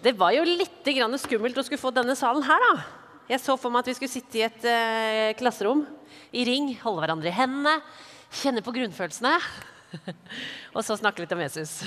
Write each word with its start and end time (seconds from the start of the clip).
Det 0.00 0.14
var 0.16 0.32
jo 0.32 0.46
litt 0.48 0.86
skummelt 1.20 1.58
å 1.60 1.62
skulle 1.64 1.80
få 1.80 1.90
denne 1.92 2.14
salen 2.16 2.44
her, 2.46 2.62
da. 2.64 2.84
Jeg 3.28 3.42
så 3.42 3.56
for 3.60 3.70
meg 3.70 3.84
at 3.84 3.90
vi 3.90 3.94
skulle 3.98 4.12
sitte 4.12 4.38
i 4.40 4.46
et 4.46 4.64
eh, 4.64 5.32
klasserom 5.36 5.84
i 6.32 6.44
ring, 6.48 6.70
holde 6.80 7.02
hverandre 7.04 7.28
i 7.28 7.34
hendene, 7.36 7.74
kjenne 8.32 8.62
på 8.64 8.72
grunnfølelsene. 8.74 9.34
Og 10.74 10.80
så 10.86 10.96
snakke 10.96 11.20
litt 11.22 11.34
om 11.36 11.42
Jesus. 11.44 11.82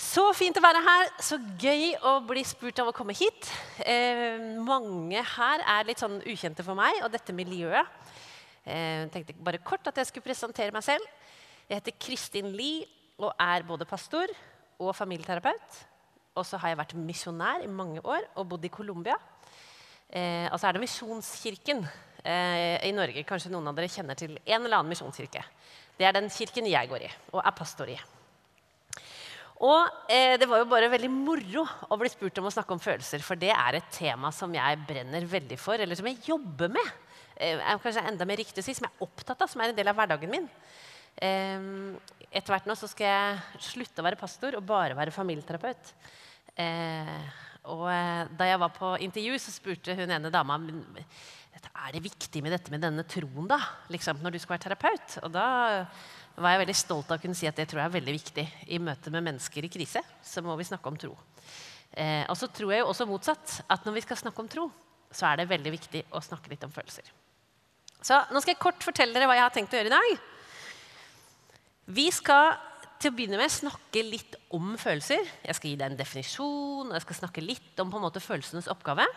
Så 0.00 0.22
fint 0.32 0.56
å 0.56 0.62
være 0.64 0.80
her. 0.80 1.10
Så 1.20 1.36
gøy 1.60 1.90
å 2.08 2.14
bli 2.24 2.40
spurt 2.46 2.78
om 2.80 2.88
å 2.88 2.94
komme 2.96 3.12
hit. 3.12 3.50
Eh, 3.84 4.38
mange 4.64 5.20
her 5.34 5.64
er 5.74 5.90
litt 5.90 6.00
sånn 6.00 6.22
ukjente 6.24 6.64
for 6.64 6.78
meg 6.78 7.02
og 7.04 7.10
dette 7.12 7.34
miljøet. 7.36 7.90
Eh, 8.64 9.10
tenkte 9.12 9.36
bare 9.44 9.60
kort 9.60 9.90
at 9.90 10.00
jeg 10.00 10.08
skulle 10.08 10.30
presentere 10.30 10.72
meg 10.72 10.86
selv. 10.86 11.04
Jeg 11.66 11.82
heter 11.82 11.98
Kristin 12.00 12.48
Lie 12.54 12.86
og 13.20 13.34
er 13.34 13.66
både 13.68 13.84
pastor 13.88 14.32
og 14.80 14.94
familieterapeut. 14.96 15.80
Og 16.38 16.46
så 16.46 16.60
har 16.62 16.72
jeg 16.72 16.80
vært 16.80 16.96
misjonær 16.98 17.64
i 17.64 17.70
mange 17.70 18.02
år 18.02 18.24
og 18.38 18.48
bodd 18.52 18.64
i 18.64 18.72
Colombia. 18.72 19.16
Eh, 20.10 20.46
og 20.50 20.58
så 20.58 20.68
er 20.68 20.76
det 20.76 20.82
Misjonskirken 20.82 21.84
eh, 22.24 22.78
i 22.88 22.94
Norge. 22.94 23.26
Kanskje 23.26 23.52
noen 23.52 23.68
av 23.70 23.76
dere 23.76 23.90
kjenner 23.90 24.18
til 24.18 24.38
en 24.38 24.64
eller 24.64 24.80
annen 24.80 24.90
misjonskirke. 24.94 25.44
Det 25.98 26.06
er 26.08 26.16
den 26.16 26.30
kirken 26.32 26.70
jeg 26.70 26.90
går 26.90 27.04
i 27.06 27.12
og 27.34 27.44
er 27.44 27.54
pastor 27.56 27.92
i. 27.92 27.98
Og 29.60 30.08
eh, 30.08 30.38
det 30.40 30.48
var 30.48 30.62
jo 30.62 30.70
bare 30.70 30.88
veldig 30.88 31.10
moro 31.12 31.66
å 31.92 31.98
bli 32.00 32.08
spurt 32.08 32.38
om 32.40 32.48
å 32.48 32.52
snakke 32.54 32.72
om 32.72 32.80
følelser, 32.80 33.20
for 33.20 33.36
det 33.36 33.50
er 33.52 33.76
et 33.76 33.90
tema 33.92 34.30
som 34.32 34.54
jeg 34.56 34.78
brenner 34.88 35.26
veldig 35.28 35.58
for, 35.60 35.76
eller 35.76 35.98
som 35.98 36.08
jeg 36.08 36.22
jobber 36.30 36.72
med. 36.72 36.94
Eh, 37.36 37.60
kanskje 37.82 38.06
enda 38.08 38.24
mer 38.28 38.40
riktig 38.40 38.64
å 38.64 38.64
si, 38.64 38.74
Som 38.76 38.88
jeg 38.88 38.96
er 38.96 39.04
opptatt 39.04 39.44
av, 39.44 39.50
som 39.52 39.60
er 39.60 39.72
en 39.72 39.76
del 39.76 39.92
av 39.92 39.98
hverdagen 39.98 40.32
min. 40.32 40.48
Etter 41.20 42.54
hvert 42.54 42.68
nå 42.68 42.76
så 42.78 42.88
skal 42.88 43.10
jeg 43.10 43.62
slutte 43.72 44.00
å 44.00 44.06
være 44.06 44.18
pastor 44.20 44.56
og 44.56 44.66
bare 44.66 44.96
være 44.96 45.14
familieterapeut. 45.14 45.92
Eh, 46.56 47.28
og 47.70 47.84
eh, 47.92 48.30
da 48.38 48.46
jeg 48.48 48.60
var 48.62 48.72
på 48.74 48.94
intervju, 49.04 49.36
så 49.42 49.52
spurte 49.52 49.96
hun 49.98 50.14
ene 50.14 50.32
dama 50.32 50.56
er 51.60 51.92
det 51.92 52.02
viktig 52.04 52.40
med 52.44 52.54
dette 52.54 52.72
med 52.72 52.82
denne 52.84 53.04
troen 53.08 53.48
da, 53.50 53.58
liksom, 53.92 54.20
når 54.22 54.34
du 54.34 54.38
skal 54.40 54.54
være 54.54 54.64
terapeut. 54.68 55.16
Og 55.26 55.32
da 55.34 55.46
var 56.40 56.54
jeg 56.54 56.62
veldig 56.62 56.76
stolt 56.78 57.10
av 57.10 57.18
å 57.18 57.22
kunne 57.22 57.36
si 57.36 57.48
at 57.50 57.58
det 57.58 57.66
tror 57.68 57.82
jeg 57.82 57.90
er 57.90 57.96
veldig 57.98 58.14
viktig. 58.16 58.46
I 58.72 58.80
møte 58.82 59.12
med 59.12 59.26
mennesker 59.26 59.66
i 59.66 59.72
krise 59.72 60.02
så 60.24 60.44
må 60.44 60.56
vi 60.60 60.68
snakke 60.68 60.88
om 60.92 60.98
tro. 61.00 61.12
Eh, 61.90 62.24
og 62.30 62.36
så 62.38 62.48
tror 62.54 62.72
jeg 62.72 62.84
jo 62.84 62.90
også 62.92 63.08
motsatt 63.10 63.60
at 63.66 63.86
når 63.86 63.98
vi 63.98 64.04
skal 64.06 64.20
snakke 64.22 64.44
om 64.44 64.50
tro, 64.50 64.68
så 65.10 65.32
er 65.32 65.40
det 65.40 65.50
veldig 65.50 65.72
viktig 65.74 66.04
å 66.14 66.22
snakke 66.22 66.52
litt 66.52 66.64
om 66.64 66.72
følelser. 66.72 67.08
Så 68.00 68.16
nå 68.30 68.40
skal 68.40 68.54
jeg 68.54 68.62
kort 68.62 68.84
fortelle 68.86 69.12
dere 69.12 69.26
hva 69.28 69.36
jeg 69.36 69.48
har 69.48 69.56
tenkt 69.56 69.74
å 69.74 69.80
gjøre 69.80 69.90
i 69.90 69.98
dag. 69.98 70.28
Vi 71.90 72.06
skal 72.14 72.54
til 73.00 73.10
å 73.10 73.16
begynne 73.16 73.40
med 73.40 73.50
snakke 73.50 74.02
litt 74.04 74.36
om 74.54 74.74
følelser. 74.78 75.24
Jeg 75.46 75.56
skal 75.56 75.72
gi 75.72 75.78
deg 75.80 75.90
en 75.90 75.98
definisjon, 75.98 76.90
og 76.90 76.94
jeg 76.94 77.06
skal 77.06 77.20
snakke 77.22 77.44
litt 77.44 77.82
om 77.82 77.90
på 77.90 77.98
en 77.98 78.06
måte 78.06 78.22
følelsenes 78.22 78.70
oppgave 78.70 79.08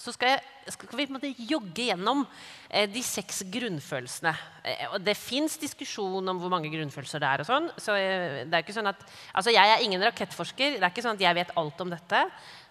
så 0.00 0.12
skal, 0.14 0.36
jeg, 0.36 0.72
skal 0.74 0.96
vi 0.96 1.04
på 1.04 1.12
en 1.12 1.16
måte 1.18 1.30
jogge 1.50 1.84
gjennom 1.90 2.22
eh, 2.68 2.86
de 2.90 3.02
seks 3.04 3.42
grunnfølelsene. 3.52 4.32
Eh, 4.64 4.86
og 4.94 5.02
det 5.04 5.16
fins 5.18 5.58
diskusjon 5.60 6.32
om 6.32 6.40
hvor 6.40 6.52
mange 6.52 6.70
grunnfølelser 6.72 7.20
det 7.20 7.28
er. 7.28 7.42
og 7.42 7.48
sånn, 7.48 7.68
så 7.80 7.96
eh, 7.98 8.40
det 8.46 8.56
er 8.56 8.64
ikke 8.64 8.76
sånn 8.76 8.90
at, 8.90 9.04
altså 9.36 9.52
Jeg 9.54 9.74
er 9.74 9.84
ingen 9.84 10.04
rakettforsker, 10.06 10.78
det 10.78 10.86
er 10.86 10.92
ikke 10.92 11.04
sånn 11.04 11.20
at 11.20 11.26
jeg 11.26 11.38
vet 11.42 11.52
alt 11.60 11.84
om 11.84 11.92
dette. 11.92 12.24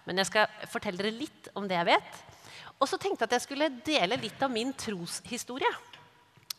Men 0.08 0.22
jeg 0.22 0.30
skal 0.30 0.66
fortelle 0.72 0.98
dere 0.98 1.14
litt 1.14 1.52
om 1.54 1.68
det 1.70 1.78
jeg 1.78 1.90
vet. 1.92 2.20
Og 2.80 2.88
så 2.90 2.98
tenkte 2.98 3.22
jeg 3.22 3.30
at 3.30 3.36
jeg 3.36 3.46
skulle 3.46 3.72
dele 3.86 4.18
litt 4.18 4.42
av 4.42 4.50
min 4.50 4.74
troshistorie. 4.74 5.70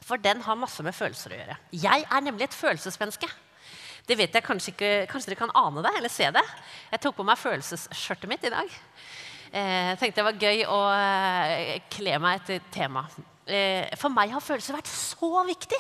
For 0.02 0.22
den 0.22 0.42
har 0.42 0.58
masse 0.60 0.84
med 0.84 0.96
følelser 0.98 1.34
å 1.34 1.40
gjøre. 1.40 1.58
Jeg 1.84 2.06
er 2.06 2.24
nemlig 2.26 2.48
et 2.48 2.58
følelsesmenneske. 2.58 3.30
Det 4.08 4.18
vet 4.18 4.34
jeg 4.34 4.44
Kanskje 4.44 4.74
ikke, 4.74 4.92
kanskje 5.12 5.32
dere 5.32 5.42
kan 5.44 5.54
ane 5.56 5.84
det 5.86 5.92
eller 5.98 6.12
se 6.12 6.30
det. 6.34 6.44
Jeg 6.92 7.04
tok 7.04 7.20
på 7.20 7.26
meg 7.28 7.40
følelsesskjørtet 7.40 8.32
mitt 8.32 8.48
i 8.50 8.54
dag. 8.54 8.74
Eh, 9.52 9.92
jeg 9.92 10.00
tenkte 10.02 10.22
det 10.22 10.28
var 10.30 10.42
gøy 10.42 10.66
å 10.72 10.80
eh, 10.96 11.78
kle 11.92 12.18
meg 12.24 12.42
etter 12.42 12.66
tema. 12.74 13.06
Eh, 13.46 13.92
for 14.00 14.14
meg 14.14 14.34
har 14.34 14.44
følelser 14.44 14.78
vært 14.78 14.90
så 14.90 15.46
viktig. 15.48 15.80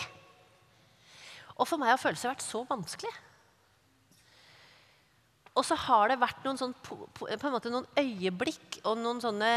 Og 1.57 1.67
for 1.69 1.81
meg 1.81 1.93
har 1.93 2.01
følelser 2.01 2.33
vært 2.33 2.45
så 2.45 2.63
vanskelig. 2.69 3.11
Og 5.57 5.65
så 5.67 5.75
har 5.87 6.11
det 6.11 6.21
vært 6.21 6.45
noen, 6.45 6.59
sånn, 6.59 6.75
på 6.85 7.27
en 7.27 7.51
måte 7.51 7.71
noen 7.73 7.87
øyeblikk 7.99 8.79
og 8.85 9.01
noen 9.01 9.19
sånne 9.23 9.51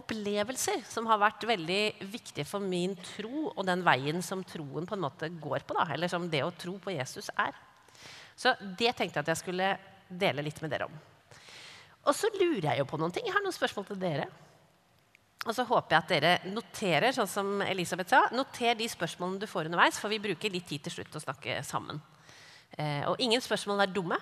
opplevelser 0.00 0.82
som 0.88 1.06
har 1.10 1.20
vært 1.20 1.46
veldig 1.48 1.82
viktige 2.10 2.46
for 2.48 2.64
min 2.64 2.96
tro 3.14 3.50
og 3.50 3.62
den 3.68 3.84
veien 3.86 4.20
som 4.24 4.44
troen 4.46 4.88
på 4.88 4.96
en 4.96 5.04
måte 5.04 5.30
går 5.40 5.66
på. 5.66 5.76
Da, 5.76 5.86
eller 5.94 6.10
som 6.10 6.28
det 6.32 6.42
å 6.44 6.54
tro 6.56 6.76
på 6.82 6.94
Jesus 6.96 7.30
er. 7.36 7.56
Så 8.36 8.54
det 8.60 8.94
tenkte 8.96 9.20
jeg 9.20 9.24
at 9.24 9.32
jeg 9.34 9.42
skulle 9.42 9.72
dele 10.08 10.44
litt 10.44 10.60
med 10.64 10.72
dere 10.72 10.88
om. 10.88 11.00
Og 12.08 12.16
så 12.16 12.30
lurer 12.32 12.70
jeg 12.70 12.80
jo 12.80 12.88
på 12.88 12.98
noen 13.00 13.12
ting. 13.12 13.26
Jeg 13.28 13.36
har 13.36 13.44
noen 13.44 13.54
spørsmål 13.54 13.90
til 13.90 14.00
dere. 14.00 14.26
Og 15.48 15.54
så 15.56 15.64
håper 15.64 15.94
jeg 15.94 16.02
at 16.02 16.10
dere 16.12 16.52
noterer, 16.52 17.14
sånn 17.16 17.28
som 17.30 17.62
Elisabeth 17.64 18.12
sa. 18.12 18.26
Noter 18.36 18.76
de 18.76 18.88
spørsmålene 18.92 19.40
du 19.40 19.48
får 19.48 19.70
underveis, 19.70 20.00
for 20.00 20.12
vi 20.12 20.20
bruker 20.20 20.52
litt 20.52 20.68
tid 20.68 20.84
til 20.84 20.98
slutt 20.98 21.16
å 21.16 21.22
snakke 21.22 21.60
sammen. 21.64 22.00
Eh, 22.76 23.06
og 23.08 23.20
ingen 23.24 23.40
spørsmål 23.44 23.84
er 23.84 23.94
dumme. 23.94 24.18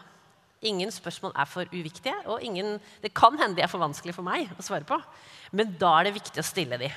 Ingen 0.67 0.91
spørsmål 0.91 1.37
er 1.39 1.47
for 1.47 1.71
uviktige. 1.71 2.15
Og 2.27 2.43
ingen, 2.43 2.79
det 3.03 3.13
kan 3.15 3.37
hende 3.39 3.59
de 3.59 3.63
er 3.63 3.71
for 3.71 3.83
vanskelig 3.83 4.17
for 4.17 4.27
meg 4.27 4.51
å 4.59 4.65
svare 4.65 4.87
på. 4.89 4.99
Men 5.55 5.77
da 5.79 5.93
er 5.99 6.09
det 6.09 6.17
viktig 6.19 6.43
å 6.43 6.47
stille 6.47 6.81
de. 6.81 6.91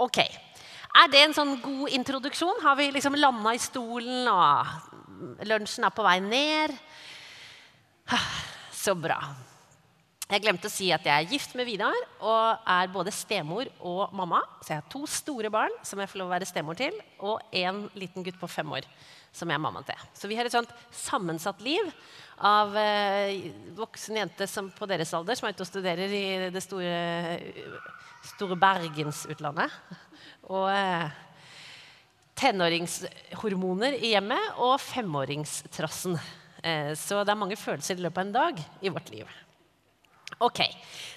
Ok. 0.00 0.22
Er 0.22 1.12
det 1.12 1.22
en 1.24 1.36
sånn 1.36 1.54
god 1.62 1.92
introduksjon? 1.92 2.60
Har 2.64 2.76
vi 2.80 2.90
liksom 2.92 3.16
landa 3.16 3.54
i 3.56 3.60
stolen, 3.60 4.28
og 4.28 5.44
lunsjen 5.48 5.88
er 5.88 5.94
på 5.94 6.04
vei 6.04 6.18
ned? 6.24 6.74
Så 8.82 8.96
bra. 8.98 9.20
Jeg 10.32 10.40
glemte 10.46 10.68
å 10.68 10.72
si 10.72 10.86
at 10.94 11.04
jeg 11.04 11.12
er 11.12 11.28
gift 11.28 11.52
med 11.58 11.66
Vidar 11.68 11.96
og 12.24 12.68
er 12.72 12.88
både 12.92 13.12
stemor 13.12 13.68
og 13.84 14.14
mamma. 14.16 14.40
Så 14.62 14.72
jeg 14.72 14.80
har 14.80 14.92
to 14.92 15.02
store 15.10 15.50
barn 15.52 15.74
som 15.84 16.00
jeg 16.00 16.08
får 16.08 16.22
lov 16.22 16.30
å 16.30 16.32
være 16.32 16.48
stemor 16.48 16.78
til, 16.78 16.96
og 17.20 17.42
en 17.52 17.82
liten 18.00 18.24
gutt 18.24 18.38
på 18.40 18.48
fem 18.48 18.72
år 18.72 18.88
som 19.32 19.48
jeg 19.48 19.58
er 19.58 19.64
mamma 19.64 19.82
til. 19.84 20.06
Så 20.16 20.30
vi 20.30 20.38
har 20.38 20.48
et 20.48 20.54
sånt 20.54 20.72
sammensatt 20.88 21.60
liv 21.64 21.84
av 22.42 22.74
eh, 22.76 23.50
voksen 23.78 24.18
jente 24.18 24.48
på 24.74 24.88
deres 24.90 25.12
alder 25.14 25.38
som 25.38 25.46
er 25.46 25.54
ute 25.54 25.62
og 25.62 25.68
studerer 25.68 26.14
i 26.16 26.24
det 26.50 26.62
store, 26.64 26.96
store 28.32 28.58
Bergensutlandet. 28.58 29.76
Og 30.50 30.66
eh, 30.74 31.06
tenåringshormoner 32.42 33.94
i 34.00 34.14
hjemmet 34.16 34.58
og 34.58 34.74
femåringstrassen. 34.82 36.18
Eh, 36.62 36.92
så 36.98 37.22
det 37.22 37.34
er 37.34 37.38
mange 37.38 37.58
følelser 37.58 37.98
i 37.98 38.04
løpet 38.06 38.18
av 38.18 38.26
en 38.26 38.34
dag 38.34 38.62
i 38.82 38.92
vårt 38.92 39.14
liv. 39.14 39.30
Ok, 40.42 40.64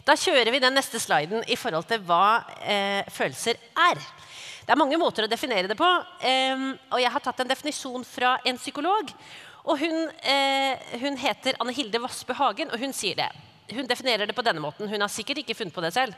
Da 0.05 0.13
kjører 0.13 0.51
vi 0.53 0.61
den 0.61 0.75
neste 0.77 0.99
sliden 1.01 1.41
i 1.49 1.55
forhold 1.57 1.87
til 1.89 2.03
hva 2.05 2.43
eh, 2.61 3.07
følelser 3.09 3.57
er. 3.87 4.01
Det 4.65 4.73
er 4.73 4.77
mange 4.77 4.99
måter 5.01 5.25
å 5.25 5.29
definere 5.29 5.69
det 5.71 5.77
på. 5.79 5.87
Eh, 6.21 6.67
og 6.93 7.01
jeg 7.01 7.13
har 7.13 7.23
tatt 7.25 7.41
en 7.41 7.49
definisjon 7.49 8.05
fra 8.05 8.35
en 8.45 8.61
psykolog. 8.61 9.09
Og 9.65 9.79
Hun, 9.81 10.09
eh, 10.21 10.99
hun 11.01 11.17
heter 11.17 11.57
Anne 11.59 11.73
Hilde 11.73 12.01
Vassbø 12.01 12.33
Hagen, 12.37 12.69
og 12.71 12.79
hun 12.79 12.93
sier 12.93 13.15
det. 13.17 13.29
Hun 13.73 13.87
definerer 13.89 14.27
det 14.27 14.35
på 14.35 14.45
denne 14.45 14.61
måten. 14.61 14.87
Hun 14.87 15.01
har 15.01 15.09
sikkert 15.09 15.41
ikke 15.41 15.55
funnet 15.57 15.73
på 15.73 15.81
det 15.81 15.93
selv. 15.93 16.13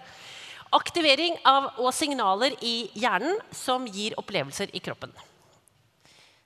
Aktivering 0.76 1.38
av 1.48 1.80
og 1.80 1.94
signaler 1.96 2.58
i 2.60 2.90
hjernen 3.00 3.40
som 3.56 3.86
gir 3.88 4.18
opplevelser 4.20 4.74
i 4.76 4.82
kroppen. 4.84 5.14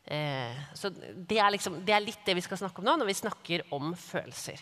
Eh, 0.05 0.53
så 0.77 0.91
det 0.91 1.39
er, 1.39 1.49
liksom, 1.53 1.79
det 1.85 1.93
er, 1.95 2.03
litt 2.05 2.21
det 2.25 2.35
vi 2.37 2.43
skal 2.45 2.59
snakke 2.59 2.81
om 2.81 2.85
nå 2.85 2.97
når 2.99 3.09
vi 3.09 3.17
snakker 3.17 3.63
om 3.73 3.95
følelser. 3.97 4.61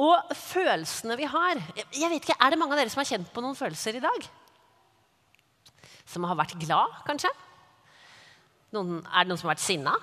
Og 0.00 0.32
følelsene 0.36 1.16
vi 1.16 1.28
har 1.30 1.60
jeg 1.94 2.10
vet 2.10 2.24
ikke, 2.24 2.36
Er 2.42 2.50
det 2.50 2.58
mange 2.58 2.74
av 2.74 2.80
dere 2.80 2.90
som 2.90 3.00
har 3.00 3.08
kjent 3.08 3.30
på 3.32 3.44
noen 3.44 3.56
følelser 3.56 3.96
i 3.96 4.02
dag? 4.04 4.26
Som 6.04 6.26
har 6.28 6.36
vært 6.36 6.58
glad, 6.60 6.96
kanskje? 7.06 7.30
Noen, 8.74 8.98
er 9.06 9.24
det 9.24 9.30
noen 9.30 9.40
som 9.40 9.48
har 9.48 9.54
vært 9.54 9.64
sinna? 9.64 9.94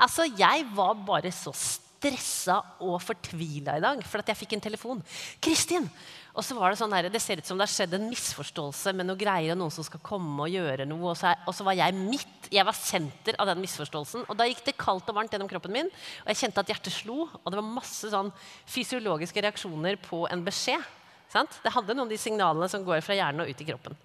Altså, 0.00 0.26
jeg 0.38 0.66
var 0.74 0.96
bare 1.06 1.32
så 1.34 1.52
stressa 2.00 2.56
og 2.80 2.96
fortvila 3.04 3.76
i 3.76 3.84
dag 3.84 4.00
for 4.08 4.22
at 4.22 4.32
jeg 4.32 4.40
fikk 4.40 4.56
en 4.56 4.64
telefon. 4.64 5.02
'Kristin, 5.40 5.88
og 6.32 6.44
så 6.46 6.54
var 6.56 6.70
Det 6.70 6.78
sånn 6.78 6.94
her, 6.94 7.08
det 7.10 7.20
ser 7.20 7.38
ut 7.38 7.46
som 7.46 7.58
det 7.58 7.66
har 7.66 7.74
skjedd 7.74 7.94
en 7.94 8.08
misforståelse 8.08 8.94
med 8.96 9.06
noe 9.06 9.18
greier, 9.18 9.52
og 9.52 9.58
noen 9.58 9.74
som 9.74 9.84
skal 9.84 10.00
komme 10.00 10.46
og 10.46 10.52
gjøre 10.52 10.86
noe. 10.86 11.10
Og 11.10 11.16
så, 11.18 11.32
er, 11.32 11.42
og 11.44 11.54
så, 11.54 11.66
var 11.66 11.74
jeg 11.76 11.96
midt, 11.96 12.48
jeg 12.50 12.64
var 12.64 12.76
senter 12.78 13.36
av 13.36 13.50
den 13.50 13.60
misforståelsen. 13.60 14.24
Og 14.30 14.38
da 14.38 14.46
gikk 14.48 14.62
det 14.64 14.78
kaldt 14.80 15.10
og 15.10 15.18
varmt 15.18 15.34
gjennom 15.34 15.50
kroppen 15.50 15.74
min, 15.74 15.90
og 16.22 16.30
jeg 16.32 16.40
kjente 16.44 16.62
at 16.62 16.70
hjertet 16.72 16.94
slo. 16.94 17.26
Og 17.26 17.50
det 17.50 17.58
var 17.58 17.66
masse 17.66 18.12
sånn 18.12 18.30
fysiologiske 18.70 19.42
reaksjoner 19.42 19.98
på 20.06 20.24
en 20.30 20.46
beskjed. 20.46 20.86
Sant? 21.30 21.60
Det 21.62 21.74
hadde 21.74 21.94
noen 21.94 22.08
av 22.08 22.14
de 22.14 22.18
signalene 22.18 22.70
som 22.70 22.86
går 22.86 23.02
fra 23.04 23.18
hjernen 23.18 23.44
og 23.44 23.50
ut 23.50 23.60
i 23.60 23.68
kroppen. 23.68 23.98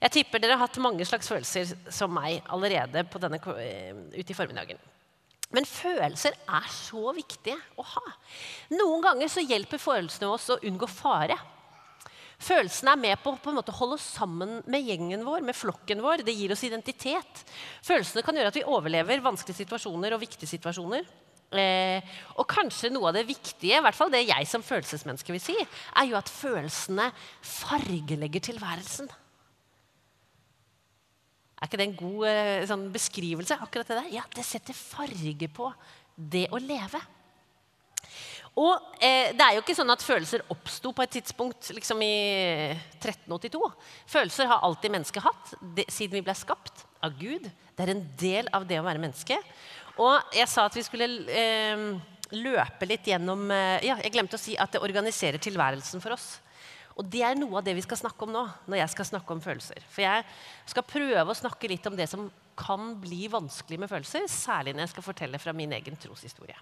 Jeg 0.00 0.14
tipper 0.14 0.40
dere 0.40 0.56
har 0.56 0.64
hatt 0.64 0.80
mange 0.80 1.04
slags 1.04 1.28
følelser 1.28 1.74
som 1.92 2.12
meg 2.16 2.40
allerede 2.48 3.04
denne, 3.20 3.40
eh, 3.60 3.92
ute 4.16 4.32
i 4.32 4.36
formiddagen. 4.36 4.80
Men 5.50 5.66
følelser 5.66 6.36
er 6.48 6.68
så 6.72 7.10
viktige 7.12 7.58
å 7.76 7.84
ha. 7.84 8.12
Noen 8.70 9.02
ganger 9.02 9.28
så 9.28 9.42
hjelper 9.42 9.82
følelsene 9.82 10.30
oss 10.30 10.48
å 10.54 10.60
unngå 10.62 10.88
fare. 10.88 11.36
Følelsene 12.40 12.94
er 12.94 13.00
med 13.02 13.20
på, 13.20 13.34
på 13.36 13.52
å 13.52 13.72
holde 13.76 13.98
oss 13.98 14.06
sammen 14.16 14.62
med 14.70 14.86
gjengen 14.86 15.26
vår, 15.26 15.42
med 15.44 15.58
flokken 15.58 16.00
vår. 16.00 16.22
Det 16.24 16.32
gir 16.32 16.54
oss 16.54 16.64
identitet. 16.64 17.42
Følelsene 17.84 18.24
kan 18.24 18.38
gjøre 18.38 18.54
at 18.54 18.56
vi 18.56 18.64
overlever 18.64 19.20
vanskelige 19.26 19.66
situasjoner 19.66 20.16
og 20.16 20.22
viktige 20.22 20.48
situasjoner. 20.48 21.04
Eh, 21.50 22.14
og 22.38 22.46
kanskje 22.48 22.92
noe 22.94 23.10
av 23.10 23.18
det 23.18 23.26
viktige, 23.28 23.76
i 23.76 23.84
hvert 23.84 23.98
fall 23.98 24.12
det 24.14 24.22
jeg 24.22 24.46
som 24.48 24.64
følelsesmenneske 24.64 25.34
vil 25.34 25.42
si, 25.42 25.56
er 25.58 26.08
jo 26.08 26.16
at 26.16 26.30
følelsene 26.32 27.10
fargelegger 27.44 28.48
tilværelsen. 28.48 29.10
Er 31.60 31.68
ikke 31.68 31.80
det 31.80 31.88
en 31.90 31.96
god 31.98 32.26
eh, 32.30 32.66
sånn 32.68 32.86
beskrivelse? 32.92 33.58
akkurat 33.60 33.88
Det 33.90 33.98
der? 33.98 34.12
Ja, 34.16 34.26
det 34.34 34.44
setter 34.48 34.76
farge 34.76 35.48
på 35.52 35.68
det 36.16 36.46
å 36.52 36.60
leve. 36.60 37.00
Og 38.58 38.96
eh, 38.98 39.30
det 39.36 39.44
er 39.44 39.54
jo 39.54 39.62
ikke 39.62 39.76
sånn 39.76 39.92
at 39.92 40.02
følelser 40.02 40.42
oppsto 40.50 40.90
på 40.96 41.04
et 41.04 41.12
tidspunkt 41.18 41.70
liksom 41.76 42.00
i 42.02 42.14
1382. 42.98 43.60
Følelser 44.10 44.48
har 44.50 44.64
alltid 44.66 44.96
mennesket 44.96 45.24
hatt 45.24 45.52
det, 45.76 45.86
siden 45.92 46.18
vi 46.18 46.24
ble 46.26 46.34
skapt 46.38 46.84
av 47.04 47.14
Gud. 47.20 47.46
Det 47.46 47.84
er 47.84 47.94
en 47.94 48.06
del 48.20 48.50
av 48.56 48.66
det 48.68 48.80
å 48.80 48.86
være 48.86 49.02
menneske. 49.02 49.38
Og 50.00 50.34
jeg 50.34 50.48
sa 50.50 50.66
at 50.66 50.76
vi 50.76 50.84
skulle 50.86 51.08
eh, 51.28 51.86
løpe 52.40 52.88
litt 52.88 53.08
gjennom 53.12 53.46
eh, 53.54 53.86
Ja, 53.86 54.00
jeg 54.02 54.14
glemte 54.16 54.38
å 54.38 54.42
si 54.42 54.56
at 54.58 54.74
det 54.74 54.82
organiserer 54.82 55.40
tilværelsen 55.42 56.02
for 56.02 56.16
oss. 56.16 56.38
Og 57.00 57.06
det 57.08 57.22
er 57.24 57.38
noe 57.38 57.56
av 57.56 57.64
det 57.64 57.72
vi 57.78 57.84
skal 57.84 57.96
snakke 57.96 58.26
om 58.26 58.32
nå, 58.34 58.42
når 58.68 58.82
jeg 58.82 58.92
skal 58.92 59.08
snakke 59.08 59.32
om 59.32 59.40
følelser. 59.40 59.80
For 59.88 60.04
jeg 60.04 60.24
skal 60.68 60.84
prøve 60.84 61.32
å 61.32 61.38
snakke 61.38 61.70
litt 61.72 61.86
om 61.88 61.96
det 61.96 62.06
som 62.10 62.26
kan 62.60 62.92
bli 63.00 63.24
vanskelig 63.32 63.78
med 63.80 63.88
følelser, 63.88 64.26
særlig 64.28 64.74
når 64.74 64.84
jeg 64.84 64.92
skal 64.92 65.06
fortelle 65.06 65.40
fra 65.40 65.54
min 65.56 65.72
egen 65.78 65.96
troshistorie. 66.00 66.58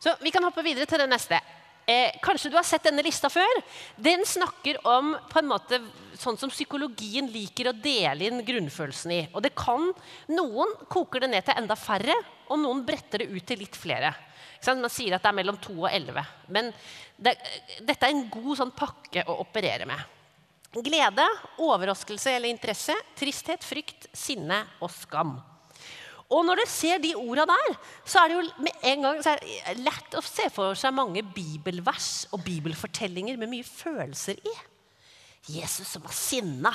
Så 0.00 0.14
vi 0.24 0.32
kan 0.32 0.46
hoppe 0.46 0.64
videre 0.64 0.88
til 0.88 1.02
det 1.02 1.10
neste. 1.10 1.36
Eh, 1.90 2.12
kanskje 2.22 2.50
du 2.52 2.56
har 2.56 2.66
sett 2.66 2.84
denne 2.86 3.02
lista 3.02 3.26
før. 3.32 3.62
Den 3.98 4.22
snakker 4.28 4.76
om 4.86 5.16
på 5.30 5.40
en 5.40 5.48
måte 5.50 5.80
sånn 6.20 6.36
som 6.38 6.52
psykologien 6.52 7.26
liker 7.32 7.70
å 7.70 7.74
dele 7.74 8.28
inn 8.28 8.44
grunnfølelsen 8.46 9.14
i. 9.16 9.20
Og 9.34 9.42
det 9.42 9.50
kan, 9.58 9.88
Noen 10.30 10.76
koker 10.92 11.24
det 11.24 11.32
ned 11.32 11.46
til 11.48 11.58
enda 11.58 11.74
færre, 11.80 12.14
og 12.46 12.60
noen 12.62 12.84
bretter 12.86 13.24
det 13.24 13.30
ut 13.32 13.46
til 13.46 13.62
litt 13.64 13.78
flere. 13.78 14.12
Man 14.68 14.92
sier 14.92 15.16
at 15.16 15.24
det 15.24 15.32
er 15.32 15.38
mellom 15.40 15.58
to 15.62 15.74
og 15.80 15.90
elleve. 15.90 16.22
Men 16.52 16.70
det, 17.16 17.34
dette 17.80 18.06
er 18.06 18.14
en 18.14 18.26
god 18.30 18.52
sånn 18.60 18.74
pakke 18.76 19.24
å 19.26 19.40
operere 19.42 19.88
med. 19.88 20.18
Glede, 20.70 21.26
overraskelse 21.58 22.36
eller 22.36 22.52
interesse, 22.52 22.94
tristhet, 23.18 23.66
frykt, 23.66 24.06
sinne 24.14 24.62
og 24.78 24.92
skam. 24.94 25.40
Og 26.30 26.44
når 26.46 26.60
dere 26.60 26.70
ser 26.70 27.00
de 27.02 27.10
orda 27.18 27.44
der, 27.50 27.76
så 28.06 28.22
er 28.22 28.30
det 28.30 28.36
jo 28.36 28.64
med 28.64 28.84
en 28.86 29.06
gang 29.06 29.22
lett 29.82 30.14
å 30.14 30.22
se 30.22 30.46
for 30.54 30.78
seg 30.78 30.94
mange 30.94 31.24
bibelvers 31.26 32.28
og 32.30 32.44
bibelfortellinger 32.46 33.40
med 33.40 33.50
mye 33.50 33.66
følelser 33.66 34.38
i. 34.38 34.54
Jesus 35.50 35.88
som 35.88 36.04
var 36.04 36.14
sinna 36.14 36.70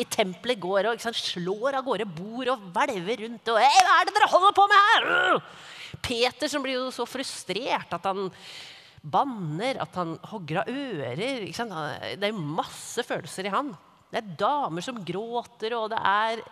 i 0.00 0.06
tempelet 0.08 0.58
går 0.58 0.88
og 0.90 1.02
slår 1.04 1.76
av 1.78 1.84
gårde 1.86 2.06
bord 2.08 2.50
og 2.54 2.68
hvelver 2.74 3.26
rundt. 3.26 3.50
og 3.52 3.60
Hva 3.60 3.98
er 4.00 4.08
det 4.08 4.14
dere 4.16 4.30
holder 4.32 4.56
på 4.56 4.68
med 4.70 4.86
her? 4.88 5.42
Peter 6.04 6.50
som 6.50 6.64
blir 6.64 6.80
jo 6.80 6.88
så 6.94 7.06
frustrert 7.06 7.92
at 7.94 8.08
han 8.08 8.32
banner, 9.04 9.78
at 9.84 10.00
han 10.00 10.16
hogger 10.32 10.62
av 10.62 10.72
ører. 10.72 11.20
Det 12.16 12.30
er 12.30 12.40
masse 12.40 13.04
følelser 13.06 13.46
i 13.46 13.52
han. 13.52 13.70
Det 14.10 14.22
er 14.22 14.34
damer 14.40 14.84
som 14.84 15.02
gråter, 15.04 15.76
og 15.76 15.92
det 15.92 16.00
er 16.00 16.42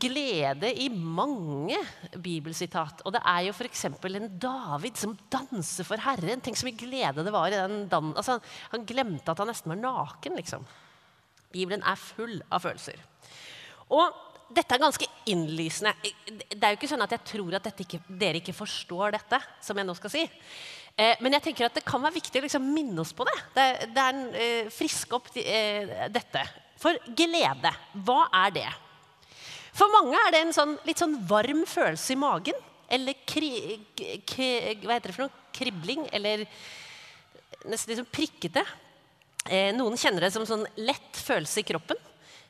glede 0.00 0.70
i 0.82 0.88
mange 0.88 1.78
bibelsitat. 2.22 3.02
Og 3.04 3.14
det 3.14 3.22
er 3.24 3.46
jo 3.46 3.54
f.eks. 3.54 3.84
en 3.88 4.30
David 4.40 5.00
som 5.00 5.16
danser 5.32 5.86
for 5.88 6.00
Herren. 6.02 6.42
Tenk 6.44 6.60
så 6.60 6.68
mye 6.68 6.78
glede 6.78 7.24
det 7.26 7.34
var 7.34 7.50
i 7.50 7.58
den 7.58 7.88
dan 7.90 8.14
altså, 8.16 8.38
Han 8.72 8.86
glemte 8.88 9.32
at 9.32 9.42
han 9.42 9.50
nesten 9.50 9.74
var 9.74 9.82
naken. 9.82 10.38
liksom. 10.38 10.66
Bibelen 11.52 11.82
er 11.82 12.00
full 12.00 12.40
av 12.52 12.64
følelser. 12.64 12.98
Og 13.88 14.24
dette 14.54 14.74
er 14.74 14.80
ganske 14.80 15.06
innlysende. 15.28 15.92
Det 16.48 16.62
er 16.62 16.72
jo 16.72 16.80
ikke 16.80 16.90
sånn 16.90 17.04
at 17.04 17.14
jeg 17.16 17.26
tror 17.34 17.58
at 17.58 17.68
ikke, 17.84 18.00
dere 18.08 18.40
ikke 18.40 18.56
forstår 18.56 19.16
dette. 19.18 19.40
som 19.60 19.76
jeg 19.76 19.88
nå 19.88 19.94
skal 19.96 20.12
si. 20.12 20.24
Eh, 20.98 21.14
men 21.22 21.36
jeg 21.36 21.48
tenker 21.48 21.68
at 21.68 21.76
det 21.78 21.86
kan 21.86 22.02
være 22.02 22.16
viktig 22.16 22.40
å 22.40 22.46
liksom 22.46 22.72
minne 22.74 23.00
oss 23.04 23.12
på 23.14 23.26
det. 23.28 23.36
Det, 23.54 23.66
det 23.94 24.02
er 24.02 24.16
en, 24.16 24.24
eh, 24.34 24.70
Friske 24.72 25.14
opp 25.14 25.28
eh, 25.36 26.08
dette. 26.10 26.42
For 26.78 26.96
glede, 27.14 27.72
hva 28.06 28.24
er 28.46 28.54
det? 28.56 28.68
For 29.78 29.90
mange 29.94 30.18
er 30.26 30.34
det 30.34 30.40
en 30.42 30.56
sånn, 30.56 30.74
litt 30.88 30.98
sånn 30.98 31.20
varm 31.28 31.62
følelse 31.68 32.14
i 32.16 32.18
magen. 32.18 32.66
Eller 32.90 33.18
kri, 33.28 33.78
kri, 34.26 34.48
hva 34.82 34.96
heter 34.96 35.12
det 35.12 35.16
for 35.16 35.26
noe? 35.28 35.44
kribling. 35.58 36.06
Eller 36.12 36.46
nesten 37.68 37.92
liksom 37.92 38.10
prikkete. 38.12 38.64
Eh, 39.48 39.72
noen 39.76 39.96
kjenner 39.98 40.26
det 40.26 40.32
som 40.34 40.46
sånn 40.48 40.66
lett 40.82 41.18
følelse 41.18 41.62
i 41.62 41.66
kroppen. 41.68 42.00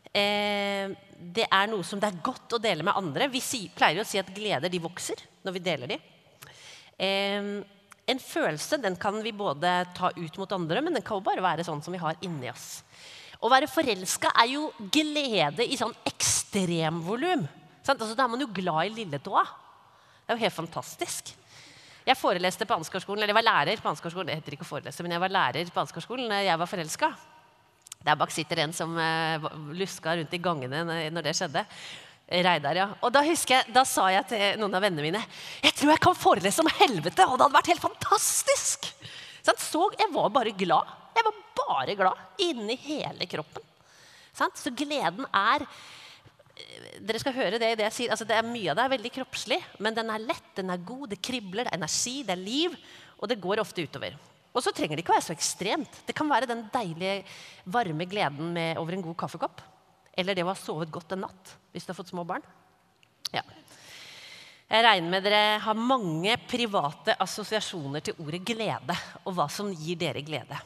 Eh, 0.09 0.93
det 1.19 1.47
er 1.47 1.71
noe 1.71 1.85
som 1.87 2.01
det 2.01 2.11
er 2.11 2.23
godt 2.25 2.57
å 2.57 2.63
dele 2.63 2.87
med 2.87 2.97
andre. 2.99 3.31
Vi 3.33 3.43
si, 3.45 3.67
pleier 3.75 4.03
å 4.03 4.09
si 4.09 4.21
at 4.21 4.33
gleder 4.35 4.73
de 4.73 4.83
vokser 4.83 5.21
når 5.45 5.57
vi 5.57 5.65
deler 5.65 5.95
de. 5.95 5.99
Eh, 6.99 7.53
en 8.09 8.23
følelse 8.25 8.81
den 8.81 8.97
kan 8.97 9.21
vi 9.23 9.35
både 9.37 9.73
ta 9.97 10.11
ut 10.17 10.39
mot 10.41 10.53
andre, 10.57 10.81
men 10.81 10.97
den 10.97 11.05
kan 11.05 11.21
jo 11.21 11.27
bare 11.27 11.45
være 11.45 11.67
sånn 11.67 11.83
som 11.85 11.93
vi 11.93 12.01
har 12.01 12.17
inni 12.25 12.49
oss. 12.51 12.81
Å 13.39 13.51
være 13.53 13.69
forelska 13.71 14.33
er 14.43 14.49
jo 14.57 14.71
glede 14.91 15.67
i 15.69 15.77
sånn 15.79 15.93
ekstremvolum. 16.49 17.47
Altså, 17.89 18.15
da 18.15 18.25
er 18.25 18.29
man 18.33 18.41
jo 18.41 18.49
glad 18.53 18.87
i 18.87 18.95
lilletåa. 18.95 19.45
Det 19.45 20.33
er 20.33 20.37
jo 20.37 20.45
helt 20.45 20.55
fantastisk. 20.55 21.35
Jeg 22.09 22.17
foreleste 22.17 22.65
på 22.65 22.77
Ansgarskolen, 22.77 23.23
eller 23.23 23.35
jeg 23.35 23.39
var 23.39 23.49
lærer 23.49 23.81
på 23.81 23.89
Ansgarskolen. 23.89 24.29
Det 24.29 24.39
heter 24.39 24.57
ikke 24.57 24.65
å 24.65 24.69
forelese, 24.69 25.03
men 25.05 25.13
jeg 25.13 25.21
var 25.21 25.33
lærer 25.33 25.73
på 25.73 25.81
Ansgarskolen 25.81 26.29
da 26.29 26.43
jeg 26.43 26.59
var 26.59 26.69
forelska. 26.69 27.11
Der 28.05 28.17
bak 28.17 28.31
sitter 28.33 28.63
en 28.63 28.73
som 28.73 28.95
uh, 28.97 29.49
luska 29.77 30.15
rundt 30.17 30.35
i 30.37 30.41
gangene 30.41 30.85
når 31.11 31.27
det 31.27 31.35
skjedde. 31.37 31.65
Reidar, 32.29 32.77
ja. 32.77 32.87
Og 33.01 33.13
da 33.13 33.23
husker 33.25 33.57
jeg, 33.57 33.73
da 33.73 33.85
sa 33.89 34.11
jeg 34.13 34.29
til 34.29 34.61
noen 34.61 34.77
av 34.77 34.85
vennene 34.85 35.07
mine 35.07 35.23
jeg 35.65 35.73
tror 35.79 35.95
jeg 35.95 36.03
kan 36.05 36.17
forelese 36.17 36.61
om 36.61 36.69
helvete, 36.77 37.25
og 37.25 37.39
det 37.39 37.47
hadde 37.47 37.57
vært 37.57 37.71
helt 37.73 37.85
fantastisk. 37.87 38.91
Så 39.49 39.85
jeg 39.97 40.13
var 40.13 40.29
bare 40.33 40.53
glad. 40.53 40.93
Jeg 41.17 41.25
var 41.25 41.39
bare 41.59 41.97
glad 41.97 42.45
inni 42.45 42.77
hele 42.85 43.27
kroppen. 43.29 43.65
Så 44.55 44.71
gleden 44.77 45.25
er 45.35 45.65
dere 47.05 47.21
skal 47.23 47.37
høre 47.37 47.61
det 47.61 47.73
i 47.73 47.77
det 47.79 47.87
jeg 47.89 47.97
sier. 47.97 48.15
Altså, 48.15 48.27
det 48.29 48.37
er 48.37 48.47
Mye 48.47 48.73
av 48.73 48.79
det 48.79 48.87
er 48.87 48.95
veldig 48.97 49.13
kroppslig, 49.15 49.59
men 49.85 49.97
den 49.97 50.11
er 50.13 50.25
lett, 50.25 50.51
den 50.57 50.73
er 50.75 50.83
god, 50.87 51.09
det 51.13 51.21
kribler, 51.25 51.67
det 51.67 51.73
er 51.73 51.79
energi, 51.79 52.17
det 52.27 52.35
er 52.35 52.43
liv. 52.43 52.77
Og 53.19 53.31
det 53.31 53.41
går 53.43 53.63
ofte 53.63 53.85
utover. 53.85 54.17
Og 54.55 54.65
så 54.65 54.73
trenger 54.75 54.97
det 54.97 55.05
ikke 55.05 55.13
å 55.13 55.19
være 55.19 55.29
så 55.29 55.37
ekstremt. 55.37 56.01
Det 56.07 56.15
kan 56.17 56.29
være 56.31 56.49
den 56.51 56.65
deilige, 56.73 57.23
varme 57.71 58.07
gleden 58.11 58.55
med, 58.55 58.79
over 58.81 58.97
en 58.97 59.05
god 59.05 59.19
kaffekopp. 59.21 59.63
Eller 60.19 60.35
det 60.35 60.47
å 60.47 60.51
ha 60.51 60.57
sovet 60.59 60.91
godt 60.91 61.15
en 61.15 61.27
natt 61.29 61.55
hvis 61.75 61.87
du 61.87 61.93
har 61.93 61.99
fått 61.99 62.11
små 62.11 62.25
barn. 62.27 62.43
Ja. 63.35 63.45
Jeg 64.69 64.85
regner 64.85 65.13
med 65.13 65.25
dere 65.25 65.61
har 65.65 65.79
mange 65.79 66.35
private 66.49 67.15
assosiasjoner 67.23 68.03
til 68.05 68.19
ordet 68.25 68.43
glede, 68.45 68.97
og 69.25 69.37
hva 69.37 69.47
som 69.53 69.71
gir 69.73 70.01
dere 70.01 70.25
glede. 70.27 70.59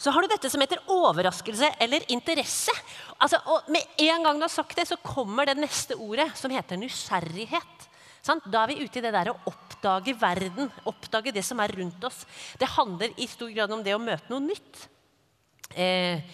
Så 0.00 0.12
har 0.14 0.24
du 0.24 0.30
dette 0.32 0.48
som 0.48 0.62
heter 0.62 0.80
overraskelse 0.88 1.74
eller 1.84 2.06
interesse. 2.12 2.72
Altså, 3.20 3.40
og 3.52 3.68
Med 3.68 3.84
en 4.00 4.24
gang 4.24 4.38
du 4.40 4.46
har 4.46 4.52
sagt 4.52 4.78
det, 4.78 4.86
så 4.88 4.96
kommer 4.96 5.50
det 5.50 5.58
neste 5.60 5.96
ordet, 6.00 6.30
som 6.40 6.52
heter 6.52 6.80
nysgjerrighet. 6.80 7.88
Sant? 8.24 8.46
Da 8.52 8.62
er 8.62 8.72
vi 8.72 8.84
ute 8.84 9.00
i 9.00 9.04
det 9.04 9.12
der 9.12 9.32
å 9.32 9.36
oppdage 9.48 10.14
verden, 10.20 10.70
oppdage 10.88 11.34
det 11.36 11.44
som 11.44 11.60
er 11.60 11.72
rundt 11.76 12.04
oss. 12.08 12.24
Det 12.60 12.68
handler 12.76 13.12
i 13.20 13.28
stor 13.28 13.52
grad 13.52 13.76
om 13.76 13.84
det 13.84 13.96
å 13.96 14.00
møte 14.00 14.32
noe 14.32 14.44
nytt. 14.44 14.86
Eh, 15.76 16.24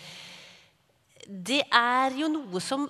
det 1.27 1.65
er 1.67 2.15
jo 2.21 2.31
noe 2.31 2.63
som 2.63 2.87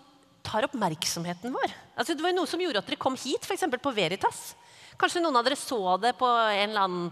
tar 0.47 0.69
oppmerksomheten 0.69 1.57
vår. 1.57 1.73
Altså, 1.97 2.15
det 2.15 2.25
var 2.25 2.33
jo 2.33 2.41
noe 2.43 2.53
som 2.53 2.61
gjorde 2.61 2.85
at 2.85 2.89
dere 2.93 3.01
kom 3.01 3.17
hit, 3.19 3.49
f.eks. 3.49 3.65
på 3.65 3.97
Veritas. 3.97 4.45
Kanskje 5.01 5.25
noen 5.25 5.41
av 5.41 5.49
dere 5.49 5.59
så 5.61 5.81
det 6.01 6.15
på 6.21 6.29
en 6.29 6.69
eller 6.69 6.85
annen 6.85 7.11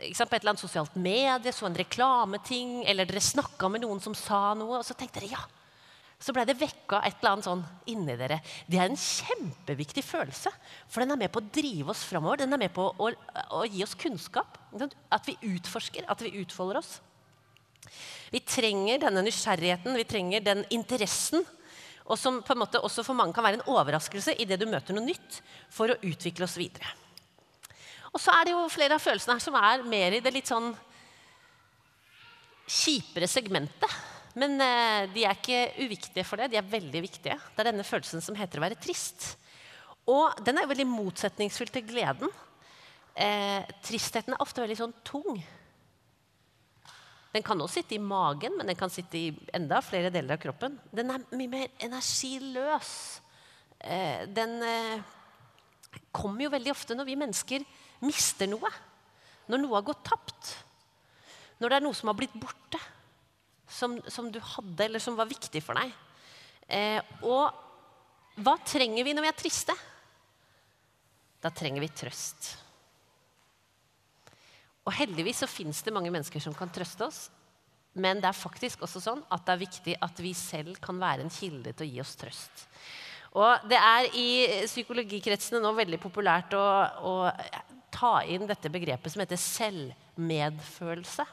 på 0.00 0.36
et 0.36 0.40
eller 0.40 0.52
annet 0.54 0.62
sosialt 0.62 0.96
medie, 0.96 1.52
så 1.52 1.68
en 1.68 1.76
reklameting, 1.76 2.80
eller 2.88 3.08
dere 3.08 3.22
snakka 3.24 3.68
med 3.70 3.84
noen 3.84 4.00
som 4.02 4.16
sa 4.16 4.50
noe, 4.58 4.80
og 4.80 4.86
så 4.86 4.96
tenkte 4.96 5.20
dere 5.20 5.34
ja. 5.36 5.42
Så 6.20 6.34
ble 6.36 6.44
det 6.44 6.58
vekka 6.60 6.98
et 7.08 7.16
eller 7.22 7.32
annet 7.32 7.46
sånn 7.46 7.62
inni 7.88 8.14
dere. 8.20 8.42
Det 8.68 8.76
er 8.76 8.90
en 8.90 8.98
kjempeviktig 8.98 10.02
følelse. 10.04 10.52
For 10.92 11.00
den 11.00 11.14
er 11.14 11.20
med 11.22 11.32
på 11.32 11.40
å 11.40 11.48
drive 11.48 11.94
oss 11.94 12.02
framover. 12.04 12.42
Den 12.42 12.52
er 12.52 12.60
med 12.60 12.74
på 12.76 12.90
å, 12.92 13.08
å, 13.56 13.62
gi 13.64 13.80
oss 13.86 13.96
kunnskap. 13.96 14.58
At 15.08 15.30
vi 15.30 15.38
utforsker, 15.48 16.04
at 16.12 16.20
vi 16.20 16.34
utfolder 16.42 16.82
oss. 16.82 16.98
Vi 18.30 18.42
trenger 18.44 19.00
denne 19.06 19.24
nysgjerrigheten, 19.24 19.96
vi 19.96 20.04
trenger 20.06 20.44
den 20.44 20.60
interessen. 20.76 21.46
Og 22.04 22.18
som 22.20 22.42
på 22.44 22.52
en 22.52 22.60
måte 22.66 22.84
også 22.84 23.04
for 23.06 23.16
mange 23.16 23.32
kan 23.32 23.46
være 23.46 23.62
en 23.62 23.70
overraskelse 23.72 24.36
idet 24.44 24.60
du 24.60 24.68
møter 24.68 24.96
noe 24.96 25.06
nytt, 25.08 25.40
for 25.72 25.88
å 25.88 26.00
utvikle 26.04 26.44
oss 26.44 26.58
videre. 26.60 26.92
Og 28.10 28.20
så 28.22 28.34
er 28.34 28.48
det 28.48 28.54
jo 28.54 28.68
flere 28.72 28.96
av 28.96 29.02
følelsene 29.02 29.36
her 29.36 29.44
som 29.44 29.58
er 29.58 29.84
mer 29.86 30.16
i 30.16 30.22
det 30.22 30.32
litt 30.34 30.50
sånn 30.50 30.72
kjipere 32.70 33.28
segmentet. 33.30 33.98
Men 34.38 34.56
eh, 34.62 35.06
de 35.14 35.24
er 35.26 35.38
ikke 35.38 35.86
uviktige 35.86 36.26
for 36.26 36.40
det. 36.40 36.50
De 36.52 36.58
er 36.60 36.74
veldig 36.74 37.02
viktige. 37.02 37.36
Det 37.38 37.62
er 37.62 37.70
denne 37.70 37.86
følelsen 37.86 38.22
som 38.22 38.38
heter 38.38 38.60
å 38.60 38.66
være 38.66 38.78
trist. 38.82 39.32
Og 40.10 40.38
den 40.46 40.58
er 40.58 40.70
veldig 40.70 40.86
motsetningsfull 40.90 41.70
til 41.74 41.86
gleden. 41.86 42.30
Eh, 43.14 43.66
tristheten 43.84 44.34
er 44.34 44.42
ofte 44.42 44.62
veldig 44.62 44.78
sånn 44.78 44.94
tung. 45.06 45.40
Den 47.30 47.44
kan 47.46 47.60
også 47.62 47.80
sitte 47.80 47.94
i 47.94 48.02
magen, 48.02 48.56
men 48.58 48.70
den 48.70 48.78
kan 48.78 48.90
sitte 48.90 49.18
i 49.18 49.30
enda 49.54 49.78
flere 49.86 50.10
deler 50.10 50.34
av 50.34 50.42
kroppen. 50.42 50.78
Den 50.90 51.12
er 51.14 51.26
mye 51.30 51.50
mer 51.50 51.68
energiløs. 51.82 52.94
Eh, 53.78 54.26
den 54.30 54.56
eh, 54.66 55.04
kommer 56.14 56.46
jo 56.46 56.54
veldig 56.54 56.72
ofte 56.74 56.96
når 56.98 57.06
vi 57.06 57.18
mennesker 57.18 57.66
mister 58.04 58.48
noe. 58.50 58.70
Når 59.50 59.62
noe 59.62 59.78
har 59.78 59.86
gått 59.86 60.04
tapt. 60.06 60.54
Når 61.60 61.72
det 61.72 61.78
er 61.78 61.84
noe 61.84 61.96
som 61.96 62.12
har 62.12 62.18
blitt 62.18 62.36
borte. 62.40 62.80
Som, 63.70 63.98
som 64.10 64.30
du 64.32 64.40
hadde, 64.42 64.86
eller 64.86 65.02
som 65.02 65.18
var 65.18 65.30
viktig 65.30 65.62
for 65.62 65.78
deg. 65.78 65.92
Eh, 66.70 66.98
og 67.26 68.40
hva 68.40 68.56
trenger 68.66 69.06
vi 69.06 69.14
når 69.14 69.26
vi 69.26 69.30
er 69.30 69.38
triste? 69.38 69.76
Da 71.40 71.52
trenger 71.54 71.82
vi 71.82 71.90
trøst. 71.92 72.50
Og 74.86 74.94
heldigvis 74.96 75.42
så 75.42 75.48
fins 75.50 75.82
det 75.84 75.94
mange 75.94 76.12
mennesker 76.12 76.42
som 76.42 76.56
kan 76.56 76.70
trøste 76.72 77.06
oss. 77.06 77.20
Men 78.00 78.20
det 78.22 78.28
er 78.30 78.38
faktisk 78.38 78.84
også 78.86 79.02
sånn 79.02 79.22
at 79.34 79.44
det 79.46 79.54
er 79.54 79.64
viktig 79.64 79.94
at 80.06 80.22
vi 80.22 80.32
selv 80.36 80.78
kan 80.82 80.98
være 81.00 81.26
en 81.26 81.32
kilde 81.32 81.72
til 81.74 81.86
å 81.88 81.90
gi 81.90 82.02
oss 82.02 82.16
trøst. 82.20 82.66
Og 83.38 83.66
det 83.70 83.78
er 83.78 84.08
i 84.18 84.30
psykologikretsene 84.66 85.60
nå 85.62 85.70
veldig 85.76 86.00
populært 86.02 86.54
å, 86.58 86.66
å 87.06 87.12
ta 88.00 88.20
inn 88.24 88.48
dette 88.48 88.72
begrepet 88.72 89.12
som 89.12 89.20
heter 89.20 89.40
selvmedfølelse. 89.40 91.26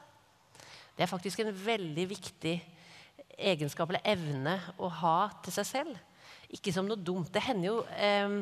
Det 0.97 1.05
er 1.05 1.11
faktisk 1.11 1.39
en 1.43 1.53
veldig 1.53 2.07
viktig 2.09 2.55
egenskap 3.37 3.91
eller 3.91 4.07
evne 4.07 4.57
å 4.81 4.89
ha 5.03 5.17
til 5.45 5.55
seg 5.59 5.69
selv. 5.69 5.99
Ikke 6.53 6.73
som 6.73 6.87
noe 6.89 6.99
dumt. 6.99 7.29
Det 7.33 7.43
hender 7.45 7.69
jo, 7.69 7.77
eh, 7.93 8.41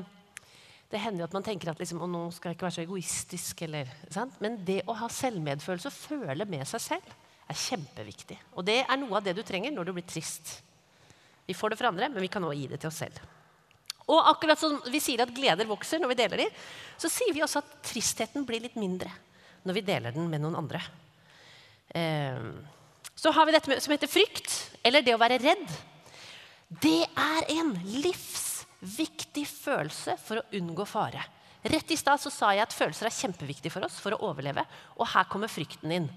det 0.89 1.01
hender 1.03 1.23
jo 1.23 1.27
at 1.27 1.35
man 1.35 1.45
tenker 1.45 1.69
at 1.71 1.81
liksom, 1.81 1.99
nå 1.99 2.23
skal 2.31 2.51
jeg 2.51 2.57
ikke 2.57 2.67
være 2.69 2.77
så 2.77 2.85
egoistisk. 2.85 3.61
Eller, 3.67 3.91
Men 4.39 4.57
det 4.65 4.83
å 4.87 4.95
ha 4.95 5.09
selvmedfølelse 5.11 5.91
og 5.91 5.99
føle 5.99 6.45
med 6.47 6.65
seg 6.69 6.81
selv 6.81 7.15
er 7.45 7.61
kjempeviktig. 7.61 8.37
Og 8.55 8.65
det 8.65 8.85
er 8.85 8.97
noe 8.97 9.19
av 9.19 9.25
det 9.25 9.35
du 9.35 9.43
trenger 9.43 9.73
når 9.73 9.85
du 9.85 9.93
blir 9.97 10.07
trist. 10.07 10.61
Vi 11.45 11.53
får 11.53 11.73
det 11.73 11.77
fra 11.77 11.91
andre, 11.91 12.09
men 12.09 12.23
vi 12.23 12.31
kan 12.31 12.43
også 12.43 12.57
gi 12.57 12.69
det 12.71 12.79
til 12.81 12.89
oss 12.89 13.03
selv. 13.03 13.19
Og 14.11 14.29
akkurat 14.29 14.59
som 14.59 14.77
vi 14.91 15.01
sier 15.01 15.23
at 15.23 15.33
gleder 15.33 15.67
vokser 15.69 16.01
når 16.01 16.13
vi 16.13 16.19
deler 16.19 16.43
dem, 16.43 16.63
så 17.01 17.09
sier 17.11 17.33
vi 17.33 17.43
også 17.45 17.63
at 17.63 17.73
tristheten 17.89 18.45
blir 18.47 18.63
litt 18.63 18.77
mindre 18.79 19.11
når 19.65 19.79
vi 19.79 19.85
deler 19.85 20.13
den 20.13 20.29
med 20.29 20.43
noen 20.43 20.59
andre. 20.59 20.81
Eh, 21.89 22.49
så 23.15 23.31
har 23.33 23.47
vi 23.47 23.55
dette 23.55 23.79
som 23.81 23.95
heter 23.95 24.11
frykt, 24.11 24.51
eller 24.85 25.01
det 25.01 25.15
å 25.15 25.21
være 25.21 25.39
redd. 25.41 25.65
Det 26.69 27.01
er 27.07 27.47
en 27.55 27.71
livsviktig 28.03 29.47
følelse 29.49 30.17
for 30.21 30.41
å 30.41 30.59
unngå 30.59 30.85
fare. 30.89 31.23
Rett 31.65 31.89
i 31.89 31.97
stad 31.97 32.21
sa 32.21 32.51
jeg 32.53 32.61
at 32.61 32.75
følelser 32.75 33.09
er 33.09 33.15
kjempeviktig 33.15 33.71
for 33.73 33.87
oss 33.87 33.97
for 34.01 34.13
å 34.13 34.27
overleve. 34.27 34.61
Og 34.99 35.09
her 35.15 35.25
kommer 35.31 35.49
frykten 35.49 35.93
inn. 35.95 36.09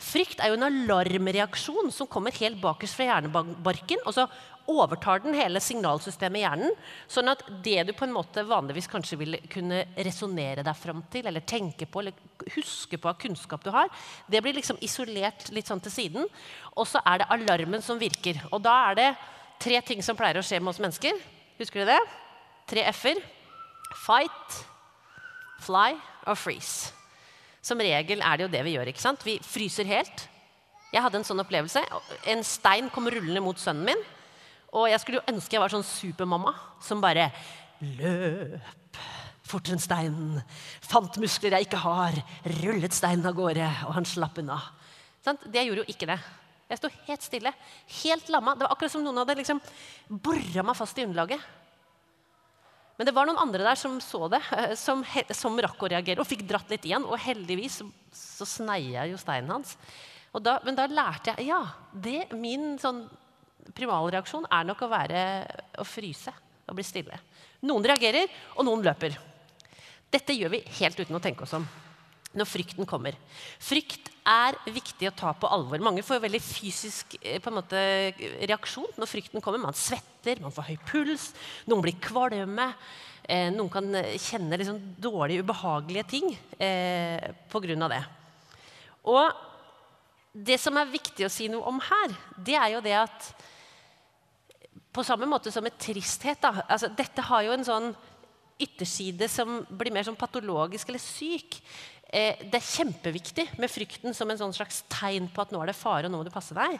Frykt 0.00 0.40
er 0.42 0.50
jo 0.50 0.58
en 0.58 0.66
alarmreaksjon 0.66 1.92
som 1.94 2.10
kommer 2.10 2.34
helt 2.40 2.60
bakerst 2.62 2.98
fra 2.98 3.08
hjernebarken. 3.12 4.02
og 4.04 4.14
så 4.14 4.28
overtar 4.70 5.20
den 5.20 5.34
hele 5.36 5.60
signalsystemet 5.60 6.40
i 6.40 6.44
hjernen. 6.44 6.76
Sånn 7.10 7.28
at 7.28 7.42
det 7.64 7.82
du 7.88 7.92
på 7.96 8.06
en 8.06 8.14
måte 8.14 8.44
vanligvis 8.48 8.88
kanskje 8.90 9.18
vil 9.20 9.36
kunne 9.52 9.82
resonnere 10.06 10.64
deg 10.64 10.78
fram 10.78 11.02
til, 11.12 11.28
eller 11.28 11.44
tenke 11.44 11.86
på, 11.86 12.00
eller 12.00 12.48
huske 12.56 12.98
på 12.98 13.10
av 13.10 13.18
kunnskap 13.20 13.64
du 13.64 13.70
har, 13.74 13.92
det 14.30 14.40
blir 14.44 14.56
liksom 14.56 14.80
isolert 14.84 15.50
litt 15.54 15.68
sånn 15.68 15.82
til 15.84 15.94
siden. 15.94 16.28
Og 16.74 16.88
så 16.88 17.02
er 17.04 17.22
det 17.22 17.30
alarmen 17.36 17.84
som 17.84 18.00
virker. 18.00 18.40
Og 18.52 18.62
da 18.64 18.76
er 18.90 19.00
det 19.00 19.08
tre 19.62 19.80
ting 19.84 20.02
som 20.04 20.16
pleier 20.18 20.40
å 20.40 20.46
skje 20.46 20.60
med 20.60 20.72
oss 20.72 20.82
mennesker. 20.82 21.20
Husker 21.60 21.84
du 21.84 21.92
det? 21.92 22.00
Tre 22.70 22.88
f-er. 22.94 23.20
Fight, 24.04 24.60
fly 25.62 25.92
og 26.26 26.38
freeze. 26.40 27.03
Som 27.64 27.80
regel 27.80 28.20
er 28.20 28.36
det 28.36 28.46
jo 28.46 28.52
det 28.52 28.62
vi 28.66 28.76
gjør. 28.76 28.92
ikke 28.92 29.02
sant? 29.02 29.24
Vi 29.24 29.38
fryser 29.40 29.88
helt. 29.88 30.28
Jeg 30.92 31.02
hadde 31.02 31.18
en 31.18 31.26
sånn 31.26 31.40
opplevelse. 31.42 31.80
En 32.30 32.44
stein 32.46 32.90
kom 32.92 33.08
rullende 33.10 33.42
mot 33.42 33.58
sønnen 33.58 33.88
min. 33.88 34.04
Og 34.74 34.88
jeg 34.90 35.00
skulle 35.00 35.20
jo 35.20 35.32
ønske 35.32 35.56
jeg 35.56 35.62
var 35.62 35.72
sånn 35.72 35.86
supermamma 35.86 36.52
som 36.82 37.02
bare 37.02 37.30
løp 37.80 38.98
fortere 39.48 39.76
enn 39.76 39.82
steinen. 39.82 40.38
Fant 40.84 41.18
muskler 41.22 41.56
jeg 41.56 41.68
ikke 41.68 41.82
har, 41.84 42.16
rullet 42.62 42.96
steinen 42.96 43.26
av 43.28 43.36
gårde, 43.36 43.66
og 43.88 43.92
han 43.98 44.08
slapp 44.08 44.40
unna. 44.42 44.58
Det 45.24 45.64
gjorde 45.64 45.84
jo 45.84 45.92
ikke 45.92 46.08
det. 46.10 46.18
Jeg 46.70 46.80
sto 46.80 46.90
helt 47.06 47.26
stille, 47.26 47.52
helt 48.02 48.30
lamma. 48.32 48.54
Det 48.56 48.64
var 48.64 48.72
akkurat 48.74 48.92
som 48.92 49.04
noen 49.04 49.20
hadde 49.20 49.36
liksom 49.40 49.60
bora 50.08 50.64
meg 50.64 50.78
fast 50.78 50.98
i 50.98 51.04
underlaget. 51.04 51.44
Men 52.96 53.08
det 53.08 53.14
var 53.16 53.26
noen 53.26 53.40
andre 53.42 53.66
der 53.66 53.78
som 53.78 53.96
så 54.02 54.28
det, 54.30 54.40
som, 54.78 55.02
som 55.34 55.58
rakk 55.62 55.82
å 55.82 55.90
reagere 55.90 56.22
og 56.22 56.28
fikk 56.30 56.44
dratt 56.46 56.70
litt 56.70 56.86
igjen. 56.86 57.06
Og 57.08 57.18
heldigvis 57.18 57.80
så, 57.82 57.88
så 58.14 58.46
sneia 58.46 59.06
jo 59.10 59.18
steinen 59.20 59.50
hans. 59.56 59.74
Da, 60.34 60.58
men 60.66 60.78
da 60.78 60.88
lærte 60.90 61.34
jeg 61.34 61.50
ja, 61.52 61.60
det, 61.92 62.26
min 62.34 62.74
sånn 62.82 63.04
primalreaksjon 63.74 64.48
er 64.52 64.66
nok 64.66 64.82
å 64.84 64.90
være 64.90 65.20
å 65.80 65.86
fryse 65.86 66.34
og 66.66 66.76
bli 66.78 66.86
stille. 66.86 67.18
Noen 67.64 67.86
reagerer, 67.86 68.30
og 68.58 68.66
noen 68.66 68.82
løper. 68.84 69.16
Dette 70.10 70.36
gjør 70.36 70.52
vi 70.56 70.64
helt 70.80 70.98
uten 71.00 71.16
å 71.16 71.22
tenke 71.22 71.46
oss 71.46 71.54
om 71.58 71.66
når 72.34 72.48
frykten 72.50 72.88
kommer. 72.88 73.16
Frykt 73.62 74.10
er 74.24 74.56
viktig 74.72 75.08
å 75.08 75.14
ta 75.16 75.32
på 75.36 75.48
alvor. 75.52 75.82
Mange 75.84 76.04
får 76.04 76.22
veldig 76.24 76.40
fysisk 76.42 77.16
eh, 77.20 77.42
måte, 77.52 77.78
reaksjon 78.44 78.98
når 78.98 79.10
frykten 79.10 79.44
kommer. 79.44 79.62
Man 79.62 79.78
svetter, 79.78 80.40
man 80.42 80.54
får 80.54 80.70
høy 80.70 80.76
puls, 80.88 81.30
noen 81.70 81.84
blir 81.84 81.98
kvalme. 82.02 82.70
Eh, 83.24 83.48
noen 83.54 83.72
kan 83.72 83.88
kjenne 84.20 84.60
liksom 84.60 84.80
dårlige, 85.00 85.44
ubehagelige 85.44 86.08
ting 86.10 86.30
eh, 86.58 87.32
pga. 87.52 87.88
det. 87.88 88.04
Og 89.08 89.44
det 90.34 90.58
som 90.60 90.76
er 90.80 90.90
viktig 90.90 91.26
å 91.26 91.32
si 91.32 91.46
noe 91.48 91.68
om 91.70 91.78
her, 91.80 92.16
det 92.36 92.56
er 92.58 92.72
jo 92.74 92.84
det 92.84 92.96
at 93.04 93.34
på 94.94 95.02
samme 95.06 95.26
måte 95.26 95.50
som 95.50 95.64
med 95.64 95.76
tristhet. 95.78 96.40
Da. 96.42 96.66
Altså, 96.68 96.90
dette 96.94 97.22
har 97.22 97.46
jo 97.46 97.54
en 97.54 97.66
sånn 97.66 97.88
ytterside 98.62 99.26
som 99.30 99.62
blir 99.66 99.90
mer 99.94 100.06
sånn 100.06 100.18
patologisk 100.18 100.90
eller 100.90 101.02
syk. 101.02 101.58
Eh, 102.14 102.38
det 102.46 102.60
er 102.60 102.68
kjempeviktig 102.68 103.48
med 103.58 103.72
frykten 103.72 104.14
som 104.14 104.30
en 104.30 104.38
sånn 104.38 104.54
slags 104.54 104.84
tegn 104.92 105.26
på 105.34 105.42
at 105.42 105.50
nå 105.54 105.58
er 105.64 105.72
det 105.72 105.78
fare, 105.78 106.06
og 106.06 106.14
nå 106.14 106.20
må 106.20 106.26
du 106.26 106.30
passe 106.34 106.54
deg. 106.54 106.78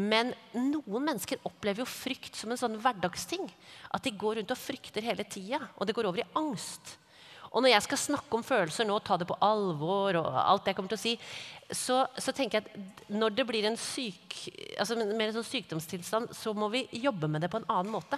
Men 0.00 0.30
noen 0.56 1.04
mennesker 1.10 1.42
opplever 1.44 1.82
jo 1.82 1.88
frykt 1.88 2.38
som 2.38 2.54
en 2.54 2.60
sånn 2.60 2.78
hverdagsting. 2.80 3.44
At 3.92 4.06
de 4.06 4.14
går 4.16 4.38
rundt 4.40 4.54
og 4.54 4.60
frykter 4.60 5.04
hele 5.04 5.26
tida, 5.28 5.60
og 5.76 5.88
det 5.88 5.96
går 5.96 6.08
over 6.08 6.22
i 6.22 6.28
angst. 6.40 6.94
Og 7.52 7.60
når 7.60 7.74
jeg 7.74 7.84
skal 7.84 8.00
snakke 8.00 8.38
om 8.38 8.44
følelser 8.46 8.88
nå, 8.88 8.96
ta 9.04 9.18
det 9.20 9.26
på 9.28 9.36
alvor, 9.44 10.16
og 10.22 10.28
alt 10.40 10.70
jeg 10.70 10.78
kommer 10.78 10.94
til 10.94 11.00
å 11.00 11.02
si, 11.02 11.12
så, 11.68 11.98
så 12.16 12.32
tenker 12.32 12.62
jeg 12.62 12.70
at 12.70 13.10
når 13.12 13.34
det 13.36 13.44
blir 13.48 13.68
en 13.68 13.76
syk, 13.76 14.38
altså 14.80 14.96
mer 15.02 15.26
en 15.26 15.36
sånn 15.36 15.50
sykdomstilstand, 15.50 16.32
så 16.32 16.54
må 16.56 16.70
vi 16.72 16.86
jobbe 16.96 17.28
med 17.28 17.44
det 17.44 17.52
på 17.52 17.60
en 17.60 17.68
annen 17.68 17.92
måte. 17.92 18.16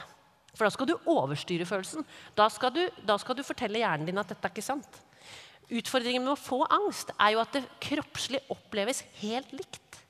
For 0.54 0.68
da 0.68 0.70
skal 0.70 0.86
du 0.86 0.94
overstyre 1.10 1.66
følelsen. 1.66 2.06
Da 2.38 2.46
skal 2.52 2.70
du, 2.76 2.84
da 3.02 3.18
skal 3.18 3.34
du 3.34 3.42
fortelle 3.42 3.82
hjernen 3.82 4.06
din 4.06 4.22
at 4.22 4.30
dette 4.30 4.46
er 4.46 4.54
ikke 4.54 4.62
sant. 4.62 5.02
Utfordringen 5.72 6.24
med 6.24 6.34
å 6.34 6.40
få 6.40 6.60
angst 6.68 7.12
er 7.16 7.34
jo 7.34 7.42
at 7.42 7.54
det 7.56 7.64
kroppslig 7.82 8.42
oppleves 8.52 9.02
helt 9.22 9.52
likt. 9.56 10.00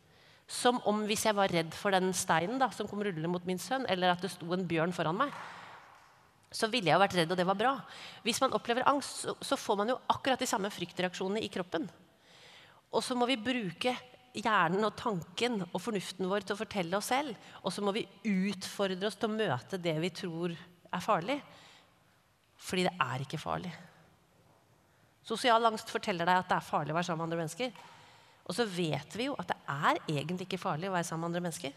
Som 0.50 0.80
om 0.88 1.04
hvis 1.08 1.24
jeg 1.26 1.36
var 1.36 1.52
redd 1.52 1.74
for 1.76 1.94
den 1.94 2.10
steinen 2.16 2.58
da, 2.60 2.70
som 2.74 2.88
kom 2.90 3.02
rullende 3.04 3.30
mot 3.30 3.44
min 3.48 3.60
sønn, 3.62 3.86
eller 3.90 4.12
at 4.12 4.24
det 4.24 4.32
sto 4.34 4.50
en 4.54 4.66
bjørn 4.68 4.92
foran 4.94 5.22
meg 5.24 5.36
så 6.54 6.68
ville 6.70 6.86
jeg 6.86 6.94
jo 6.94 7.02
vært 7.02 7.16
redd, 7.18 7.32
og 7.34 7.38
det 7.38 7.46
var 7.48 7.58
bra. 7.58 7.74
Hvis 8.22 8.38
man 8.42 8.54
opplever 8.54 8.86
angst, 8.86 9.24
så, 9.26 9.56
får 9.58 9.78
man 9.80 9.90
jo 9.90 10.00
akkurat 10.14 10.38
de 10.38 10.46
samme 10.46 10.70
fryktreaksjonene 10.70 11.42
i 11.42 11.50
kroppen. 11.52 11.88
Og 12.94 13.02
så 13.02 13.16
må 13.18 13.26
vi 13.26 13.40
bruke 13.42 13.96
hjernen 14.34 14.86
og 14.86 14.94
tanken 14.98 15.64
og 15.66 15.80
fornuften 15.82 16.30
vår 16.30 16.46
til 16.46 16.54
å 16.54 16.60
fortelle 16.60 16.98
oss 16.98 17.10
selv. 17.10 17.34
Og 17.66 17.74
så 17.74 17.82
må 17.82 17.94
vi 17.96 18.06
utfordre 18.30 19.10
oss 19.10 19.18
til 19.18 19.32
å 19.32 19.34
møte 19.34 19.82
det 19.82 19.96
vi 20.02 20.12
tror 20.14 20.54
er 20.54 21.02
farlig. 21.02 21.40
Fordi 22.62 22.86
det 22.86 22.94
er 23.02 23.26
ikke 23.26 23.42
farlig. 23.42 23.74
Sosial 25.24 25.64
angst 25.70 25.90
forteller 25.92 26.28
deg 26.28 26.42
at 26.42 26.50
det 26.50 26.58
er 26.58 26.66
farlig 26.66 26.92
å 26.92 26.98
være 26.98 27.08
sammen 27.08 27.24
med 27.24 27.30
andre 27.30 27.42
mennesker. 27.44 27.74
Og 28.44 28.56
så 28.56 28.66
vet 28.68 29.16
vi 29.16 29.30
jo 29.30 29.36
at 29.40 29.48
det 29.50 29.58
er 29.72 30.00
egentlig 30.18 30.48
ikke 30.48 30.60
farlig 30.60 30.90
å 30.90 30.94
være 30.94 31.08
sammen 31.08 31.24
med 31.24 31.32
andre 31.32 31.44
mennesker. 31.46 31.76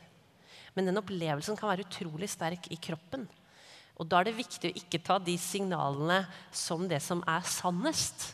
Men 0.75 0.89
den 0.89 0.99
opplevelsen 0.99 1.57
kan 1.57 1.71
være 1.71 1.87
utrolig 1.87 2.29
sterk 2.29 2.67
i 2.73 2.79
kroppen. 2.81 3.23
Og 3.97 4.05
da 4.05 4.19
er 4.19 4.29
det 4.29 4.37
viktig 4.37 4.69
å 4.69 4.77
ikke 4.77 5.01
ta 5.05 5.17
de 5.23 5.37
signalene 5.41 6.19
som 6.53 6.83
det 6.89 6.99
som 7.01 7.23
er 7.25 7.47
sannest. 7.49 8.33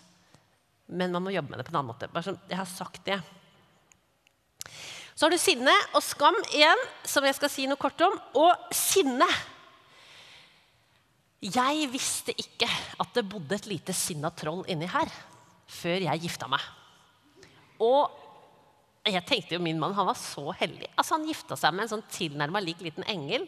Men 0.92 1.14
man 1.14 1.24
må 1.24 1.32
jobbe 1.32 1.54
med 1.54 1.62
det 1.62 1.68
på 1.70 1.72
en 1.72 1.80
annen 1.80 1.94
måte. 1.94 2.10
Bare 2.12 2.28
som 2.28 2.40
jeg 2.50 2.60
har 2.60 2.68
sagt 2.68 3.06
det. 3.08 3.22
Så 5.14 5.28
har 5.28 5.32
du 5.32 5.40
sinne 5.40 5.74
og 5.94 6.02
skam 6.04 6.36
igjen, 6.52 6.84
som 7.06 7.24
jeg 7.24 7.38
skal 7.38 7.52
si 7.54 7.68
noe 7.70 7.80
kort 7.80 8.02
om. 8.04 8.18
Og 8.42 8.74
sinne. 8.76 9.30
Jeg 11.44 11.88
visste 11.92 12.32
ikke 12.40 12.70
at 13.04 13.16
det 13.18 13.26
bodde 13.28 13.58
et 13.58 13.68
lite 13.68 13.96
sinna 13.96 14.32
troll 14.32 14.64
inni 14.72 14.88
her 14.88 15.12
før 15.74 16.06
jeg 16.06 16.24
gifta 16.24 16.48
meg. 16.52 16.64
Og 17.84 18.12
jeg 19.12 19.26
tenkte 19.28 19.58
jo 19.58 19.64
min 19.64 19.80
mann 19.82 19.96
han 19.98 20.08
var 20.08 20.20
så 20.20 20.54
heldig. 20.56 20.88
Altså 20.96 21.18
Han 21.18 21.28
gifta 21.28 21.58
seg 21.60 21.74
med 21.76 21.86
en 21.86 21.96
sånn 21.98 22.06
tilnærma 22.14 22.62
lik 22.64 22.84
liten 22.86 23.04
engel 23.12 23.48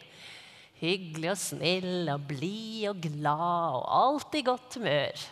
hyggelig 0.80 1.30
og 1.32 1.40
snill 1.40 2.10
og 2.12 2.26
blid 2.28 2.88
og 2.90 3.00
glad 3.06 3.78
og 3.78 3.86
alltid 4.00 4.42
i 4.42 4.46
godt 4.50 4.76
humør. 4.78 5.24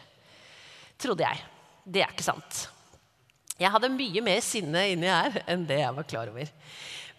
Trodde 1.00 1.26
jeg. 1.26 1.44
Det 1.85 2.00
er 2.00 2.14
ikke 2.14 2.25
sant. 2.25 2.62
Jeg 3.61 3.71
hadde 3.71 3.92
mye 3.92 4.23
mer 4.25 4.40
sinne 4.42 4.87
inni 4.94 5.11
her 5.11 5.42
enn 5.50 5.66
det 5.68 5.83
jeg 5.83 5.97
var 5.99 6.09
klar 6.09 6.33
over. 6.33 6.49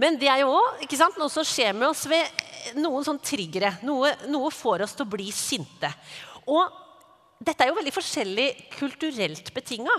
Men 0.01 0.17
det 0.19 0.27
er 0.27 0.43
jo 0.43 0.51
òg 0.57 0.95
noe 1.15 1.31
som 1.31 1.45
skjer 1.47 1.75
med 1.75 1.87
oss 1.87 2.03
ved 2.11 2.75
noen 2.79 3.05
sånn 3.05 3.21
triggere. 3.23 3.77
Noe, 3.85 4.11
noe, 4.27 4.51
får 4.51 4.83
oss 4.85 4.95
til 4.97 5.05
å 5.05 5.13
bli 5.13 5.29
sinte. 5.31 5.91
Og 6.51 6.81
dette 7.39 7.63
er 7.63 7.71
jo 7.71 7.77
veldig 7.79 7.95
forskjellig 7.95 8.47
kulturelt 8.75 9.51
betinga. 9.55 9.95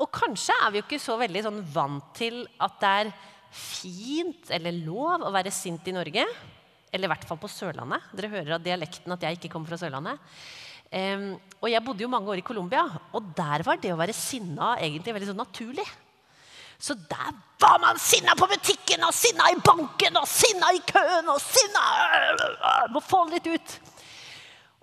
Og 0.00 0.10
kanskje 0.12 0.56
er 0.60 0.72
vi 0.72 0.80
jo 0.80 0.86
ikke 0.86 1.00
så 1.02 1.16
veldig 1.20 1.44
sånn 1.46 1.62
vant 1.72 2.12
til 2.16 2.42
at 2.62 2.76
det 2.80 2.92
er 3.00 3.14
fint 3.56 4.50
eller 4.52 4.76
lov 4.84 5.24
å 5.24 5.32
være 5.32 5.52
sint 5.54 5.88
i 5.88 5.96
Norge. 5.96 6.24
Eller 6.92 7.08
i 7.08 7.12
hvert 7.12 7.26
fall 7.28 7.40
på 7.40 7.50
Sørlandet. 7.50 8.08
Dere 8.16 8.32
hører 8.32 8.56
av 8.56 8.64
dialekten 8.64 9.12
at 9.12 9.24
jeg 9.26 9.38
ikke 9.38 9.52
kommer 9.52 9.72
fra 9.72 9.80
Sørlandet. 9.80 10.32
Um, 10.86 11.32
og 11.58 11.68
jeg 11.68 11.82
bodde 11.82 12.04
jo 12.04 12.10
mange 12.12 12.30
år 12.30 12.40
i 12.40 12.46
Colombia, 12.46 12.84
og 13.10 13.32
der 13.34 13.64
var 13.66 13.80
det 13.82 13.90
å 13.90 13.98
være 13.98 14.14
sinna 14.14 14.76
egentlig 14.78 15.16
veldig 15.16 15.32
sånn 15.32 15.40
naturlig. 15.42 15.86
Så 16.78 16.94
der 17.08 17.34
var 17.60 17.78
man 17.80 17.98
sinna 18.00 18.34
på 18.36 18.48
butikken 18.50 19.04
og 19.06 19.14
sinna 19.16 19.48
i 19.52 19.60
banken 19.64 20.18
og 20.20 20.26
sinna 20.28 20.72
i 20.76 20.82
køen 20.84 21.30
og 21.32 21.40
sinna 21.40 21.84
Må 22.92 23.00
få 23.00 23.24
det 23.30 23.40
litt 23.40 23.48
ut. 23.56 23.76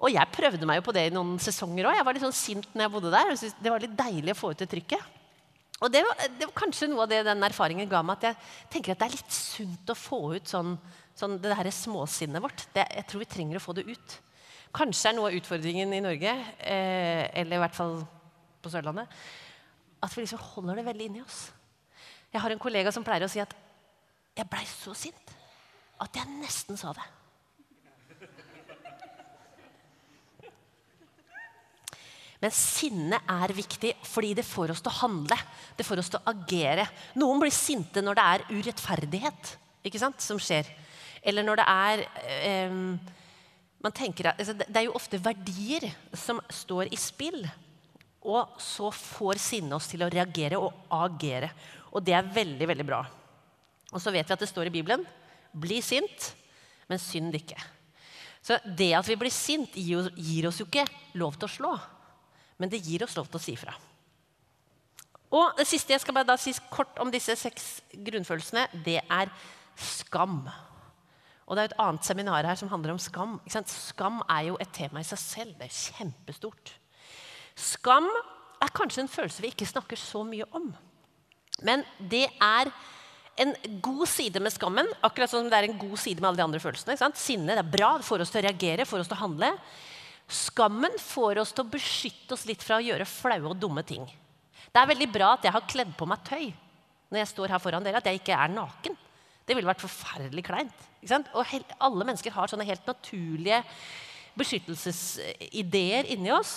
Og 0.03 0.11
jeg 0.11 0.33
prøvde 0.35 0.67
meg 0.67 0.81
jo 0.81 0.87
på 0.89 0.95
det 0.95 1.05
i 1.07 1.13
noen 1.13 1.37
sesonger 1.39 1.87
òg. 1.87 1.97
Jeg 1.99 2.05
var 2.07 2.17
litt 2.17 2.25
sånn 2.25 2.35
sint 2.35 2.73
når 2.73 2.87
jeg 2.87 2.93
bodde 2.95 3.13
der. 3.13 3.35
Det 3.37 3.71
var 3.71 3.83
litt 3.83 3.93
deilig 3.99 4.33
å 4.33 4.39
få 4.39 4.51
ut 4.51 4.63
det 4.63 4.67
trykket. 4.71 5.21
Og 5.83 5.91
det 5.91 6.01
var, 6.05 6.19
det 6.39 6.47
var, 6.47 6.55
kanskje 6.55 6.87
noe 6.89 7.05
av 7.05 7.11
det 7.11 7.21
den 7.27 7.43
erfaringen 7.43 7.89
ga 7.91 8.01
meg, 8.05 8.21
at 8.21 8.29
jeg 8.29 8.75
tenker 8.75 8.93
at 8.93 9.01
det 9.01 9.07
er 9.07 9.15
litt 9.17 9.35
sunt 9.35 9.91
å 9.91 9.95
få 9.97 10.19
ut 10.37 10.47
sånn, 10.47 10.77
sånn 11.17 11.39
det 11.43 11.55
her 11.59 11.69
småsinnet 11.75 12.43
vårt. 12.43 12.67
Det, 12.75 12.85
jeg 12.99 13.07
tror 13.09 13.23
vi 13.23 13.31
trenger 13.31 13.59
å 13.59 13.63
få 13.63 13.75
det 13.75 13.87
ut. 13.89 14.19
Kanskje 14.73 15.11
er 15.11 15.17
noe 15.17 15.29
av 15.29 15.35
utfordringen 15.37 15.91
i 15.93 16.03
Norge, 16.03 16.35
eh, 16.57 17.25
eller 17.41 17.59
i 17.59 17.63
hvert 17.65 17.75
fall 17.77 17.97
på 18.63 18.71
Sørlandet, 18.71 19.11
at 20.03 20.15
vi 20.15 20.23
liksom 20.23 20.41
holder 20.53 20.79
det 20.79 20.87
veldig 20.87 21.09
inni 21.09 21.23
oss. 21.23 21.43
Jeg 22.33 22.41
har 22.41 22.53
en 22.53 22.61
kollega 22.61 22.91
som 22.93 23.05
pleier 23.05 23.27
å 23.27 23.31
si 23.31 23.41
at 23.43 23.53
jeg 24.33 24.49
blei 24.49 24.63
så 24.65 24.95
sint 24.97 25.33
at 26.01 26.17
jeg 26.17 26.39
nesten 26.41 26.79
sa 26.79 26.91
det. 26.97 27.05
Men 32.43 32.51
sinne 32.51 33.21
er 33.29 33.53
viktig 33.55 33.93
fordi 34.03 34.33
det 34.35 34.43
får 34.43 34.73
oss 34.73 34.81
til 34.83 34.91
å 34.91 34.99
handle. 35.05 35.37
Det 35.77 35.85
får 35.87 36.01
oss 36.01 36.09
til 36.11 36.19
å 36.19 36.33
agere. 36.33 36.89
Noen 37.21 37.39
blir 37.39 37.53
sinte 37.55 38.03
når 38.03 38.19
det 38.19 38.25
er 38.31 38.47
urettferdighet 38.49 39.53
ikke 39.87 40.01
sant, 40.01 40.19
som 40.23 40.41
skjer. 40.41 40.67
Eller 41.23 41.45
når 41.45 41.61
det 41.61 41.67
er 41.71 42.03
eh, 42.33 42.75
man 43.83 43.95
tenker, 43.95 44.31
altså, 44.31 44.55
Det 44.55 44.75
er 44.79 44.87
jo 44.87 44.97
ofte 44.97 45.19
verdier 45.19 45.89
som 46.15 46.41
står 46.51 46.91
i 46.91 46.99
spill. 46.99 47.45
Og 48.23 48.59
så 48.63 48.91
får 48.95 49.39
sinnet 49.43 49.75
oss 49.75 49.89
til 49.91 50.03
å 50.03 50.11
reagere 50.11 50.59
og 50.59 50.85
agere. 50.95 51.51
Og 51.93 52.03
det 52.03 52.15
er 52.17 52.33
veldig, 52.35 52.67
veldig 52.73 52.87
bra. 52.87 53.03
Og 53.93 54.01
så 54.01 54.11
vet 54.13 54.25
vi 54.25 54.35
at 54.35 54.41
det 54.41 54.49
står 54.49 54.69
i 54.69 54.73
Bibelen 54.73 55.05
bli 55.53 55.79
sint, 55.85 56.31
men 56.89 57.01
synd 57.01 57.35
ikke. 57.37 57.59
Så 58.43 58.57
det 58.65 58.91
at 58.97 59.07
vi 59.07 59.17
blir 59.19 59.31
sint, 59.31 59.75
gir 59.77 60.47
oss 60.49 60.59
jo 60.59 60.67
ikke 60.67 60.87
lov 61.19 61.37
til 61.37 61.47
å 61.47 61.55
slå 61.57 61.73
men 62.63 62.71
det 62.71 62.83
gir 62.85 63.03
oss 63.03 63.17
lov 63.17 63.27
til 63.27 63.39
å 63.39 63.43
si 63.43 63.55
fra. 63.59 63.73
Og 65.33 65.57
det 65.57 65.65
siste 65.65 65.95
jeg 65.95 66.03
skal 66.03 66.15
bare 66.15 66.29
da 66.29 66.37
si 66.39 66.53
kort 66.71 66.99
om 67.01 67.09
disse 67.11 67.35
seks 67.39 67.81
grunnfølelsene, 68.05 68.67
det 68.85 68.99
er 69.01 69.31
skam. 69.75 70.45
Og 71.43 71.57
det 71.57 71.63
er 71.63 71.71
et 71.71 71.81
annet 71.81 72.07
seminar 72.07 72.45
her 72.47 72.55
som 72.59 72.69
handler 72.71 72.93
om 72.93 73.01
skam. 73.01 73.39
Skam 73.49 74.21
er 74.29 74.47
jo 74.51 74.59
et 74.63 74.71
tema 74.75 75.01
i 75.01 75.07
seg 75.07 75.19
selv. 75.19 75.57
Det 75.57 75.67
er 75.67 75.75
kjempestort. 75.75 76.75
Skam 77.59 78.07
er 78.63 78.71
kanskje 78.77 79.03
en 79.03 79.11
følelse 79.11 79.43
vi 79.43 79.51
ikke 79.51 79.67
snakker 79.67 79.99
så 79.99 80.21
mye 80.27 80.47
om. 80.55 80.69
Men 81.61 81.83
det 81.99 82.25
er 82.41 82.71
en 83.43 83.53
god 83.81 84.05
side 84.09 84.41
med 84.43 84.53
skammen, 84.53 84.89
akkurat 85.05 85.31
som 85.31 85.47
det 85.49 85.57
er 85.57 85.67
en 85.69 85.79
god 85.79 85.97
side 86.01 86.21
med 86.21 86.29
alle 86.29 86.41
de 86.41 86.45
andre 86.45 86.61
følelsene. 86.61 87.13
Sinne 87.17 87.53
det 87.53 87.63
er 87.63 87.75
bra, 87.75 87.95
det 87.97 88.07
får 88.07 88.25
oss 88.25 88.33
til 88.33 88.43
å 88.43 88.47
reagere, 88.47 88.85
får 88.89 89.03
oss 89.03 89.09
til 89.09 89.17
å 89.17 89.23
handle. 89.23 89.53
Skammen 90.33 90.97
får 91.01 91.41
oss 91.41 91.53
til 91.53 91.65
å 91.65 91.71
beskytte 91.73 92.37
oss 92.37 92.45
litt 92.49 92.63
fra 92.63 92.77
å 92.79 92.85
gjøre 92.85 93.09
flaue 93.09 93.51
og 93.51 93.57
dumme 93.61 93.83
ting. 93.85 94.05
Det 94.73 94.81
er 94.81 94.89
veldig 94.89 95.09
bra 95.13 95.33
at 95.35 95.45
jeg 95.45 95.53
har 95.53 95.65
kledd 95.69 95.91
på 95.97 96.07
meg 96.09 96.21
tøy 96.25 96.45
når 97.13 97.19
jeg 97.19 97.29
står 97.29 97.51
her 97.53 97.61
foran 97.61 97.83
dere, 97.85 97.99
at 97.99 98.07
jeg 98.09 98.21
ikke 98.21 98.37
er 98.37 98.49
naken. 98.49 98.95
Det 99.45 99.53
ville 99.53 99.69
vært 99.69 99.83
forferdelig 99.83 100.45
kleint. 100.47 100.85
Og 101.35 101.51
alle 101.77 102.07
mennesker 102.07 102.33
har 102.33 102.49
sånne 102.49 102.65
helt 102.65 102.87
naturlige 102.87 103.59
beskyttelsesideer 104.39 106.09
inni 106.15 106.31
oss 106.33 106.55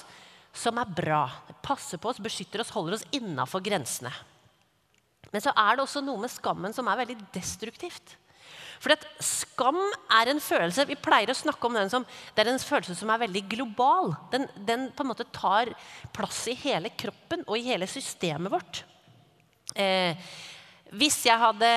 som 0.56 0.78
er 0.80 0.94
bra. 0.96 1.26
Passer 1.64 2.00
på 2.00 2.08
oss, 2.08 2.22
beskytter 2.22 2.62
oss, 2.62 2.72
holder 2.72 2.96
oss 2.96 3.04
innafor 3.16 3.60
grensene. 3.64 4.12
Men 5.32 5.42
så 5.42 5.52
er 5.56 5.76
det 5.76 5.84
også 5.84 6.02
noe 6.04 6.22
med 6.22 6.32
skammen 6.32 6.74
som 6.76 6.88
er 6.88 7.02
veldig 7.02 7.18
destruktivt. 7.34 8.16
For 8.82 8.92
skam 9.24 9.78
er 10.12 10.28
en 10.30 10.40
følelse 10.42 10.84
Vi 10.88 10.98
pleier 11.00 11.30
å 11.32 11.36
snakke 11.36 11.68
om 11.68 11.76
den 11.76 11.88
som 11.92 12.04
det 12.36 12.44
er 12.44 12.50
en 12.52 12.60
følelse 12.60 12.96
som 12.98 13.10
er 13.12 13.22
veldig 13.24 13.42
global. 13.54 14.12
Den, 14.32 14.44
den 14.68 14.90
på 14.94 15.04
en 15.04 15.10
måte 15.10 15.28
tar 15.34 15.72
plass 16.14 16.44
i 16.52 16.56
hele 16.60 16.92
kroppen 16.92 17.44
og 17.46 17.56
i 17.58 17.64
hele 17.70 17.88
systemet 17.90 18.52
vårt. 18.52 18.82
Eh, 19.74 20.28
hvis 20.96 21.18
jeg 21.26 21.40
hadde 21.40 21.70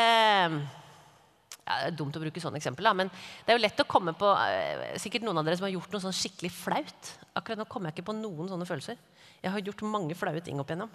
ja, 1.70 1.76
det 1.86 1.90
er 1.92 1.96
dumt 1.98 2.16
å 2.18 2.22
bruke 2.22 2.42
sånne 2.42 2.58
eksempler, 2.58 2.96
men 2.98 3.12
det 3.12 3.54
er 3.54 3.58
jo 3.60 3.64
lett 3.64 3.82
å 3.84 3.88
komme 3.90 4.14
på 4.18 4.30
eh, 4.42 4.98
sikkert 5.02 5.26
noen 5.26 5.42
av 5.42 5.48
dere 5.48 5.60
som 5.60 5.68
har 5.68 5.76
gjort 5.76 5.94
noe 5.94 6.04
sånn 6.04 6.18
skikkelig 6.18 6.52
flaut. 6.56 7.12
Akkurat 7.38 7.62
nå 7.62 7.68
kommer 7.70 7.90
jeg 7.90 8.00
ikke 8.00 8.10
på 8.10 8.18
noen 8.18 8.50
sånne 8.50 8.68
følelser. 8.70 9.00
Jeg 9.40 9.54
har 9.54 9.64
gjort 9.64 9.86
mange 9.88 10.18
flaue 10.18 10.42
ting 10.46 10.62
opp 10.62 10.72
igjennom. 10.72 10.92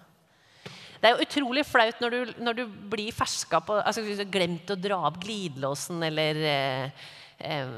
Det 1.05 1.11
er 1.11 1.19
jo 1.19 1.25
utrolig 1.27 1.67
flaut 1.69 1.99
når 2.01 2.15
du, 2.15 2.31
når 2.41 2.57
du 2.57 2.63
blir 2.89 3.13
ferska 3.13 3.59
på 3.61 3.75
altså 3.77 4.01
Hvis 4.01 4.17
du 4.17 4.23
har 4.25 4.31
glemt 4.33 4.71
å 4.73 4.77
dra 4.81 5.03
opp 5.05 5.19
glidelåsen 5.21 6.01
eller 6.07 6.39
eh, 6.49 7.03
eh, 7.45 7.75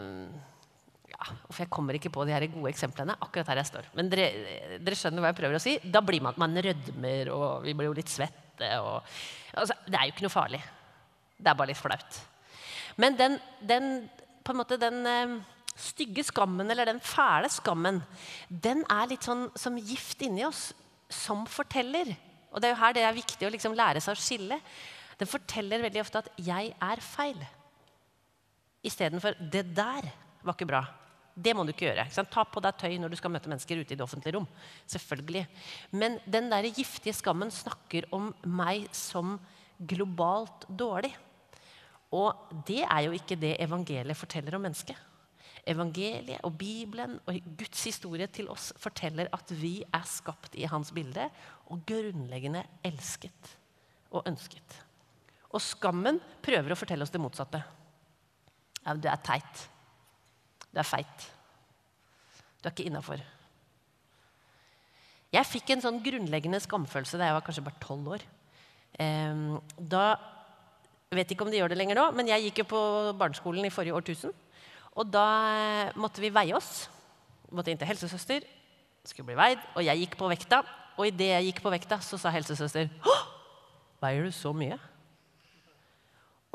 ja, 1.11 1.27
Jeg 1.59 1.67
kommer 1.75 1.99
ikke 1.99 2.12
på 2.15 2.23
de 2.29 2.37
her 2.37 2.47
gode 2.53 2.71
eksemplene 2.71 3.17
akkurat 3.19 3.51
her 3.51 3.61
jeg 3.65 3.71
står. 3.73 3.89
Men 3.99 4.12
dere, 4.12 4.29
dere, 4.79 4.99
skjønner 5.01 5.25
hva 5.25 5.33
jeg 5.33 5.39
prøver 5.41 5.59
å 5.59 5.62
si. 5.65 5.75
Da 5.83 6.05
blir 6.07 6.23
man 6.23 6.39
man 6.39 6.55
rødmer, 6.69 7.33
og 7.35 7.67
vi 7.67 7.75
blir 7.75 7.91
jo 7.91 7.97
litt 7.99 8.12
svette. 8.12 8.71
Og, 8.85 9.19
altså, 9.59 9.75
det 9.89 9.99
er 9.99 10.07
jo 10.07 10.15
ikke 10.15 10.27
noe 10.29 10.37
farlig. 10.37 10.62
Det 11.35 11.51
er 11.51 11.59
bare 11.59 11.73
litt 11.73 11.81
flaut. 11.81 12.21
Men 13.03 13.19
den, 13.19 13.41
den, 13.73 13.91
på 14.47 14.55
en 14.55 14.61
måte, 14.61 14.79
den 14.79 15.03
eh, 15.11 15.35
stygge 15.75 16.23
skammen, 16.31 16.71
eller 16.71 16.93
den 16.93 17.03
fæle 17.03 17.51
skammen, 17.51 18.05
den 18.49 18.87
er 18.93 19.11
litt 19.11 19.27
sånn 19.27 19.49
som 19.59 19.83
gift 19.83 20.23
inni 20.23 20.47
oss, 20.47 20.69
som 21.11 21.43
forteller. 21.51 22.15
Og 22.57 22.62
det 22.62 22.71
er 22.71 22.73
jo 22.73 22.81
her 22.81 22.95
det 22.97 23.05
er 23.05 23.16
viktig 23.16 23.45
å 23.45 23.53
liksom 23.53 23.77
lære 23.77 24.01
seg 24.01 24.16
å 24.16 24.21
skille. 24.21 24.57
Den 25.21 25.29
forteller 25.29 25.85
veldig 25.85 26.01
ofte 26.01 26.25
at 26.25 26.31
'jeg 26.40 26.73
er 26.73 26.97
feil'. 27.05 27.47
Istedenfor 28.83 29.37
'det 29.37 29.75
der 29.77 30.09
var 30.42 30.55
ikke 30.55 30.73
bra'. 30.73 30.87
Det 31.37 31.53
må 31.55 31.64
du 31.64 31.73
ikke 31.73 31.92
gjøre. 31.92 32.07
Ikke 32.09 32.31
Ta 32.31 32.45
på 32.45 32.62
deg 32.62 32.79
tøy 32.79 32.97
når 32.97 33.11
du 33.11 33.16
skal 33.16 33.31
møte 33.31 33.49
mennesker 33.49 33.77
ute 33.77 33.92
i 33.92 33.97
det 33.97 34.01
offentlige 34.01 34.37
rom. 34.38 34.49
Selvfølgelig. 34.87 35.47
Men 35.92 36.19
den 36.25 36.49
der 36.51 36.62
giftige 36.62 37.12
skammen 37.12 37.51
snakker 37.51 38.05
om 38.11 38.35
meg 38.42 38.88
som 38.92 39.38
globalt 39.79 40.64
dårlig. 40.66 41.14
Og 42.11 42.33
det 42.66 42.87
er 42.88 43.01
jo 43.05 43.12
ikke 43.12 43.37
det 43.37 43.61
evangeliet 43.61 44.16
forteller 44.16 44.55
om 44.57 44.62
mennesket. 44.62 44.97
Evangeliet 45.66 46.45
og 46.47 46.55
Bibelen 46.57 47.19
og 47.27 47.40
Guds 47.59 47.85
historie 47.85 48.27
til 48.27 48.49
oss 48.49 48.73
forteller 48.79 49.29
at 49.35 49.51
vi 49.51 49.83
er 49.83 50.05
skapt 50.07 50.55
i 50.55 50.64
hans 50.71 50.92
bilde 50.95 51.27
og 51.72 51.83
grunnleggende 51.88 52.64
elsket 52.87 53.55
og 54.14 54.26
ønsket. 54.29 54.83
Og 55.52 55.62
skammen 55.62 56.20
prøver 56.44 56.72
å 56.72 56.79
fortelle 56.79 57.07
oss 57.07 57.12
det 57.14 57.22
motsatte. 57.22 57.62
Ja, 58.85 58.94
du 58.94 59.09
er 59.11 59.22
teit. 59.24 59.64
Du 60.70 60.79
er 60.83 60.87
feit. 60.87 61.26
Du 62.61 62.68
er 62.68 62.74
ikke 62.74 62.87
innafor. 62.87 63.22
Jeg 65.35 65.48
fikk 65.50 65.74
en 65.74 65.83
sånn 65.83 66.00
grunnleggende 66.05 66.61
skamfølelse 66.62 67.18
da 67.18 67.29
jeg 67.29 67.37
var 67.37 67.44
kanskje 67.46 67.64
bare 67.66 67.83
tolv 67.83 68.14
år. 68.14 68.24
Ehm, 69.02 69.59
da 69.76 70.14
vet 71.12 71.33
ikke 71.33 71.46
om 71.46 71.50
de 71.52 71.59
gjør 71.59 71.72
det 71.72 71.81
lenger 71.81 71.98
nå, 71.98 72.07
men 72.16 72.31
jeg 72.31 72.46
gikk 72.46 72.62
jo 72.62 72.70
på 72.70 72.83
barneskolen 73.18 73.66
i 73.66 73.72
forrige 73.74 73.96
årtusen. 73.98 74.35
Og 74.96 75.11
da 75.12 75.26
eh, 75.52 75.96
måtte 76.00 76.22
vi 76.22 76.33
veie 76.33 76.57
oss. 76.57 76.87
Måtte 77.52 77.72
inn 77.72 77.81
til 77.81 77.90
helsesøster. 77.90 78.46
Skulle 79.07 79.33
bli 79.33 79.38
veid. 79.38 79.61
Og 79.76 79.85
jeg 79.85 80.02
gikk 80.02 80.16
på 80.18 80.31
vekta. 80.31 80.62
Og 80.96 81.09
idet 81.11 81.30
jeg 81.32 81.48
gikk 81.50 81.62
på 81.64 81.72
vekta, 81.72 82.00
så 82.04 82.18
sa 82.20 82.32
helsesøster 82.35 82.90
Hå! 83.04 83.16
Veier 84.02 84.26
du 84.26 84.32
så 84.35 84.52
mye? 84.56 84.76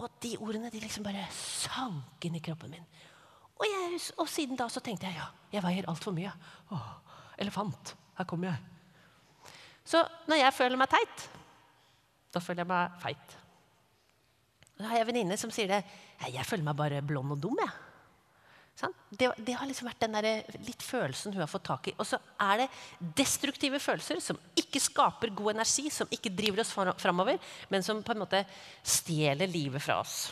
Og 0.01 0.09
de 0.21 0.35
ordene 0.41 0.71
de 0.73 0.81
liksom 0.81 1.05
bare 1.05 1.27
sank 1.35 2.25
inn 2.25 2.37
i 2.37 2.43
kroppen 2.43 2.73
min. 2.73 2.85
Og, 3.59 3.65
jeg, 3.67 3.99
og 4.17 4.29
siden 4.29 4.57
da 4.57 4.65
så 4.73 4.81
tenkte 4.81 5.05
jeg 5.05 5.19
ja, 5.19 5.27
jeg 5.53 5.65
veier 5.65 5.89
altfor 5.89 6.13
mye. 6.15 6.31
Åh, 6.73 6.87
elefant, 7.41 7.93
her 8.17 8.29
kommer 8.29 8.49
jeg. 8.49 9.51
Så 9.85 10.01
når 10.29 10.41
jeg 10.41 10.57
føler 10.57 10.81
meg 10.81 10.89
teit, 10.89 11.27
da 12.33 12.41
føler 12.41 12.63
jeg 12.63 12.71
meg 12.71 12.97
feit. 13.03 13.37
Da 14.79 14.89
har 14.89 14.97
jeg 15.01 15.05
en 15.05 15.11
venninne 15.11 15.37
som 15.37 15.53
sier 15.53 15.69
det. 15.69 15.81
Jeg 16.33 16.45
føler 16.47 16.65
meg 16.65 16.77
bare 16.79 17.01
blond 17.05 17.35
og 17.35 17.41
dum. 17.41 17.59
jeg. 17.61 17.90
Det, 19.09 19.27
det, 19.37 19.53
har 19.57 19.67
liksom 19.69 19.89
vært 19.89 20.03
den 20.05 20.15
der, 20.17 20.27
litt 20.65 20.83
følelsen 20.85 21.35
hun 21.35 21.43
har 21.43 21.51
fått 21.51 21.67
tak 21.67 21.89
i. 21.91 21.95
Og 21.99 22.07
så 22.07 22.19
er 22.41 22.63
det 22.63 22.67
destruktive 23.19 23.81
følelser 23.83 24.21
som 24.23 24.39
ikke 24.57 24.81
skaper 24.81 25.33
god 25.37 25.55
energi, 25.55 25.89
som 25.93 26.09
ikke 26.13 26.33
driver 26.33 26.63
oss 26.63 26.73
framover, 26.73 27.39
men 27.69 27.85
som 27.85 28.01
på 28.05 28.15
en 28.15 28.23
måte 28.23 28.43
stjeler 28.81 29.51
livet 29.51 29.83
fra 29.83 29.99
oss. 30.01 30.31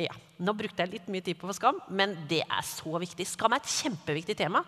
Ja, 0.00 0.14
Nå 0.42 0.56
brukte 0.58 0.82
jeg 0.82 0.96
litt 0.96 1.10
mye 1.12 1.22
tid 1.22 1.38
på 1.38 1.54
skam, 1.54 1.78
men 1.94 2.16
det 2.30 2.42
er 2.42 2.64
så 2.66 2.98
viktig. 2.98 3.26
Skam 3.30 3.54
er 3.54 3.62
et 3.62 3.74
kjempeviktig 3.76 4.34
tema. 4.40 4.64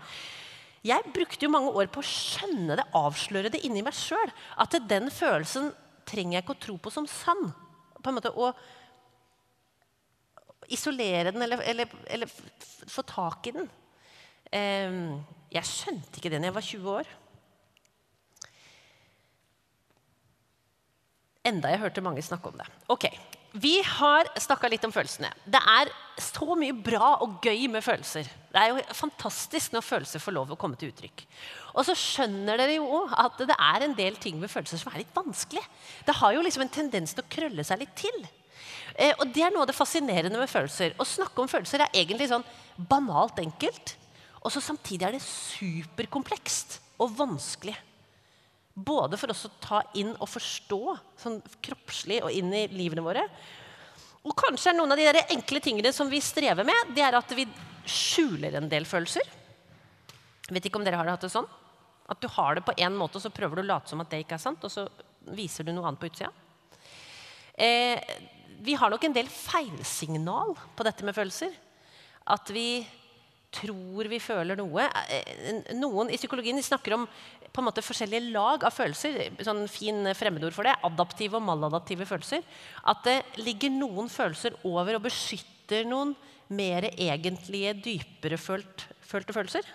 Jeg 0.86 1.02
brukte 1.10 1.48
jo 1.48 1.50
mange 1.50 1.72
år 1.74 1.88
på 1.90 1.98
å 1.98 2.06
skjønne 2.06 2.76
det, 2.78 2.86
avsløre 2.94 3.50
det 3.50 3.64
inni 3.66 3.82
meg 3.82 3.96
sjøl. 3.96 4.30
At 4.62 4.76
den 4.86 5.10
følelsen 5.10 5.72
trenger 6.06 6.38
jeg 6.38 6.46
ikke 6.46 6.54
å 6.54 6.64
tro 6.66 6.76
på 6.78 6.92
som 6.94 7.08
sann. 7.10 7.48
På 7.98 8.12
en 8.12 8.20
måte 8.20 8.30
Å 8.30 8.52
isolere 10.72 11.32
den 11.32 11.42
eller, 11.42 11.62
eller, 11.62 11.92
eller 12.06 12.30
få 12.90 13.04
tak 13.06 13.46
i 13.50 13.54
den. 13.56 13.68
Ehm, 14.54 15.22
jeg 15.52 15.68
skjønte 15.68 16.18
ikke 16.18 16.32
det 16.32 16.42
da 16.42 16.50
jeg 16.50 16.56
var 16.56 16.66
20 16.66 16.92
år. 17.00 17.14
Enda 21.46 21.70
jeg 21.70 21.82
hørte 21.84 22.02
mange 22.02 22.24
snakke 22.26 22.50
om 22.50 22.58
det. 22.58 22.66
Ok, 22.90 23.10
Vi 23.56 23.78
har 23.80 24.28
snakka 24.36 24.68
litt 24.68 24.82
om 24.84 24.92
følelsene. 24.92 25.30
Det 25.48 25.60
er 25.72 25.88
så 26.20 26.56
mye 26.60 26.74
bra 26.76 27.14
og 27.24 27.38
gøy 27.40 27.70
med 27.72 27.80
følelser. 27.80 28.26
Det 28.52 28.60
er 28.60 28.74
jo 28.74 28.82
fantastisk 28.98 29.72
når 29.72 29.86
følelser 29.86 30.20
får 30.20 30.34
lov 30.36 30.52
å 30.52 30.58
komme 30.60 30.76
til 30.76 30.90
uttrykk. 30.92 31.22
Og 31.72 31.86
så 31.88 31.94
skjønner 31.96 32.60
dere 32.60 32.74
jo 32.76 33.06
at 33.16 33.40
det 33.40 33.56
er 33.56 33.86
en 33.86 33.96
del 33.96 34.18
ting 34.20 34.36
med 34.42 34.52
følelser 34.52 34.82
som 34.82 34.92
er 34.92 35.00
litt 35.00 35.16
vanskelig. 35.16 35.62
Det 36.04 36.18
har 36.18 36.36
jo 36.36 36.44
liksom 36.44 36.66
en 36.66 36.74
tendens 36.74 37.16
til 37.16 37.24
å 37.24 37.32
krølle 37.32 37.64
seg 37.64 37.80
litt 37.80 37.96
til. 37.96 38.26
Eh, 38.96 39.12
og 39.20 39.28
det 39.32 39.44
er 39.44 39.52
noe 39.52 39.66
av 39.66 39.70
det 39.70 39.76
fascinerende 39.76 40.40
med 40.40 40.50
følelser. 40.50 40.94
Å 40.96 41.06
snakke 41.06 41.42
om 41.42 41.50
følelser 41.50 41.84
er 41.84 41.98
egentlig 42.00 42.30
sånn 42.30 42.46
banalt 42.88 43.38
enkelt. 43.42 43.96
Og 44.40 44.52
så 44.54 44.62
samtidig 44.62 45.08
er 45.08 45.16
det 45.16 45.24
superkomplekst 45.24 46.78
og 47.02 47.12
vanskelig. 47.18 47.76
Både 48.76 49.18
for 49.20 49.32
oss 49.32 49.46
å 49.48 49.54
ta 49.60 49.82
inn 49.96 50.12
og 50.14 50.28
forstå 50.28 50.80
sånn 51.20 51.38
kroppslig 51.64 52.20
og 52.24 52.32
inn 52.32 52.52
i 52.54 52.66
livene 52.72 53.04
våre. 53.04 53.24
Og 54.26 54.34
kanskje 54.36 54.72
er 54.72 54.78
noen 54.78 54.92
av 54.92 55.00
de 55.00 55.06
der 55.08 55.32
enkle 55.34 55.62
tingene 55.64 55.92
som 55.94 56.10
vi 56.10 56.20
strever 56.24 56.66
med, 56.66 56.94
det 56.96 57.04
er 57.04 57.16
at 57.16 57.32
vi 57.36 57.46
skjuler 57.86 58.56
en 58.58 58.68
del 58.70 58.88
følelser. 58.88 59.24
Vet 60.50 60.68
ikke 60.68 60.80
om 60.80 60.86
dere 60.86 60.98
har 61.00 61.10
hatt 61.12 61.26
det 61.26 61.32
sånn? 61.32 61.46
At 62.10 62.20
du 62.22 62.28
har 62.30 62.54
det 62.56 62.64
på 62.66 62.74
én 62.78 62.94
måte, 62.94 63.18
og 63.18 63.24
så 63.24 63.34
prøver 63.34 63.58
du 63.58 63.64
å 63.64 63.70
late 63.70 63.90
som 63.90 64.02
at 64.02 64.10
det 64.12 64.22
ikke 64.22 64.36
er 64.38 64.42
sant, 64.42 64.62
og 64.62 64.70
så 64.70 64.86
viser 65.34 65.66
du 65.66 65.72
noe 65.74 65.88
annet 65.88 66.02
på 66.02 66.10
utsida. 66.10 66.30
Eh, 67.56 67.98
vi 68.66 68.74
har 68.78 68.92
nok 68.92 69.04
en 69.06 69.14
del 69.14 69.28
feilsignal 69.30 70.54
på 70.76 70.86
dette 70.86 71.06
med 71.06 71.16
følelser. 71.16 71.54
At 72.26 72.50
vi 72.50 72.84
tror 73.56 74.08
vi 74.10 74.18
føler 74.20 74.58
noe. 74.58 74.86
Eh, 75.08 75.72
noen 75.78 76.10
i 76.10 76.18
psykologien 76.18 76.58
snakker 76.62 76.96
om 76.96 77.06
på 77.56 77.62
en 77.62 77.68
måte 77.70 77.84
forskjellige 77.84 78.34
lag 78.34 78.66
av 78.68 78.74
følelser. 78.74 79.30
sånn 79.44 79.64
fin 79.70 80.02
fremmedord 80.14 80.52
for 80.52 80.68
det, 80.68 80.76
Adaptive 80.84 81.38
og 81.38 81.46
maladaptive 81.46 82.04
følelser. 82.08 82.42
At 82.84 83.04
det 83.06 83.22
ligger 83.40 83.72
noen 83.72 84.10
følelser 84.12 84.58
over 84.64 84.98
og 84.98 85.06
beskytter 85.06 85.86
noen 85.88 86.14
mer 86.48 86.90
egentlige, 86.92 87.72
dypere 87.82 88.36
følt, 88.38 88.86
følte 89.00 89.34
følelser. 89.34 89.66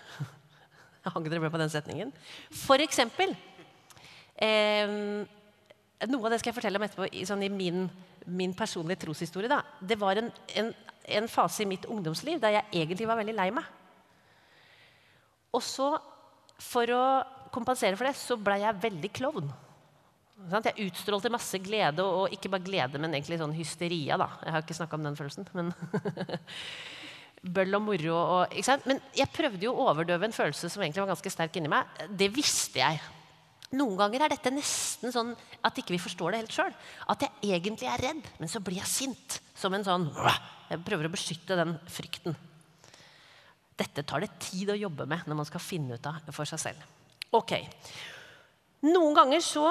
Hang 1.10 1.26
dere 1.26 1.42
med 1.42 1.50
på 1.50 1.58
den 1.58 1.72
setningen? 1.72 2.12
For 2.54 2.78
eksempel 2.82 3.34
eh, 4.38 5.26
Noe 6.02 6.26
av 6.26 6.32
det 6.32 6.38
skal 6.42 6.50
jeg 6.50 6.56
fortelle 6.56 6.78
om 6.78 6.84
etterpå 6.86 7.06
i, 7.14 7.26
sånn 7.26 7.44
i 7.46 7.50
min, 7.50 7.84
min, 8.26 8.54
personlige 8.54 9.04
troshistorie. 9.04 9.50
Da. 9.50 9.62
Det 9.80 9.98
var 10.00 10.20
en, 10.20 10.30
en, 10.58 10.72
en 11.18 11.28
fase 11.30 11.64
i 11.64 11.68
mitt 11.68 11.86
ungdomsliv 11.90 12.40
der 12.42 12.58
jeg 12.58 12.82
egentlig 12.82 13.08
var 13.10 13.20
veldig 13.20 13.36
lei 13.38 13.48
meg. 13.54 13.68
Og 15.52 15.62
så, 15.64 15.90
for 16.62 16.94
å 16.96 17.04
kompensere 17.52 17.98
for 17.98 18.08
det, 18.08 18.16
så 18.16 18.38
ble 18.40 18.56
jeg 18.62 18.80
veldig 18.86 19.12
klovn. 19.12 19.52
Jeg 20.42 20.88
utstrålte 20.88 21.30
masse 21.30 21.58
glede, 21.62 22.02
og 22.02 22.32
ikke 22.34 22.50
bare 22.50 22.66
glede, 22.66 22.98
men 22.98 23.12
egentlig 23.14 23.38
sånn 23.38 23.54
hysteria. 23.54 24.16
da. 24.18 24.30
Jeg 24.42 24.54
har 24.54 24.64
ikke 24.64 24.78
snakka 24.80 24.98
om 24.98 25.06
den 25.06 25.18
følelsen, 25.18 25.46
men 25.54 25.70
Bøll 27.42 27.74
og 27.74 27.82
moro. 27.82 28.16
Og, 28.38 28.54
men 28.86 29.00
jeg 29.18 29.30
prøvde 29.34 29.66
jo 29.66 29.74
å 29.74 29.88
overdøve 29.90 30.28
en 30.28 30.34
følelse 30.34 30.70
som 30.70 30.82
egentlig 30.82 31.02
var 31.02 31.10
ganske 31.10 31.32
sterk 31.34 31.58
inni 31.58 31.70
meg. 31.70 31.90
Det 32.08 32.30
visste 32.34 32.78
jeg. 32.78 33.00
Noen 33.72 33.96
ganger 33.96 34.26
er 34.26 34.32
dette 34.34 34.52
nesten 34.52 35.12
sånn 35.14 35.30
at 35.64 35.78
ikke 35.80 35.94
vi 35.94 36.02
forstår 36.02 36.34
det 36.34 36.42
helt 36.42 36.56
sjøl. 36.56 36.72
At 37.08 37.24
jeg 37.24 37.56
egentlig 37.56 37.88
er 37.88 38.02
redd, 38.04 38.26
men 38.40 38.50
så 38.52 38.60
blir 38.60 38.82
jeg 38.82 38.90
sint. 38.90 39.38
Som 39.56 39.76
en 39.76 39.86
sånn 39.86 40.08
Jeg 40.68 40.80
prøver 40.84 41.08
å 41.08 41.12
beskytte 41.12 41.56
den 41.56 41.76
frykten. 41.88 42.36
Dette 43.76 44.04
tar 44.04 44.24
det 44.24 44.34
tid 44.42 44.70
å 44.72 44.78
jobbe 44.78 45.06
med 45.08 45.24
når 45.28 45.40
man 45.40 45.48
skal 45.48 45.64
finne 45.64 45.96
ut 45.96 46.08
av 46.08 46.28
for 46.32 46.48
seg 46.48 46.60
selv. 46.60 46.84
Ok. 47.32 47.56
Noen 48.84 49.16
ganger 49.16 49.40
så 49.44 49.70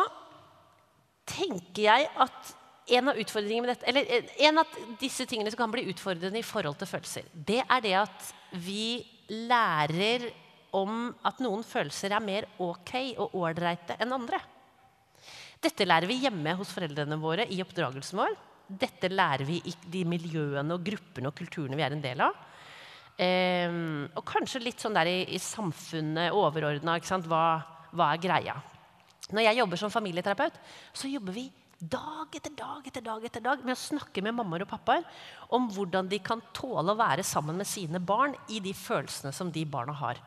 tenker 1.29 1.85
jeg 1.85 2.09
at 2.25 2.55
en 2.91 3.11
av 3.11 3.15
dette, 3.15 3.85
eh, 3.87 4.29
en 4.47 4.57
av 4.57 4.67
disse 4.99 5.25
tingene 5.25 5.51
som 5.51 5.61
kan 5.61 5.71
bli 5.71 5.85
utfordrende 5.91 6.39
i 6.39 6.45
forhold 6.45 6.77
til 6.79 6.87
følelser, 6.87 7.23
det 7.33 7.61
er 7.61 7.81
det 7.81 7.93
at 8.01 8.33
vi 8.51 9.05
lærer 9.29 10.31
om 10.77 11.11
at 11.27 11.41
noen 11.43 11.63
følelser 11.67 12.15
er 12.15 12.23
mer 12.23 12.47
ok 12.61 12.93
og 13.21 13.35
ålreite 13.41 13.97
enn 14.01 14.15
andre. 14.15 14.39
Dette 15.61 15.85
lærer 15.85 16.09
vi 16.09 16.21
hjemme 16.23 16.55
hos 16.57 16.71
foreldrene 16.73 17.19
våre 17.21 17.45
i 17.51 17.59
oppdragelsen 17.61 18.17
vår. 18.17 18.37
Dette 18.81 19.11
lærer 19.11 19.45
vi 19.45 19.59
i 19.67 19.73
de 19.93 20.05
miljøene 20.07 20.77
og 20.77 20.85
gruppene 20.85 21.29
og 21.29 21.37
kulturene 21.37 21.77
vi 21.77 21.85
er 21.85 21.95
en 21.95 22.03
del 22.03 22.23
av. 22.25 22.47
Um, 23.21 24.07
og 24.17 24.23
kanskje 24.25 24.63
litt 24.63 24.81
sånn 24.81 24.95
der 24.97 25.09
i, 25.11 25.17
i 25.35 25.39
samfunnet 25.41 26.33
overordna. 26.33 26.95
Hva, 27.27 27.45
hva 27.91 28.13
er 28.15 28.23
greia? 28.23 28.55
Når 29.31 29.45
jeg 29.45 29.59
jobber 29.59 29.79
som 29.79 29.93
familieterapeut, 29.93 30.57
så 30.97 31.11
jobber 31.11 31.35
vi 31.35 31.45
dag 31.81 32.35
etter 32.37 32.53
dag 32.53 32.87
etter 32.87 33.01
dag 33.05 33.23
etter 33.25 33.41
dag 33.41 33.61
med 33.65 33.73
å 33.73 33.83
snakke 33.83 34.21
med 34.21 34.35
mammaer 34.37 34.65
og 34.65 34.69
pappaer 34.69 35.05
om 35.53 35.65
hvordan 35.73 36.09
de 36.11 36.19
kan 36.21 36.43
tåle 36.53 36.93
å 36.93 36.99
være 36.99 37.25
sammen 37.25 37.57
med 37.57 37.69
sine 37.69 37.97
barn 37.97 38.35
i 38.53 38.59
de 38.61 38.73
følelsene 38.77 39.33
som 39.33 39.49
de 39.53 39.63
barna 39.65 39.95
har. 39.97 40.21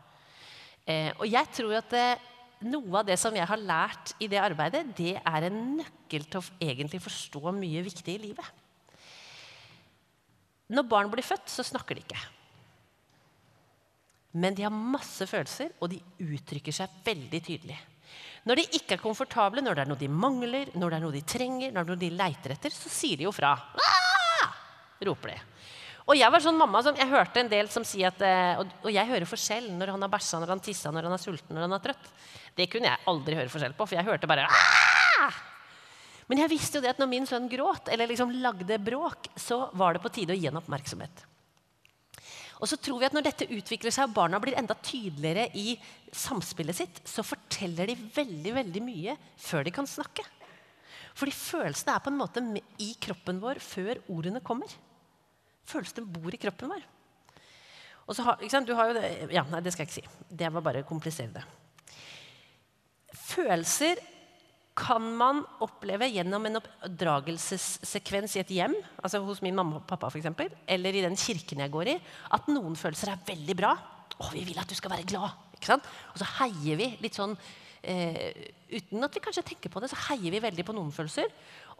Eh, 0.85 1.11
og 1.17 1.25
jeg 1.25 1.49
tror 1.57 1.79
at 1.79 1.89
det, 1.93 2.05
eh, 2.13 2.31
noe 2.65 2.99
av 3.01 3.05
det 3.05 3.17
som 3.19 3.35
jeg 3.35 3.45
har 3.45 3.61
lært 3.61 4.13
i 4.21 4.29
det 4.31 4.39
arbeidet, 4.41 4.85
det 4.97 5.15
er 5.17 5.47
en 5.47 5.57
nøkkel 5.77 6.23
til 6.29 6.39
å 6.39 6.53
egentlig 6.61 7.01
forstå 7.03 7.51
mye 7.53 7.83
viktig 7.85 8.15
i 8.15 8.21
livet. 8.29 8.45
Når 10.69 10.87
barn 10.89 11.11
blir 11.11 11.25
født, 11.25 11.49
så 11.51 11.65
snakker 11.65 11.95
de 11.95 12.05
ikke. 12.05 12.21
Men 14.41 14.55
de 14.55 14.65
har 14.65 14.73
masse 14.73 15.27
følelser, 15.29 15.75
og 15.79 15.91
de 15.91 16.01
uttrykker 16.19 16.73
seg 16.73 16.95
veldig 17.05 17.41
tydelig. 17.43 17.77
Når 18.45 18.59
de 18.59 18.65
ikke 18.77 18.97
er 18.97 19.01
komfortable, 19.01 19.61
når 19.61 19.75
det 19.75 19.83
er 19.83 19.89
noe 19.89 20.01
de 20.01 20.09
mangler, 20.09 20.71
når 20.77 20.89
det 20.89 20.97
er 20.97 21.05
noe 21.05 21.15
de 21.15 21.21
trenger, 21.25 21.71
når 21.71 21.83
det 21.83 21.85
er 21.85 21.93
noe 21.93 22.03
de 22.03 22.09
leiter 22.17 22.55
etter, 22.55 22.73
så 22.73 22.91
sier 22.93 23.17
de 23.17 23.27
jo 23.27 23.33
fra. 23.35 23.53
Aah! 23.57 24.05
roper 25.05 25.33
de. 25.33 25.39
Og 26.05 26.13
jeg 26.19 26.29
var 26.29 26.43
sånn 26.43 26.57
mamma 26.59 26.83
som, 26.85 26.97
jeg 26.97 27.09
hørte 27.09 27.41
en 27.41 27.49
del 27.49 27.69
som 27.73 27.85
sier 27.87 28.11
at, 28.11 28.19
eh, 28.21 28.59
og, 28.61 28.89
jeg 28.93 29.09
hører 29.09 29.25
forskjell 29.25 29.71
når 29.73 29.95
han 29.95 30.05
har 30.05 30.11
bæsja, 30.13 30.37
når 30.41 30.53
han 30.53 30.61
tissa, 30.61 30.91
når 30.93 31.07
han 31.07 31.15
er 31.17 31.21
sulten, 31.23 31.55
når 31.57 31.65
han 31.65 31.77
er 31.77 31.85
trøtt. 31.87 32.11
Det 32.55 32.67
kunne 32.69 32.91
jeg 32.91 33.09
aldri 33.09 33.37
høre 33.39 33.51
forskjell 33.51 33.73
på, 33.77 33.87
for 33.87 33.97
jeg 33.97 34.05
hørte 34.05 34.29
bare 34.29 34.45
Aah! 34.45 35.39
Men 36.29 36.41
jeg 36.41 36.53
visste 36.53 36.77
jo 36.77 36.85
det 36.85 36.93
at 36.93 37.01
når 37.01 37.09
min 37.09 37.25
sønn 37.29 37.49
gråt 37.49 37.89
eller 37.93 38.09
liksom 38.09 38.33
lagde 38.41 38.77
bråk, 38.81 39.31
så 39.37 39.67
var 39.77 39.93
det 39.95 40.03
på 40.05 40.13
tide 40.13 40.33
å 40.33 40.37
gi 40.37 40.47
ham 40.49 40.61
oppmerksomhet. 40.61 41.25
Og 42.61 42.69
så 42.69 42.77
tror 42.79 43.01
vi 43.01 43.07
at 43.09 43.13
Når 43.15 43.25
dette 43.25 43.49
utvikler 43.51 43.91
seg 43.91 44.07
og 44.07 44.15
barna 44.15 44.39
blir 44.39 44.55
enda 44.57 44.77
tydeligere 44.79 45.49
i 45.59 45.75
samspillet 46.13 46.77
sitt, 46.77 47.01
så 47.03 47.25
forteller 47.25 47.91
de 47.91 47.97
veldig 48.15 48.53
veldig 48.61 48.81
mye 48.85 49.17
før 49.41 49.65
de 49.65 49.73
kan 49.75 49.89
snakke. 49.89 50.23
Fordi 51.15 51.33
følelsene 51.35 51.95
er 51.95 52.03
på 52.03 52.11
en 52.11 52.19
måte 52.19 52.43
i 52.83 52.93
kroppen 53.01 53.41
vår 53.43 53.59
før 53.63 53.99
ordene 54.11 54.41
kommer. 54.43 54.71
Følelsene 55.65 56.09
bor 56.17 56.33
i 56.33 56.41
kroppen 56.41 56.71
vår. 56.71 56.83
Og 58.05 58.17
så 58.17 58.25
har, 58.25 58.41
du 58.65 58.73
har 58.77 58.91
jo 58.91 58.97
det, 58.97 59.07
ja, 59.33 59.45
nei, 59.49 59.61
det 59.65 59.73
skal 59.73 59.85
jeg 59.85 59.91
ikke 59.91 60.01
si. 60.01 60.27
Det 60.29 60.51
var 60.53 60.65
bare 60.65 60.83
å 60.83 60.87
komplisere 60.87 61.33
det. 61.39 61.45
Følelser 63.25 64.01
kan 64.75 65.03
man 65.17 65.39
oppleve 65.63 66.07
gjennom 66.11 66.45
en 66.49 66.59
oppdragelsessekvens 66.59 68.35
i 68.35 68.41
et 68.41 68.53
hjem, 68.57 68.75
altså 68.99 69.21
hos 69.23 69.39
min 69.43 69.55
mamma 69.55 69.79
og 69.79 69.85
pappa 69.87 70.09
for 70.11 70.19
eksempel, 70.19 70.51
eller 70.67 70.97
i 70.97 71.03
den 71.05 71.15
kirken 71.17 71.63
jeg 71.63 71.71
går 71.71 71.93
i, 71.93 71.99
at 72.35 72.49
noen 72.51 72.75
følelser 72.77 73.13
er 73.13 73.23
veldig 73.25 73.55
bra. 73.57 73.71
Å, 74.15 74.31
vi 74.33 74.43
vil 74.47 74.59
at 74.59 74.69
du 74.69 74.75
skal 74.77 74.91
være 74.91 75.07
glad. 75.07 75.31
ikke 75.55 75.71
sant? 75.71 75.87
Og 76.11 76.19
så 76.19 76.27
heier 76.41 76.77
vi 76.79 76.89
litt 77.01 77.17
sånn 77.17 77.33
eh, 77.81 78.51
Uten 78.75 79.05
at 79.05 79.15
vi 79.15 79.21
kanskje 79.23 79.45
tenker 79.45 79.71
på 79.71 79.79
det, 79.79 79.87
så 79.91 79.99
heier 80.09 80.33
vi 80.33 80.43
veldig 80.43 80.63
på 80.67 80.73
noen 80.75 80.91
følelser. 80.91 81.31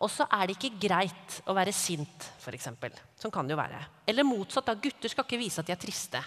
Og 0.04 0.12
så 0.12 0.26
er 0.28 0.48
det 0.48 0.58
ikke 0.58 0.88
greit 0.88 1.38
å 1.48 1.56
være 1.56 1.72
sint, 1.76 2.28
f.eks. 2.42 2.68
Sånn 3.22 3.34
kan 3.34 3.48
det 3.48 3.56
jo 3.56 3.62
være. 3.62 3.80
Eller 4.12 4.28
motsatt. 4.28 4.68
da, 4.68 4.76
Gutter 4.76 5.12
skal 5.12 5.24
ikke 5.24 5.40
vise 5.40 5.62
at 5.62 5.70
de 5.70 5.76
er 5.76 5.80
triste. 5.80 6.20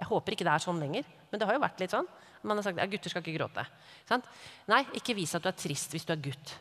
Jeg 0.00 0.08
håper 0.08 0.36
ikke 0.36 0.46
det 0.46 0.52
er 0.54 0.62
sånn 0.64 0.80
lenger, 0.80 1.08
men 1.28 1.40
det 1.40 1.46
har 1.48 1.56
jo 1.56 1.62
vært 1.62 1.82
litt 1.82 1.92
sånn. 1.92 2.08
Man 2.46 2.56
har 2.56 2.64
sagt 2.64 2.80
at 2.80 2.88
gutter 2.88 3.12
skal 3.12 3.20
ikke 3.20 3.36
gråte. 3.36 3.66
Sant? 4.08 4.28
Nei, 4.70 4.80
ikke 4.96 5.12
vis 5.18 5.34
at 5.36 5.44
du 5.44 5.50
er 5.50 5.58
trist 5.60 5.92
hvis 5.92 6.06
du 6.08 6.14
er 6.14 6.22
gutt. 6.24 6.54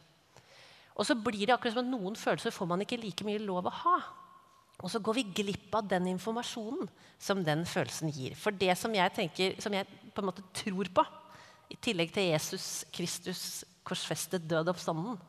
Og 0.99 1.07
så 1.07 1.15
blir 1.15 1.45
det 1.45 1.53
akkurat 1.55 1.77
som 1.77 1.85
at 1.85 1.91
noen 1.93 2.17
følelser 2.19 2.51
får 2.51 2.67
man 2.67 2.83
ikke 2.83 2.99
like 2.99 3.23
mye 3.23 3.39
lov 3.39 3.69
å 3.69 3.75
ha. 3.85 3.95
Og 4.83 4.91
så 4.91 4.99
går 5.03 5.15
vi 5.17 5.25
glipp 5.39 5.75
av 5.75 5.87
den 5.87 6.09
informasjonen 6.11 6.89
som 7.19 7.43
den 7.43 7.63
følelsen 7.67 8.11
gir. 8.15 8.35
For 8.39 8.55
det 8.55 8.75
som 8.79 8.91
jeg 8.95 9.15
tenker, 9.15 9.55
som 9.63 9.75
jeg 9.75 9.87
på 9.87 10.23
en 10.23 10.27
måte 10.27 10.43
tror 10.55 10.91
på, 10.95 11.05
i 11.71 11.77
tillegg 11.79 12.11
til 12.11 12.31
Jesus 12.31 12.67
Kristus 12.91 13.63
korsfestet 13.87 14.47
død 14.49 14.71
oppstanden, 14.73 15.19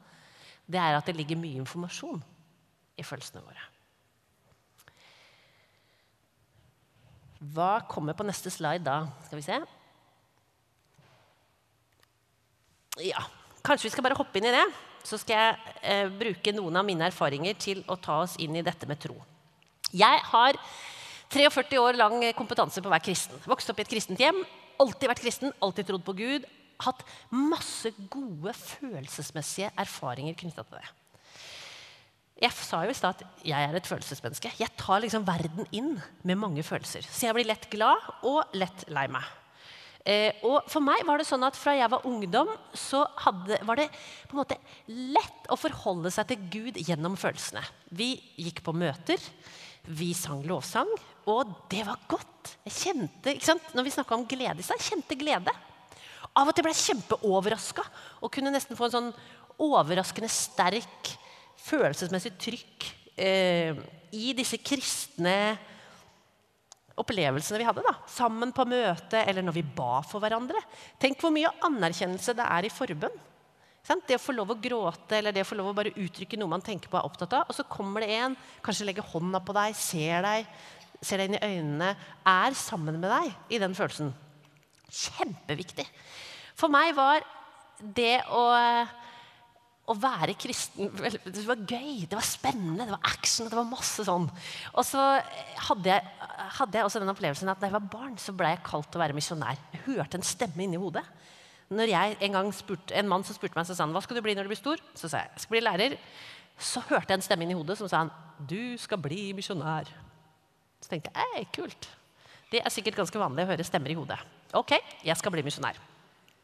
det 0.71 0.79
er 0.81 0.97
at 0.97 1.07
det 1.09 1.17
ligger 1.19 1.39
mye 1.41 1.61
informasjon 1.65 2.23
i 3.01 3.05
følelsene 3.07 3.43
våre. 3.43 3.67
Hva 7.55 7.73
kommer 7.89 8.15
på 8.17 8.27
neste 8.29 8.53
slide 8.53 8.85
da? 8.85 9.03
Skal 9.27 9.41
vi 9.41 9.47
se. 9.47 9.61
ja, 13.01 13.23
kanskje 13.65 13.89
vi 13.89 13.93
skal 13.95 14.05
bare 14.05 14.19
hoppe 14.19 14.41
inn 14.41 14.49
i 14.51 14.55
det. 14.55 14.65
Så 15.07 15.17
skal 15.21 15.39
jeg 15.39 15.77
eh, 15.81 16.09
bruke 16.13 16.53
noen 16.53 16.77
av 16.77 16.85
mine 16.85 17.07
erfaringer 17.09 17.57
til 17.57 17.81
å 17.89 17.97
ta 17.97 18.19
oss 18.27 18.37
inn 18.43 18.59
i 18.59 18.65
dette 18.65 18.89
med 18.89 19.01
tro. 19.01 19.17
Jeg 19.97 20.21
har 20.29 20.59
43 21.33 21.79
år 21.81 21.97
lang 21.97 22.21
kompetanse 22.37 22.83
på 22.83 22.91
å 22.91 22.93
være 22.93 23.07
kristen. 23.09 23.41
Vokst 23.49 23.73
opp 23.73 23.81
i 23.81 23.87
et 23.87 23.91
kristent 23.91 24.21
hjem. 24.21 24.43
Alltid 24.81 25.09
vært 25.09 25.23
kristen, 25.25 25.55
alltid 25.65 25.89
trodd 25.89 26.05
på 26.05 26.17
Gud. 26.19 26.45
Hatt 26.87 27.05
masse 27.35 27.93
gode 28.13 28.55
følelsesmessige 28.57 29.73
erfaringer 29.79 30.39
knytta 30.41 30.65
til 30.67 30.81
det. 30.81 30.89
Jeg 32.41 32.57
sa 32.57 32.81
jo 32.87 32.93
i 32.93 32.97
stad 32.97 33.19
at 33.21 33.43
jeg 33.45 33.69
er 33.69 33.77
et 33.77 33.89
følelsesmenneske. 33.89 34.55
Jeg 34.57 34.73
tar 34.81 35.03
liksom 35.05 35.27
verden 35.29 35.67
inn 35.77 35.99
med 36.25 36.41
mange 36.41 36.65
følelser. 36.65 37.05
Så 37.05 37.27
jeg 37.27 37.37
blir 37.37 37.51
lett 37.51 37.69
glad 37.73 38.07
og 38.25 38.57
lett 38.57 38.87
lei 38.89 39.05
meg. 39.13 39.27
Eh, 40.09 40.41
og 40.49 40.65
for 40.73 40.81
meg 40.81 41.03
var 41.05 41.21
det 41.21 41.27
sånn 41.29 41.45
at 41.45 41.59
Fra 41.61 41.75
jeg 41.77 41.91
var 41.93 42.07
ungdom, 42.09 42.49
så 42.73 43.03
hadde, 43.21 43.59
var 43.69 43.77
det 43.77 43.91
på 44.31 44.33
en 44.33 44.41
måte 44.41 44.57
lett 44.89 45.51
å 45.53 45.59
forholde 45.61 46.13
seg 46.15 46.31
til 46.31 46.47
Gud 46.55 46.81
gjennom 46.81 47.19
følelsene. 47.21 47.61
Vi 47.93 48.15
gikk 48.41 48.63
på 48.65 48.73
møter, 48.73 49.21
vi 49.93 50.15
sang 50.17 50.41
lovsang, 50.49 50.89
og 51.29 51.53
det 51.73 51.85
var 51.85 52.01
godt. 52.09 52.55
Jeg 52.65 52.77
kjente, 52.79 53.35
ikke 53.35 53.51
sant? 53.51 53.75
Når 53.77 53.85
vi 53.85 53.93
snakka 53.99 54.17
om 54.17 54.25
glede 54.29 54.63
i 54.63 54.65
stad, 54.65 54.81
kjente 54.81 55.19
glede. 55.21 55.53
Av 56.39 56.47
og 56.47 56.55
til 56.55 56.65
ble 56.65 56.75
jeg 56.75 56.93
kjempeoverraska 56.93 57.85
og 58.21 58.31
kunne 58.33 58.53
nesten 58.55 58.79
få 58.79 58.87
en 58.87 58.95
sånn 58.95 59.11
overraskende 59.61 60.31
sterk 60.31 61.11
følelsesmessig 61.61 62.33
trykk 62.41 62.87
eh, 63.21 63.75
i 64.17 64.31
disse 64.37 64.61
kristne 64.63 65.59
opplevelsene 67.01 67.61
vi 67.61 67.67
hadde. 67.67 67.85
da, 67.85 67.97
Sammen 68.11 68.55
på 68.55 68.67
møte 68.69 69.25
eller 69.25 69.45
når 69.45 69.59
vi 69.59 69.67
ba 69.77 70.01
for 70.07 70.23
hverandre. 70.23 70.61
Tenk 71.01 71.21
hvor 71.21 71.35
mye 71.35 71.53
anerkjennelse 71.67 72.37
det 72.37 72.47
er 72.47 72.69
i 72.69 72.73
forbønn. 72.73 73.27
Det 74.07 74.15
å 74.15 74.23
få 74.23 74.35
lov 74.37 74.53
å 74.53 74.59
gråte 74.61 75.17
eller 75.19 75.35
det 75.35 75.43
å 75.43 75.49
få 75.49 75.57
lov 75.59 75.73
å 75.73 75.75
bare 75.75 75.95
uttrykke 75.99 76.39
noe 76.39 76.53
man 76.53 76.63
tenker 76.63 76.93
på 76.93 76.99
er 77.01 77.07
opptatt 77.09 77.33
av. 77.35 77.49
Og 77.51 77.57
så 77.57 77.67
kommer 77.67 78.05
det 78.05 78.13
en, 78.21 78.37
kanskje 78.63 78.87
legger 78.87 79.09
hånda 79.09 79.41
på 79.43 79.57
deg, 79.57 79.75
ser 79.75 80.23
deg, 80.27 80.51
ser 81.03 81.19
deg 81.19 81.31
inn 81.31 81.39
i 81.41 81.47
øynene, 81.49 81.95
er 82.29 82.59
sammen 82.59 83.01
med 83.01 83.11
deg 83.11 83.57
i 83.57 83.63
den 83.63 83.75
følelsen. 83.75 84.13
Kjempeviktig. 84.91 85.87
For 86.59 86.73
meg 86.73 86.93
var 86.99 87.25
det 87.81 88.19
å 88.29 88.45
å 89.91 89.97
være 89.99 90.37
kristen 90.39 90.91
Det 90.95 91.43
var 91.47 91.63
gøy, 91.67 92.05
det 92.07 92.15
var 92.17 92.27
spennende, 92.27 92.87
det 92.87 92.95
var 92.95 93.11
action. 93.11 93.49
det 93.51 93.59
var 93.59 93.69
masse 93.69 94.05
sånn. 94.07 94.29
Og 94.75 94.87
så 94.87 95.03
hadde 95.67 95.91
jeg, 95.91 96.29
hadde 96.61 96.79
jeg 96.79 96.87
også 96.87 97.03
den 97.03 97.13
opplevelsen 97.13 97.51
at 97.51 97.61
da 97.61 97.69
jeg 97.69 97.77
var 97.77 97.89
barn, 97.93 98.17
så 98.21 98.35
ble 98.37 98.53
jeg 98.53 98.63
kalt 98.67 98.91
til 98.91 99.01
å 99.01 99.05
være 99.05 99.17
misjonær. 99.19 99.61
Jeg 99.75 99.85
hørte 99.89 100.21
en 100.21 100.27
stemme 100.27 100.67
inni 100.67 100.81
hodet. 100.81 101.05
Når 101.71 101.93
jeg 101.93 102.17
En 102.27 102.35
gang 102.35 102.51
spurte, 102.55 102.95
en 102.99 103.09
mann 103.11 103.25
som 103.27 103.35
spurte 103.35 103.59
meg, 103.59 103.67
så 103.67 103.77
sa 103.77 103.87
han, 103.87 103.95
hva 103.95 104.03
skal 104.03 104.19
du 104.19 104.25
bli 104.27 104.35
når 104.35 104.47
du 104.47 104.53
blir 104.53 104.59
stor? 104.59 104.83
Så 104.95 105.11
sa 105.11 105.23
jeg 105.23 105.31
jeg 105.35 105.45
skal 105.45 105.57
bli 105.57 105.65
lærer. 105.67 105.97
Så 106.59 106.83
hørte 106.89 107.11
jeg 107.11 107.19
en 107.19 107.27
stemme 107.27 107.47
inni 107.47 107.59
hodet 107.59 107.79
som 107.79 107.91
sa 107.91 108.05
han, 108.05 108.13
du 108.39 108.77
skal 108.79 109.01
bli 109.03 109.31
misjonær. 109.39 109.91
Så 110.81 110.93
tenkte 110.93 111.15
jeg 111.15 111.39
ei, 111.39 111.47
kult. 111.55 111.89
Det 112.51 112.63
er 112.63 112.75
sikkert 112.75 112.99
ganske 113.03 113.23
vanlig 113.23 113.47
å 113.47 113.53
høre 113.53 113.67
stemmer 113.67 113.93
i 113.93 113.99
hodet. 113.99 114.19
Ok, 114.57 114.75
jeg 115.07 115.15
skal 115.17 115.31
bli 115.31 115.45
misjonær. 115.47 115.79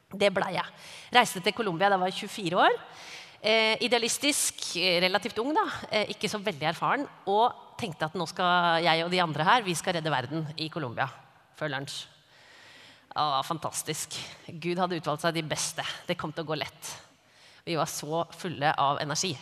Det 0.07 0.31
blei 0.31 0.53
jeg. 0.55 0.75
Reiste 1.15 1.43
til 1.43 1.55
Colombia 1.57 1.89
da 1.91 1.97
jeg 1.97 2.05
var 2.05 2.15
24 2.15 2.61
år. 2.63 2.77
Eh, 3.43 3.77
idealistisk, 3.83 4.77
eh, 4.79 5.01
relativt 5.03 5.39
ung, 5.39 5.53
da, 5.55 5.65
eh, 5.91 6.07
ikke 6.15 6.29
så 6.31 6.39
veldig 6.39 6.69
erfaren, 6.71 7.07
og 7.27 7.77
tenkte 7.79 8.07
at 8.07 8.15
nå 8.15 8.27
skal 8.27 8.83
jeg 8.83 9.05
og 9.05 9.11
de 9.11 9.21
andre 9.23 9.45
her 9.45 9.63
vi 9.63 9.75
skal 9.75 9.95
redde 9.95 10.11
verden 10.11 10.47
i 10.57 10.69
Colombia 10.69 11.09
før 11.57 11.69
lunsj. 11.71 12.07
Å, 13.17 13.43
fantastisk. 13.45 14.13
Gud 14.47 14.79
hadde 14.79 15.01
utvalgt 15.01 15.23
seg 15.23 15.35
de 15.35 15.43
beste. 15.43 15.83
Det 16.07 16.19
kom 16.19 16.33
til 16.33 16.45
å 16.45 16.47
gå 16.47 16.57
lett. 16.57 16.93
Vi 17.65 17.75
var 17.75 17.87
så 17.87 18.27
fulle 18.31 18.75
av 18.77 18.99
energi. 19.01 19.37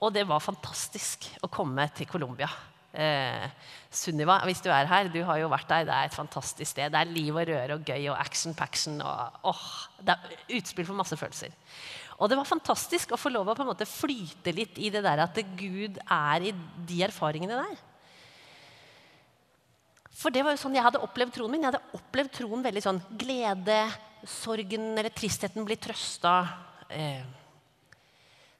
Og 0.00 0.12
det 0.12 0.26
var 0.28 0.40
fantastisk 0.40 1.24
å 1.42 1.48
komme 1.48 1.88
til 1.94 2.06
Colombia. 2.06 2.48
Eh, 2.96 3.48
Sunniva, 3.92 4.38
hvis 4.48 4.62
du 4.64 4.70
er 4.72 4.88
her, 4.88 5.08
du 5.12 5.18
har 5.24 5.40
jo 5.40 5.50
vært 5.52 5.68
der. 5.68 5.86
Det 5.88 5.94
er 5.94 6.08
et 6.08 6.16
fantastisk 6.16 6.70
sted. 6.72 6.92
Det 6.92 7.00
er 7.00 7.12
liv 7.12 7.36
og 7.36 7.48
røre 7.48 7.76
og 7.76 7.84
gøy 7.84 8.08
og 8.12 8.18
action-paction. 8.20 9.00
og 9.04 9.50
åh, 9.52 9.66
Det 10.00 10.16
er 10.16 10.56
utspill 10.58 10.88
for 10.88 10.96
masse 10.96 11.16
følelser. 11.16 11.52
Og 12.16 12.30
det 12.30 12.38
var 12.38 12.48
fantastisk 12.48 13.12
å 13.12 13.20
få 13.20 13.28
lov 13.32 13.50
å 13.52 13.56
på 13.56 13.64
en 13.64 13.70
måte 13.70 13.88
flyte 13.88 14.54
litt 14.56 14.78
i 14.80 14.88
det 14.92 15.02
der 15.04 15.20
at 15.26 15.36
Gud 15.58 15.98
er 16.00 16.48
i 16.48 16.54
de 16.88 17.02
erfaringene 17.04 17.60
der. 17.60 17.84
For 20.16 20.32
det 20.32 20.44
var 20.44 20.54
jo 20.56 20.62
sånn 20.62 20.76
jeg 20.76 20.86
hadde 20.86 21.02
opplevd 21.04 21.34
troen 21.36 21.52
min. 21.52 21.66
Jeg 21.66 21.74
hadde 21.74 21.98
opplevd 21.98 22.32
troen 22.38 22.64
veldig 22.64 22.82
sånn 22.84 23.02
glede, 23.20 23.82
sorgen 24.24 24.94
eller 24.94 25.12
tristheten 25.12 25.66
blir 25.68 25.76
trøsta. 25.76 26.38
Eh. 26.88 27.20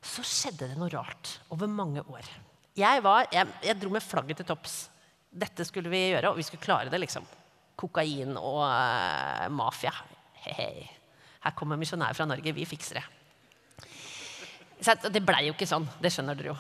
Så 0.05 0.25
skjedde 0.27 0.69
det 0.69 0.77
noe 0.77 0.93
rart 0.93 1.39
over 1.57 1.71
mange 1.73 2.05
år. 2.13 2.29
Jeg, 2.77 3.01
var, 3.05 3.27
jeg, 3.33 3.49
jeg 3.65 3.79
dro 3.81 3.91
med 3.95 4.05
flagget 4.05 4.43
til 4.43 4.49
topps. 4.49 4.77
Dette 5.33 5.65
skulle 5.69 5.91
vi 5.93 6.11
gjøre, 6.11 6.31
og 6.33 6.39
vi 6.39 6.45
skulle 6.45 6.65
klare 6.65 6.93
det. 6.93 7.01
liksom. 7.01 7.25
Kokain 7.77 8.37
og 8.37 8.63
uh, 8.65 9.47
mafia. 9.53 9.93
Hei. 10.47 10.85
Her 11.47 11.55
kommer 11.57 11.81
misjonærer 11.81 12.17
fra 12.17 12.27
Norge. 12.29 12.53
Vi 12.57 12.69
fikser 12.69 13.01
det. 13.01 13.07
Det 15.09 15.25
blei 15.25 15.47
jo 15.47 15.55
ikke 15.55 15.69
sånn. 15.69 15.87
Det 16.03 16.13
skjønner 16.13 16.37
dere 16.37 16.53
jo. 16.53 16.57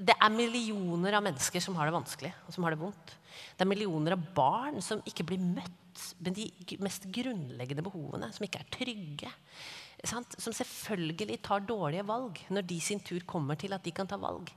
Det 0.00 0.14
er 0.16 0.32
millioner 0.32 1.16
av 1.16 1.24
mennesker 1.24 1.62
som 1.64 1.76
har 1.76 1.88
det 1.88 1.94
vanskelig 1.96 2.30
og 2.46 2.54
som 2.54 2.64
har 2.64 2.74
det 2.74 2.80
vondt. 2.80 3.14
Det 3.56 3.64
er 3.64 3.68
millioner 3.68 4.16
av 4.16 4.24
barn 4.36 4.80
som 4.84 5.02
ikke 5.08 5.26
blir 5.28 5.40
møtt 5.44 6.04
med 6.24 6.36
de 6.36 6.46
mest 6.80 7.04
grunnleggende 7.12 7.84
behovene, 7.84 8.30
som 8.32 8.46
ikke 8.46 8.62
er 8.62 8.70
trygge. 8.72 9.32
Sant? 10.08 10.32
Som 10.40 10.54
selvfølgelig 10.56 11.36
tar 11.44 11.64
dårlige 11.68 12.06
valg 12.08 12.38
når 12.54 12.64
de 12.68 12.78
sin 12.80 13.02
tur 13.04 13.20
kommer 13.28 13.58
til 13.60 13.74
at 13.76 13.84
de 13.84 13.92
kan 13.92 14.08
ta 14.08 14.16
valg. 14.20 14.48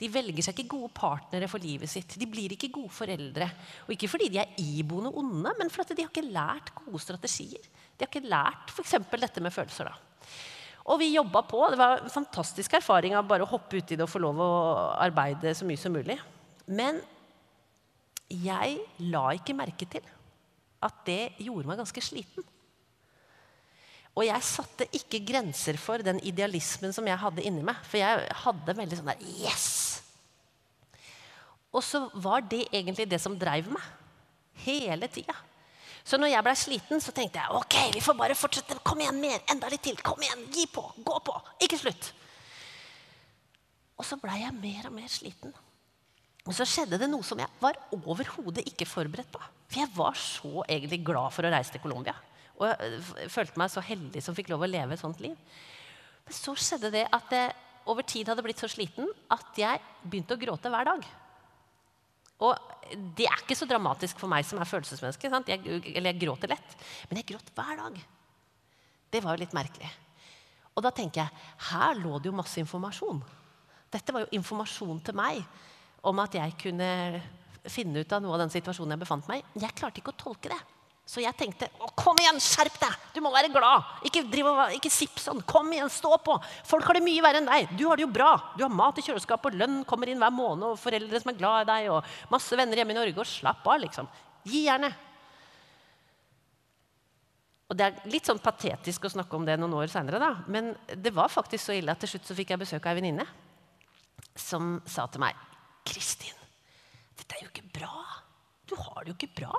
De 0.00 0.08
velger 0.10 0.42
seg 0.42 0.56
ikke 0.58 0.72
gode 0.74 0.90
partnere 0.96 1.48
for 1.50 1.62
livet 1.62 1.90
sitt. 1.90 2.16
De 2.18 2.26
blir 2.26 2.54
ikke 2.54 2.72
gode 2.74 2.90
foreldre. 2.94 3.46
Og 3.86 3.94
ikke 3.94 4.10
fordi 4.10 4.30
de 4.34 4.40
er 4.42 4.58
iboende 4.58 5.12
onde, 5.14 5.54
men 5.60 5.70
fordi 5.70 5.94
de 5.94 6.06
har 6.06 6.10
ikke 6.10 6.26
lært 6.26 6.72
gode 6.80 7.02
strategier. 7.04 7.68
De 7.94 8.04
har 8.04 8.10
ikke 8.10 8.26
lært 8.26 8.74
f.eks. 8.74 8.98
dette 9.14 9.44
med 9.44 9.54
følelser. 9.54 9.92
da. 9.92 10.34
Og 10.88 10.98
vi 11.02 11.12
jobba 11.12 11.44
på. 11.46 11.62
Det 11.70 11.78
var 11.78 12.02
en 12.02 12.12
fantastisk 12.12 12.74
erfaring 12.80 13.14
av 13.14 13.26
bare 13.28 13.46
å 13.46 13.50
hoppe 13.50 13.78
uti 13.78 13.94
det 13.94 14.06
og 14.06 14.10
få 14.10 14.22
lov 14.24 14.42
å 14.42 14.52
arbeide 14.98 15.54
så 15.54 15.68
mye 15.68 15.80
som 15.80 15.94
mulig. 15.94 16.18
Men 16.66 16.98
jeg 18.28 18.78
la 19.08 19.26
ikke 19.36 19.56
merke 19.56 19.86
til 19.88 20.04
at 20.84 21.04
det 21.06 21.22
gjorde 21.42 21.70
meg 21.70 21.80
ganske 21.80 22.02
sliten. 22.04 22.44
Og 24.18 24.26
jeg 24.26 24.42
satte 24.42 24.88
ikke 24.98 25.20
grenser 25.22 25.78
for 25.78 26.02
den 26.02 26.18
idealismen 26.26 26.90
som 26.94 27.06
jeg 27.06 27.20
hadde 27.22 27.44
inni 27.46 27.62
meg. 27.62 27.78
For 27.86 28.00
jeg 28.00 28.26
hadde 28.42 28.74
veldig 28.80 28.98
sånn 28.98 29.12
der 29.12 29.22
Yes! 29.38 29.68
Og 31.68 31.84
så 31.84 32.00
var 32.18 32.42
det 32.48 32.64
egentlig 32.72 33.06
det 33.06 33.20
som 33.22 33.36
dreiv 33.38 33.68
meg. 33.70 33.84
Hele 34.64 35.06
tida. 35.12 35.36
Så 36.02 36.16
når 36.18 36.32
jeg 36.32 36.44
ble 36.46 36.54
sliten, 36.56 37.02
så 37.04 37.12
tenkte 37.14 37.38
jeg 37.38 37.58
ok, 37.58 37.76
vi 37.94 38.02
får 38.02 38.16
bare 38.16 38.36
fortsette. 38.38 38.78
Kom 38.82 38.98
igjen, 39.04 39.20
mer, 39.20 39.42
enda 39.52 39.68
litt 39.70 39.84
til. 39.84 39.98
Kom 40.02 40.22
igjen, 40.24 40.46
gi 40.54 40.64
på, 40.72 40.82
gå 41.04 41.18
på. 41.26 41.34
Ikke 41.62 41.78
slutt. 41.78 42.10
Og 44.00 44.06
så 44.08 44.18
blei 44.18 44.40
jeg 44.40 44.56
mer 44.56 44.88
og 44.88 44.96
mer 44.96 45.10
sliten. 45.12 45.52
Og 46.48 46.56
så 46.56 46.64
skjedde 46.64 46.96
det 46.98 47.10
noe 47.12 47.26
som 47.26 47.38
jeg 47.38 47.60
var 47.60 47.76
overhodet 47.92 48.64
ikke 48.70 48.88
forberedt 48.88 49.30
på. 49.34 49.42
For 49.68 49.82
jeg 49.82 49.92
var 49.94 50.16
så 50.18 50.64
egentlig 50.64 51.02
glad 51.04 51.34
for 51.36 51.44
å 51.44 51.52
reise 51.52 51.74
til 51.74 51.84
Colombia. 51.84 52.16
Og 52.58 52.66
jeg 52.68 53.30
følte 53.32 53.60
meg 53.60 53.70
så 53.72 53.82
heldig 53.84 54.22
som 54.24 54.36
fikk 54.36 54.50
lov 54.52 54.66
å 54.66 54.70
leve 54.70 54.96
et 54.96 55.02
sånt 55.02 55.20
liv. 55.22 55.36
Men 56.26 56.36
så 56.36 56.54
skjedde 56.58 56.90
det 56.94 57.06
at 57.14 57.32
jeg 57.34 57.54
over 57.88 58.04
tid 58.04 58.28
hadde 58.28 58.44
blitt 58.44 58.60
så 58.60 58.68
sliten 58.68 59.08
at 59.32 59.56
jeg 59.56 59.80
begynte 60.02 60.36
å 60.36 60.40
gråte 60.40 60.72
hver 60.72 60.90
dag. 60.90 61.06
Og 62.44 62.98
det 63.16 63.26
er 63.26 63.40
ikke 63.42 63.56
så 63.58 63.66
dramatisk 63.68 64.20
for 64.20 64.30
meg 64.30 64.46
som 64.46 64.60
er 64.60 64.68
følelsesmenneske. 64.68 65.30
Jeg, 65.48 65.80
eller 65.94 66.12
jeg 66.12 66.20
gråter 66.22 66.52
lett. 66.52 66.76
Men 67.08 67.20
jeg 67.20 67.30
gråt 67.32 67.50
hver 67.56 67.80
dag. 67.80 67.96
Det 69.08 69.22
var 69.24 69.34
jo 69.34 69.42
litt 69.42 69.56
merkelig. 69.56 69.88
Og 70.76 70.84
da 70.84 70.92
tenker 70.94 71.24
jeg 71.24 71.72
her 71.72 71.98
lå 71.98 72.20
det 72.20 72.30
jo 72.30 72.36
masse 72.38 72.60
informasjon. 72.62 73.22
Dette 73.90 74.14
var 74.14 74.26
jo 74.26 74.36
informasjon 74.38 75.00
til 75.06 75.16
meg 75.18 75.40
om 76.06 76.20
at 76.22 76.36
jeg 76.38 76.54
kunne 76.60 76.90
finne 77.68 78.04
ut 78.04 78.12
av 78.14 78.22
noe 78.22 78.36
av 78.36 78.44
den 78.44 78.52
situasjonen 78.52 78.94
jeg 78.94 79.02
befant 79.02 79.26
meg 79.30 79.42
i. 79.42 79.64
Jeg 79.64 79.76
klarte 79.76 80.02
ikke 80.02 80.14
å 80.14 80.20
tolke 80.20 80.52
det. 80.52 80.60
Så 81.08 81.22
jeg 81.24 81.32
tenkte 81.40 81.70
kom 81.96 82.18
igjen, 82.20 82.36
skjerp 82.42 82.74
deg! 82.82 82.96
Du 83.14 83.22
må 83.24 83.30
være 83.32 83.48
glad! 83.52 83.86
Ikke, 84.04 84.26
drive, 84.28 84.66
ikke 84.76 84.90
sipp 84.92 85.16
sånn. 85.22 85.40
Kom 85.48 85.70
igjen, 85.72 85.88
stå 85.92 86.18
på! 86.20 86.36
Folk 86.68 86.84
har 86.84 86.98
det 86.98 87.04
mye 87.06 87.22
verre 87.24 87.40
enn 87.40 87.48
deg. 87.48 87.70
Du 87.80 87.86
har 87.88 87.96
det 87.96 88.04
jo 88.04 88.10
bra. 88.12 88.34
Du 88.58 88.64
har 88.66 88.72
mat 88.72 89.00
i 89.00 89.04
kjøleskapet, 89.06 89.54
og 89.54 89.62
lønn 89.62 89.78
kommer 89.88 90.12
inn 90.12 90.20
hver 90.20 90.34
måned, 90.34 90.74
og 90.74 90.80
foreldre 90.80 91.20
som 91.22 91.32
er 91.32 91.38
glad 91.38 91.64
i 91.64 91.68
deg, 91.70 91.88
og 91.94 92.32
masse 92.34 92.58
venner 92.60 92.76
hjemme 92.76 92.92
i 92.92 92.98
Norge. 92.98 93.16
Og 93.24 93.30
slapp 93.30 93.64
av, 93.64 93.80
liksom. 93.86 94.10
Gi 94.48 94.66
jernet. 94.66 95.04
Og 97.68 97.76
Det 97.76 97.88
er 97.88 98.12
litt 98.12 98.28
sånn 98.28 98.40
patetisk 98.44 99.08
å 99.08 99.12
snakke 99.12 99.36
om 99.36 99.48
det 99.48 99.56
noen 99.60 99.76
år 99.80 99.88
seinere, 99.92 100.30
men 100.48 100.74
det 100.92 101.12
var 101.16 101.32
faktisk 101.32 101.66
så 101.66 101.76
ille 101.76 101.92
at 101.92 102.00
til 102.04 102.14
slutt 102.14 102.28
så 102.28 102.36
fikk 102.36 102.54
jeg 102.54 102.62
besøk 102.62 102.84
av 102.84 102.96
ei 102.96 103.00
venninne 103.00 103.26
som 104.38 104.78
sa 104.88 105.04
til 105.12 105.20
meg 105.20 105.36
Kristin, 105.88 106.36
dette 107.18 107.36
er 107.36 107.44
jo 107.44 107.50
ikke 107.50 107.68
bra. 107.80 107.92
Du 108.68 108.76
har 108.76 109.04
det 109.04 109.12
jo 109.12 109.18
ikke 109.18 109.36
bra. 109.42 109.52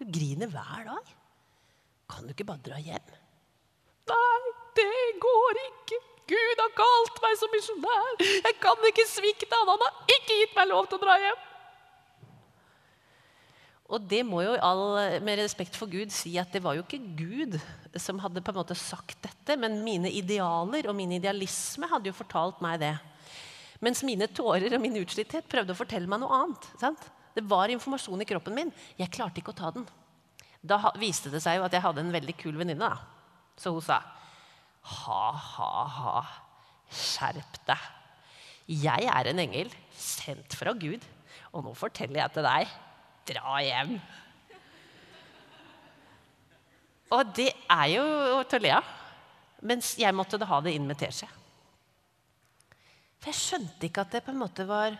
Du 0.00 0.08
griner 0.10 0.50
hver 0.50 0.88
dag. 0.88 1.14
Kan 2.10 2.26
du 2.26 2.34
ikke 2.34 2.46
bare 2.48 2.62
dra 2.64 2.80
hjem? 2.82 3.14
Nei, 4.10 4.52
det 4.76 4.90
går 5.22 5.62
ikke. 5.68 6.00
Gud 6.28 6.60
har 6.60 6.76
kalt 6.76 7.18
meg 7.24 7.34
som 7.40 7.50
misjonær. 7.52 8.14
Jeg 8.20 8.56
kan 8.62 8.86
ikke 8.88 9.08
svikte 9.08 9.50
han. 9.52 9.72
Han 9.74 9.84
har 9.84 10.14
ikke 10.16 10.38
gitt 10.40 10.54
meg 10.56 10.70
lov 10.70 10.88
til 10.88 10.98
å 10.98 11.04
dra 11.04 11.18
hjem. 11.20 11.42
Og 13.94 14.04
det 14.08 14.22
må 14.24 14.40
jo 14.40 14.54
all, 14.64 14.84
med 15.22 15.38
respekt 15.42 15.76
for 15.76 15.90
Gud 15.92 16.12
si 16.12 16.32
at 16.40 16.54
det 16.54 16.62
var 16.64 16.78
jo 16.78 16.84
ikke 16.86 17.02
Gud 17.18 17.58
som 18.00 18.18
hadde 18.22 18.40
på 18.42 18.50
en 18.54 18.58
måte 18.58 18.76
sagt 18.78 19.18
dette, 19.26 19.58
men 19.60 19.82
mine 19.84 20.08
idealer 20.10 20.88
og 20.88 20.96
min 20.96 21.12
idealisme 21.18 21.88
hadde 21.90 22.08
jo 22.08 22.16
fortalt 22.16 22.62
meg 22.64 22.80
det. 22.80 22.94
Mens 23.84 24.00
mine 24.06 24.26
tårer 24.32 24.72
og 24.72 24.80
min 24.82 24.96
utslitthet 25.02 25.46
prøvde 25.50 25.76
å 25.76 25.78
fortelle 25.78 26.08
meg 26.08 26.22
noe 26.22 26.40
annet. 26.40 26.70
Sant? 26.80 27.04
Det 27.34 27.42
var 27.50 27.72
informasjon 27.72 28.22
i 28.22 28.28
kroppen 28.28 28.54
min. 28.54 28.72
Jeg 28.98 29.12
klarte 29.14 29.42
ikke 29.42 29.54
å 29.54 29.58
ta 29.58 29.72
den. 29.74 29.86
Da 30.64 30.78
viste 30.96 31.32
det 31.32 31.42
seg 31.44 31.58
jo 31.58 31.66
at 31.66 31.74
jeg 31.74 31.84
hadde 31.84 32.04
en 32.04 32.14
veldig 32.14 32.36
kul 32.40 32.56
venninne. 32.60 32.90
Så 33.58 33.74
hun 33.74 33.84
sa 33.84 34.00
ha, 34.94 35.22
ha, 35.32 35.70
ha. 35.98 36.24
Skjerp 36.94 37.60
deg. 37.66 37.86
Jeg 38.84 39.08
er 39.10 39.28
en 39.28 39.40
engel 39.42 39.72
sendt 39.96 40.56
fra 40.56 40.72
Gud, 40.76 41.02
og 41.52 41.66
nå 41.66 41.72
forteller 41.76 42.22
jeg 42.22 42.34
til 42.36 42.46
deg 42.46 42.74
dra 43.28 43.56
hjem. 43.64 43.96
Og 47.14 47.32
det 47.36 47.50
er 47.70 47.88
jo 47.92 48.04
til 48.48 48.60
å 48.60 48.64
le 48.64 48.76
av. 48.78 48.92
Mens 49.64 49.94
jeg 49.96 50.12
måtte 50.16 50.36
da 50.40 50.48
ha 50.50 50.60
det 50.64 50.74
inn 50.76 50.84
med 50.88 50.98
teskje. 51.00 51.28
For 53.20 53.32
jeg 53.32 53.40
skjønte 53.40 53.88
ikke 53.88 54.04
at 54.04 54.12
det 54.12 54.24
på 54.26 54.32
en 54.34 54.42
måte 54.42 54.66
var 54.68 54.96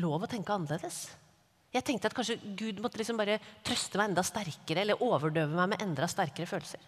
lov 0.00 0.24
å 0.24 0.30
tenke 0.30 0.52
annerledes. 0.54 1.06
Jeg 1.74 1.84
tenkte 1.84 2.08
at 2.08 2.16
kanskje 2.16 2.38
Gud 2.56 2.78
måtte 2.80 3.00
liksom 3.00 3.18
bare 3.20 3.40
trøste 3.66 3.98
meg 3.98 4.10
enda 4.10 4.24
sterkere 4.24 4.84
eller 4.84 5.02
overdøve 5.04 5.58
meg 5.58 5.74
med 5.74 5.82
enda 5.84 6.08
sterkere 6.08 6.48
følelser. 6.48 6.80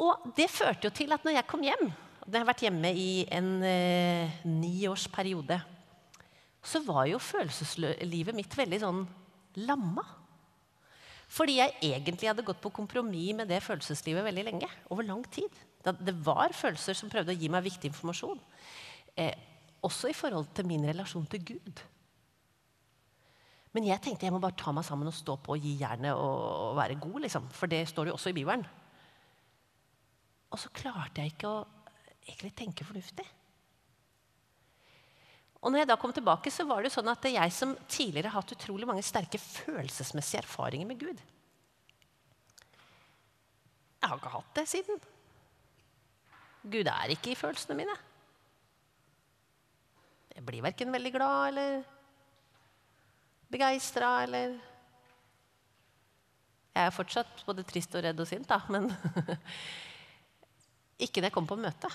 Og 0.00 0.30
det 0.36 0.48
førte 0.48 0.88
jo 0.88 0.94
til 0.96 1.12
at 1.12 1.26
når 1.26 1.36
jeg 1.36 1.48
kom 1.50 1.64
hjem, 1.64 1.90
og 2.20 2.30
jeg 2.30 2.40
har 2.40 2.48
vært 2.48 2.64
hjemme 2.64 2.92
i 2.96 3.10
en 3.36 3.50
eh, 3.66 4.40
niårsperiode, 4.48 5.58
så 6.60 6.80
var 6.84 7.06
jo 7.08 7.20
følelseslivet 7.20 8.36
mitt 8.36 8.56
veldig 8.56 8.80
sånn 8.80 9.04
lamma. 9.66 10.04
Fordi 11.30 11.58
jeg 11.60 11.76
egentlig 11.92 12.30
hadde 12.30 12.44
gått 12.46 12.60
på 12.62 12.72
kompromiss 12.74 13.36
med 13.38 13.48
det 13.50 13.60
følelseslivet 13.64 14.24
veldig 14.26 14.46
lenge. 14.48 14.68
Over 14.90 15.06
lang 15.06 15.22
tid. 15.30 15.52
Det 15.80 16.14
var 16.24 16.52
følelser 16.56 16.96
som 16.96 17.12
prøvde 17.12 17.32
å 17.32 17.38
gi 17.38 17.48
meg 17.52 17.64
viktig 17.68 17.92
informasjon. 17.92 18.40
Eh, 19.16 19.49
også 19.86 20.10
i 20.10 20.16
forhold 20.16 20.50
til 20.54 20.68
min 20.68 20.84
relasjon 20.88 21.26
til 21.30 21.44
Gud. 21.54 21.82
Men 23.76 23.86
jeg 23.86 24.02
tenkte 24.02 24.26
jeg 24.26 24.34
må 24.34 24.40
bare 24.42 24.58
ta 24.58 24.72
meg 24.74 24.84
sammen 24.86 25.08
og 25.08 25.14
stå 25.14 25.36
på 25.38 25.54
og 25.54 25.62
gi 25.62 25.76
jernet 25.80 26.14
og, 26.14 26.76
være 26.78 26.98
god. 27.00 27.20
liksom. 27.26 27.48
For 27.54 27.70
det 27.70 27.86
står 27.88 28.10
jo 28.10 28.16
også 28.16 28.32
i 28.32 28.36
Bibelen. 28.36 28.64
Og 30.50 30.58
så 30.58 30.72
klarte 30.74 31.22
jeg 31.22 31.34
ikke 31.34 31.50
å 31.50 31.60
egentlig 32.26 32.50
tenke 32.58 32.86
fornuftig. 32.86 33.26
Og 35.60 35.70
når 35.70 35.82
jeg 35.82 35.90
da 35.90 35.96
kom 36.00 36.12
tilbake, 36.16 36.50
så 36.50 36.64
var 36.66 36.80
det 36.80 36.90
jo 36.90 36.96
sånn 36.96 37.12
at 37.12 37.26
jeg 37.30 37.52
som 37.54 37.76
tidligere 37.86 38.32
har 38.32 38.40
hatt 38.40 38.54
utrolig 38.56 38.88
mange 38.88 39.04
sterke 39.06 39.38
følelsesmessige 39.38 40.40
erfaringer 40.42 40.88
med 40.88 41.02
Gud. 41.02 41.20
Jeg 44.00 44.08
har 44.08 44.16
ikke 44.16 44.32
hatt 44.32 44.54
det 44.56 44.66
siden. 44.72 45.02
Gud 46.64 46.88
er 46.88 47.12
ikke 47.12 47.34
i 47.34 47.38
følelsene 47.38 47.76
mine. 47.76 47.96
Jeg 50.34 50.46
blir 50.46 50.64
verken 50.64 50.92
veldig 50.94 51.12
glad 51.14 51.48
eller 51.50 51.80
begeistra 53.50 54.12
eller 54.24 54.54
Jeg 56.70 56.86
er 56.86 56.94
fortsatt 56.94 57.42
både 57.48 57.64
trist 57.66 57.96
og 57.98 58.04
redd 58.04 58.20
og 58.22 58.28
sint, 58.30 58.46
da, 58.48 58.60
men 58.70 58.86
ikke 61.04 61.18
når 61.18 61.28
jeg 61.28 61.34
kommer 61.34 61.50
på 61.50 61.58
møte. 61.64 61.90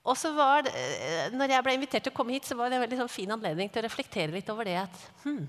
Og 0.00 0.16
så 0.16 0.30
var 0.32 0.64
det, 0.64 0.72
eh, 0.72 1.32
når 1.36 1.52
jeg 1.52 1.64
ble 1.66 1.74
invitert 1.76 2.06
til 2.06 2.14
å 2.14 2.16
komme 2.16 2.32
hit, 2.32 2.48
så 2.48 2.56
var 2.56 2.70
det 2.70 2.78
en 2.78 2.84
veldig 2.86 3.02
sånn 3.02 3.12
fin 3.12 3.34
anledning 3.34 3.68
til 3.68 3.82
å 3.82 3.86
reflektere 3.86 4.32
litt 4.32 4.48
over 4.52 4.68
det 4.68 4.78
at 4.80 5.02
hmm, 5.26 5.42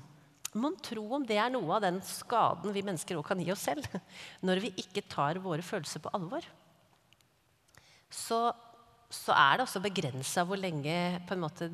Mon 0.60 0.73
tro 0.84 1.06
om 1.15 1.23
det 1.23 1.38
er 1.39 1.51
noe 1.54 1.77
av 1.77 1.84
den 1.86 2.01
skaden 2.04 2.73
vi 2.75 2.84
mennesker 2.84 3.15
også 3.15 3.30
kan 3.30 3.39
gi 3.39 3.54
oss 3.54 3.62
selv 3.69 3.86
når 4.47 4.65
vi 4.65 4.73
ikke 4.84 5.06
tar 5.08 5.39
våre 5.39 5.63
følelser 5.63 6.04
på 6.04 6.12
alvor. 6.17 6.43
Så, 8.12 8.49
så 9.12 9.36
er 9.36 9.60
det 9.60 9.65
også 9.65 9.82
begrensa 9.84 10.45
hvor 10.47 10.60
lenge 10.60 10.95
på 11.28 11.36
en 11.36 11.43
måte 11.43 11.67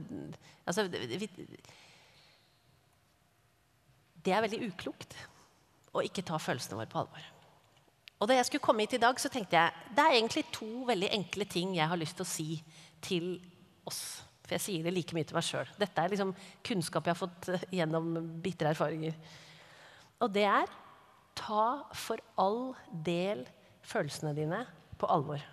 altså, 0.66 0.88
vi, 0.90 1.30
Det 4.26 4.34
er 4.34 4.44
veldig 4.44 4.62
uklokt 4.68 5.14
å 5.96 6.04
ikke 6.04 6.26
ta 6.26 6.40
følelsene 6.42 6.80
våre 6.80 6.92
på 6.92 7.00
alvor. 7.00 7.28
Og 8.18 8.30
da 8.30 8.38
jeg 8.38 8.48
skulle 8.48 8.66
komme 8.66 8.84
hit 8.84 8.98
i 8.98 9.02
dag, 9.02 9.20
så 9.22 9.30
tenkte 9.32 9.60
jeg 9.60 9.94
det 9.96 10.04
er 10.04 10.18
egentlig 10.18 10.48
to 10.54 10.70
veldig 10.90 11.12
enkle 11.20 11.46
ting 11.50 11.76
jeg 11.78 11.90
har 11.90 12.00
lyst 12.02 12.18
til 12.18 12.26
å 12.26 12.32
si 12.32 12.48
til 13.06 13.28
oss. 13.88 14.02
For 14.48 14.58
jeg 14.58 14.64
sier 14.64 14.86
det 14.86 14.94
like 14.96 15.16
mye 15.16 15.28
til 15.28 15.38
meg 15.38 15.46
sjøl. 15.46 15.70
Dette 15.80 16.02
er 16.02 16.14
liksom 16.14 16.34
kunnskap 16.66 17.08
jeg 17.08 17.14
har 17.14 17.20
fått 17.20 17.50
eh, 17.54 17.68
gjennom 17.80 18.10
bitre 18.44 18.72
erfaringer. 18.74 19.16
Og 20.24 20.34
det 20.34 20.48
er 20.50 20.72
ta 21.38 21.68
for 21.94 22.22
all 22.42 22.74
del 23.06 23.46
følelsene 23.86 24.34
dine 24.38 24.64
på 24.98 25.10
alvor. 25.14 25.44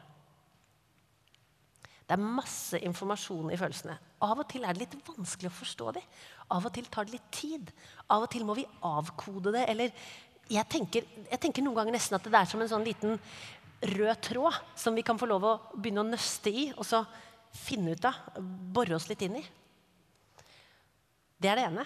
Det 2.04 2.16
er 2.16 2.20
masse 2.20 2.78
informasjon 2.84 3.48
i 3.54 3.56
følelsene. 3.56 3.96
Av 4.24 4.36
og 4.36 4.46
til 4.50 4.66
er 4.66 4.76
det 4.76 4.84
litt 4.84 5.08
vanskelig 5.08 5.48
å 5.48 5.56
forstå 5.56 5.94
dem. 5.96 6.08
Av 6.52 6.66
og 6.68 6.74
til 6.76 6.88
tar 6.92 7.08
det 7.08 7.16
litt 7.16 7.30
tid. 7.32 7.72
Av 8.12 8.26
og 8.26 8.30
til 8.32 8.44
må 8.44 8.56
vi 8.58 8.66
avkode 8.84 9.54
det 9.54 9.64
eller 9.72 9.94
jeg 10.52 10.68
tenker, 10.68 11.06
jeg 11.30 11.40
tenker, 11.40 11.64
noen 11.64 11.78
ganger 11.78 11.94
nesten 11.96 12.18
at 12.18 12.26
det 12.28 12.36
er 12.36 12.48
som 12.48 12.60
en 12.60 12.68
sånn 12.68 12.84
liten 12.84 13.16
rød 13.94 14.18
tråd 14.26 14.58
som 14.76 14.96
vi 14.96 15.04
kan 15.06 15.16
få 15.20 15.28
lov 15.30 15.46
å 15.48 15.54
begynne 15.72 16.02
å 16.04 16.08
nøste 16.08 16.52
i, 16.52 16.66
og 16.76 16.84
så 16.84 17.00
finne 17.54 17.94
ut 17.94 18.08
av, 18.08 18.18
bore 18.76 18.96
oss 18.96 19.08
litt 19.08 19.24
inn 19.24 19.38
i. 19.40 19.44
Det 21.40 21.48
er 21.48 21.60
det 21.60 21.66
ene. 21.70 21.84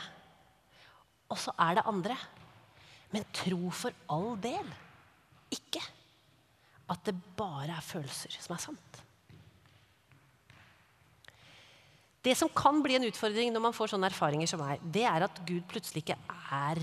Og 1.31 1.39
så 1.39 1.55
er 1.61 1.79
det 1.79 1.87
andre. 1.91 2.17
Men 3.15 3.27
tro 3.35 3.71
for 3.75 3.95
all 4.13 4.35
del 4.43 4.67
ikke 5.55 5.83
at 6.93 7.05
det 7.07 7.15
bare 7.39 7.77
er 7.77 7.85
følelser 7.85 8.35
som 8.41 8.57
er 8.57 8.63
sant. 8.63 9.01
Det 12.25 12.35
som 12.37 12.51
kan 12.51 12.81
bli 12.83 12.97
en 12.99 13.07
utfordring 13.09 13.53
når 13.55 13.63
man 13.69 13.77
får 13.77 13.93
sånne 13.93 14.09
erfaringer 14.11 14.51
som 14.51 14.63
meg, 14.63 14.83
det 14.83 15.05
er 15.07 15.27
at 15.27 15.43
Gud 15.47 15.63
plutselig 15.71 16.03
ikke 16.03 16.19
er 16.55 16.81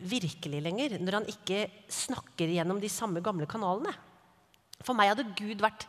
virkelig 0.00 0.62
lenger, 0.64 0.96
når 1.02 1.18
han 1.18 1.28
ikke 1.28 1.64
snakker 1.92 2.52
gjennom 2.54 2.78
de 2.80 2.88
samme 2.92 3.20
gamle 3.24 3.48
kanalene. 3.50 3.92
For 4.80 4.96
meg 4.96 5.12
hadde 5.12 5.28
Gud 5.36 5.60
vært 5.60 5.84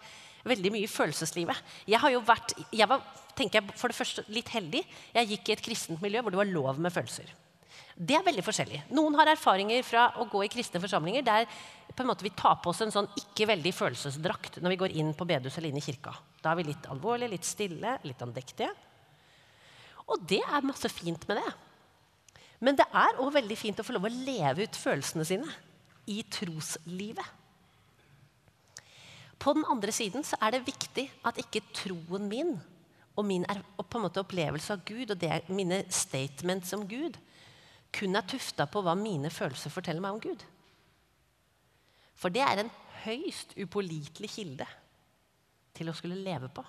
veldig 0.47 0.71
mye 0.73 0.87
i 0.87 0.91
følelseslivet. 0.91 1.59
Jeg 1.87 2.01
har 2.01 2.11
jo 2.11 2.23
vært, 2.25 2.55
jeg 2.73 2.89
var 2.89 3.03
tenker 3.37 3.61
jeg, 3.61 3.77
for 3.79 3.91
det 3.91 3.97
første 3.97 4.25
litt 4.33 4.49
heldig. 4.51 4.81
Jeg 5.15 5.29
gikk 5.29 5.49
i 5.49 5.55
et 5.55 5.63
kristent 5.63 6.01
miljø 6.03 6.23
hvor 6.23 6.33
det 6.33 6.41
var 6.41 6.49
lov 6.49 6.81
med 6.81 6.93
følelser. 6.93 7.29
Det 7.95 8.15
er 8.17 8.25
veldig 8.25 8.43
forskjellig. 8.43 8.81
Noen 8.97 9.15
har 9.19 9.29
erfaringer 9.31 9.83
fra 9.85 10.07
å 10.19 10.25
gå 10.31 10.43
i 10.45 10.51
kristne 10.51 10.81
forsamlinger 10.81 11.23
der 11.25 11.47
på 11.91 12.03
en 12.03 12.09
måte 12.09 12.25
vi 12.25 12.33
tar 12.35 12.57
på 12.63 12.71
oss 12.71 12.81
en 12.83 12.93
sånn 12.93 13.09
ikke 13.19 13.49
veldig 13.51 13.73
følelsesdrakt 13.75 14.61
når 14.63 14.73
vi 14.73 14.79
går 14.83 14.95
inn 15.01 15.11
på 15.17 15.27
bedehuset 15.27 15.61
eller 15.61 15.73
inn 15.73 15.81
i 15.81 15.85
kirka. 15.85 16.15
Da 16.41 16.51
er 16.51 16.61
vi 16.61 16.69
litt 16.71 16.87
alvorlige, 16.89 17.31
litt 17.35 17.47
stille, 17.47 17.97
litt 18.07 18.21
andektige. 18.25 18.71
Og 20.09 20.23
det 20.27 20.41
er 20.41 20.65
masse 20.65 20.89
fint 20.91 21.27
med 21.29 21.39
det. 21.39 21.51
Men 22.61 22.77
det 22.77 22.85
er 22.93 23.19
òg 23.21 23.31
veldig 23.37 23.57
fint 23.57 23.79
å 23.81 23.85
få 23.85 23.95
lov 23.95 24.07
å 24.09 24.13
leve 24.13 24.65
ut 24.65 24.77
følelsene 24.77 25.25
sine 25.25 25.53
i 26.09 26.21
troslivet. 26.29 27.37
På 29.41 29.55
den 29.57 29.65
andre 29.69 29.93
siden 29.93 30.25
så 30.25 30.37
er 30.41 30.53
det 30.53 30.67
viktig 30.67 31.07
at 31.25 31.39
ikke 31.41 31.63
troen 31.73 32.27
min 32.29 32.53
og 33.17 33.25
min 33.25 33.45
og 33.49 33.85
på 33.89 33.97
en 33.97 34.05
måte 34.05 34.21
opplevelse 34.21 34.75
av 34.75 34.83
Gud 34.85 35.13
og 35.13 35.17
det, 35.19 35.41
mine 35.49 35.81
statements 35.93 36.73
om 36.77 36.85
Gud 36.89 37.17
kun 37.91 38.15
er 38.15 38.27
tufta 38.29 38.67
på 38.71 38.83
hva 38.85 38.93
mine 38.95 39.31
følelser 39.33 39.73
forteller 39.73 40.03
meg 40.03 40.15
om 40.15 40.21
Gud. 40.23 40.45
For 42.15 42.31
det 42.33 42.43
er 42.45 42.61
en 42.61 42.71
høyst 43.01 43.57
upålitelig 43.57 44.29
kilde 44.37 44.67
til 45.81 45.91
å 45.91 45.97
skulle 45.97 46.21
leve 46.21 46.47
på. 46.53 46.63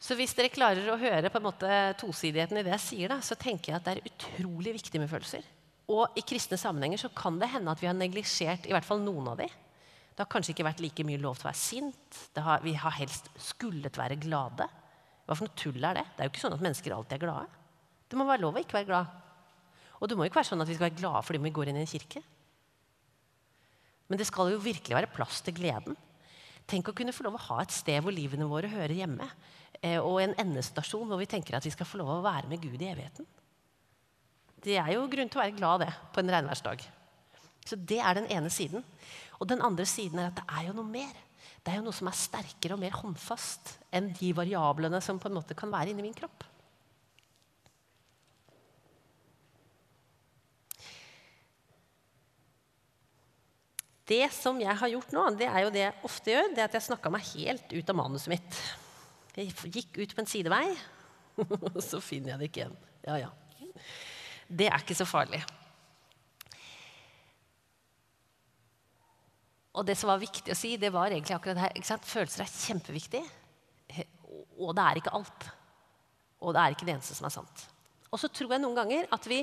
Så 0.00 0.16
hvis 0.16 0.32
dere 0.32 0.48
klarer 0.48 0.86
å 0.88 0.98
høre 0.98 1.28
på 1.28 1.36
en 1.36 1.44
måte 1.44 1.70
tosidigheten 2.00 2.56
i 2.56 2.64
det 2.64 2.72
jeg 2.78 2.86
sier, 2.86 3.12
da, 3.12 3.18
så 3.20 3.36
tenker 3.36 3.74
jeg 3.74 3.80
at 3.82 3.88
det 3.88 3.98
er 3.98 4.06
utrolig 4.08 4.72
viktig 4.78 5.02
med 5.02 5.10
følelser. 5.10 5.44
Og 5.90 6.16
i 6.16 6.24
kristne 6.24 6.56
sammenhenger 6.60 7.02
så 7.02 7.10
kan 7.12 7.36
det 7.40 7.50
hende 7.52 7.74
at 7.74 7.82
vi 7.82 7.88
har 7.90 7.98
neglisjert 7.98 8.68
i 8.68 8.72
hvert 8.72 8.86
fall 8.86 9.02
noen 9.04 9.28
av 9.32 9.42
de. 9.42 9.48
Det 10.14 10.24
har 10.24 10.30
kanskje 10.32 10.54
ikke 10.54 10.66
vært 10.66 10.80
like 10.80 11.04
mye 11.04 11.20
lov 11.20 11.36
til 11.36 11.46
å 11.46 11.50
være 11.50 11.60
sint. 11.60 12.20
Har, 12.40 12.64
vi 12.64 12.74
har 12.78 12.96
helst 12.96 13.28
skullet 13.40 14.00
være 14.00 14.18
glade. 14.22 14.66
Hva 15.26 15.36
for 15.36 15.46
noe 15.46 15.58
tull 15.58 15.84
er 15.84 16.00
det? 16.00 16.06
Det 16.14 16.22
er 16.22 16.28
jo 16.28 16.32
ikke 16.32 16.44
sånn 16.46 16.56
at 16.56 16.64
mennesker 16.64 16.96
alltid 16.96 17.18
er 17.18 17.24
glade. 17.26 17.60
Det 18.10 18.18
må 18.18 18.26
være 18.28 18.42
lov 18.42 18.56
å 18.56 18.62
ikke 18.64 18.78
være 18.80 18.88
glad. 18.88 19.16
Og 20.00 20.08
det 20.08 20.16
må 20.16 20.24
jo 20.24 20.32
ikke 20.32 20.40
være 20.40 20.50
sånn 20.50 20.64
at 20.64 20.70
vi 20.70 20.78
skal 20.78 20.88
være 20.88 21.00
glade 21.02 21.26
fordi 21.28 21.42
vi 21.44 21.54
går 21.60 21.70
inn 21.70 21.80
i 21.80 21.84
en 21.84 21.90
kirke. 21.90 22.22
Men 24.10 24.18
det 24.18 24.26
skal 24.28 24.52
jo 24.52 24.62
virkelig 24.62 24.96
være 24.96 25.12
plass 25.14 25.40
til 25.46 25.54
gleden. 25.56 25.96
Tenk 26.70 26.90
å 26.90 26.94
kunne 26.94 27.14
få 27.14 27.24
lov 27.26 27.38
å 27.38 27.44
ha 27.48 27.62
et 27.62 27.74
sted 27.74 28.02
hvor 28.02 28.14
livene 28.14 28.48
våre 28.50 28.70
hører 28.70 28.94
hjemme. 28.98 29.26
Eh, 29.80 29.98
og 29.98 30.20
en 30.22 30.34
endestasjon 30.42 31.08
hvor 31.08 31.20
vi 31.20 31.28
tenker 31.30 31.56
at 31.56 31.66
vi 31.66 31.72
skal 31.72 31.88
få 31.88 32.02
lov 32.02 32.18
å 32.18 32.24
være 32.26 32.50
med 32.50 32.62
Gud 32.62 32.82
i 32.82 32.90
evigheten. 32.90 33.26
Det 34.60 34.76
er 34.76 34.92
jo 34.92 35.08
grunn 35.08 35.30
til 35.30 35.40
å 35.40 35.44
være 35.44 35.56
glad 35.56 35.86
det 35.86 35.90
på 36.12 36.20
en 36.20 36.32
regnværsdag. 36.34 36.84
Så 37.64 37.78
det 37.78 38.00
er 38.02 38.18
den 38.18 38.28
ene 38.34 38.50
siden. 38.52 38.84
Og 39.40 39.48
den 39.48 39.62
andre 39.64 39.86
siden 39.88 40.20
er 40.20 40.30
at 40.30 40.40
det 40.40 40.46
er 40.52 40.68
jo 40.68 40.76
noe 40.76 40.90
mer. 40.90 41.14
Det 41.64 41.72
er 41.72 41.80
jo 41.80 41.86
noe 41.86 41.96
som 41.96 42.10
er 42.10 42.18
sterkere 42.18 42.76
og 42.76 42.82
mer 42.82 42.98
håndfast 42.98 43.76
enn 43.94 44.10
de 44.16 44.34
variablene 44.36 45.00
som 45.04 45.20
på 45.20 45.30
en 45.30 45.38
måte 45.38 45.56
kan 45.56 45.72
være 45.72 45.94
inni 45.94 46.04
min 46.04 46.16
kropp. 46.16 46.44
Det 54.10 54.24
som 54.34 54.58
jeg 54.58 54.74
har 54.80 54.90
gjort 54.90 55.12
nå, 55.14 55.24
det 55.38 55.46
er 55.46 55.64
jo 55.64 55.72
det 55.74 55.84
jeg 55.84 56.06
ofte 56.08 56.32
gjør, 56.32 56.48
det 56.54 56.62
er 56.62 56.70
at 56.70 56.76
jeg 56.78 56.88
snakka 56.88 57.12
meg 57.14 57.28
helt 57.30 57.74
ut 57.76 57.92
av 57.92 57.98
manuset 58.00 58.32
mitt. 58.32 58.60
Jeg 59.36 59.54
gikk 59.70 60.00
ut 60.00 60.14
på 60.16 60.24
en 60.24 60.30
sidevei, 60.30 60.64
og 61.46 61.78
så 61.84 62.02
finner 62.02 62.34
jeg 62.34 62.40
det 62.40 62.50
ikke 62.50 62.64
igjen. 62.64 62.76
Ja, 63.06 63.20
ja. 63.22 63.30
Det 64.50 64.66
er 64.66 64.82
ikke 64.82 64.98
så 64.98 65.06
farlig. 65.06 65.44
Og 69.78 69.86
det 69.86 69.94
som 69.96 70.10
var 70.10 70.18
viktig 70.20 70.50
å 70.50 70.58
si, 70.58 70.74
det 70.80 70.90
var 70.92 71.12
egentlig 71.12 71.36
akkurat 71.36 71.60
det 71.60 71.68
her. 71.68 72.02
Følelser 72.02 72.42
er 72.42 72.50
kjempeviktig. 72.50 73.22
Og 74.58 74.74
det 74.76 74.84
er 74.84 74.98
ikke 74.98 75.14
alt. 75.14 75.46
Og 76.42 76.56
det 76.56 76.62
er 76.62 76.74
ikke 76.74 76.88
det 76.88 76.96
eneste 76.96 77.16
som 77.16 77.28
er 77.28 77.36
sant. 77.36 77.62
Og 78.10 78.18
så 78.18 78.30
tror 78.34 78.56
jeg 78.56 78.62
noen 78.62 78.74
ganger 78.74 79.06
at 79.14 79.26
vi 79.30 79.38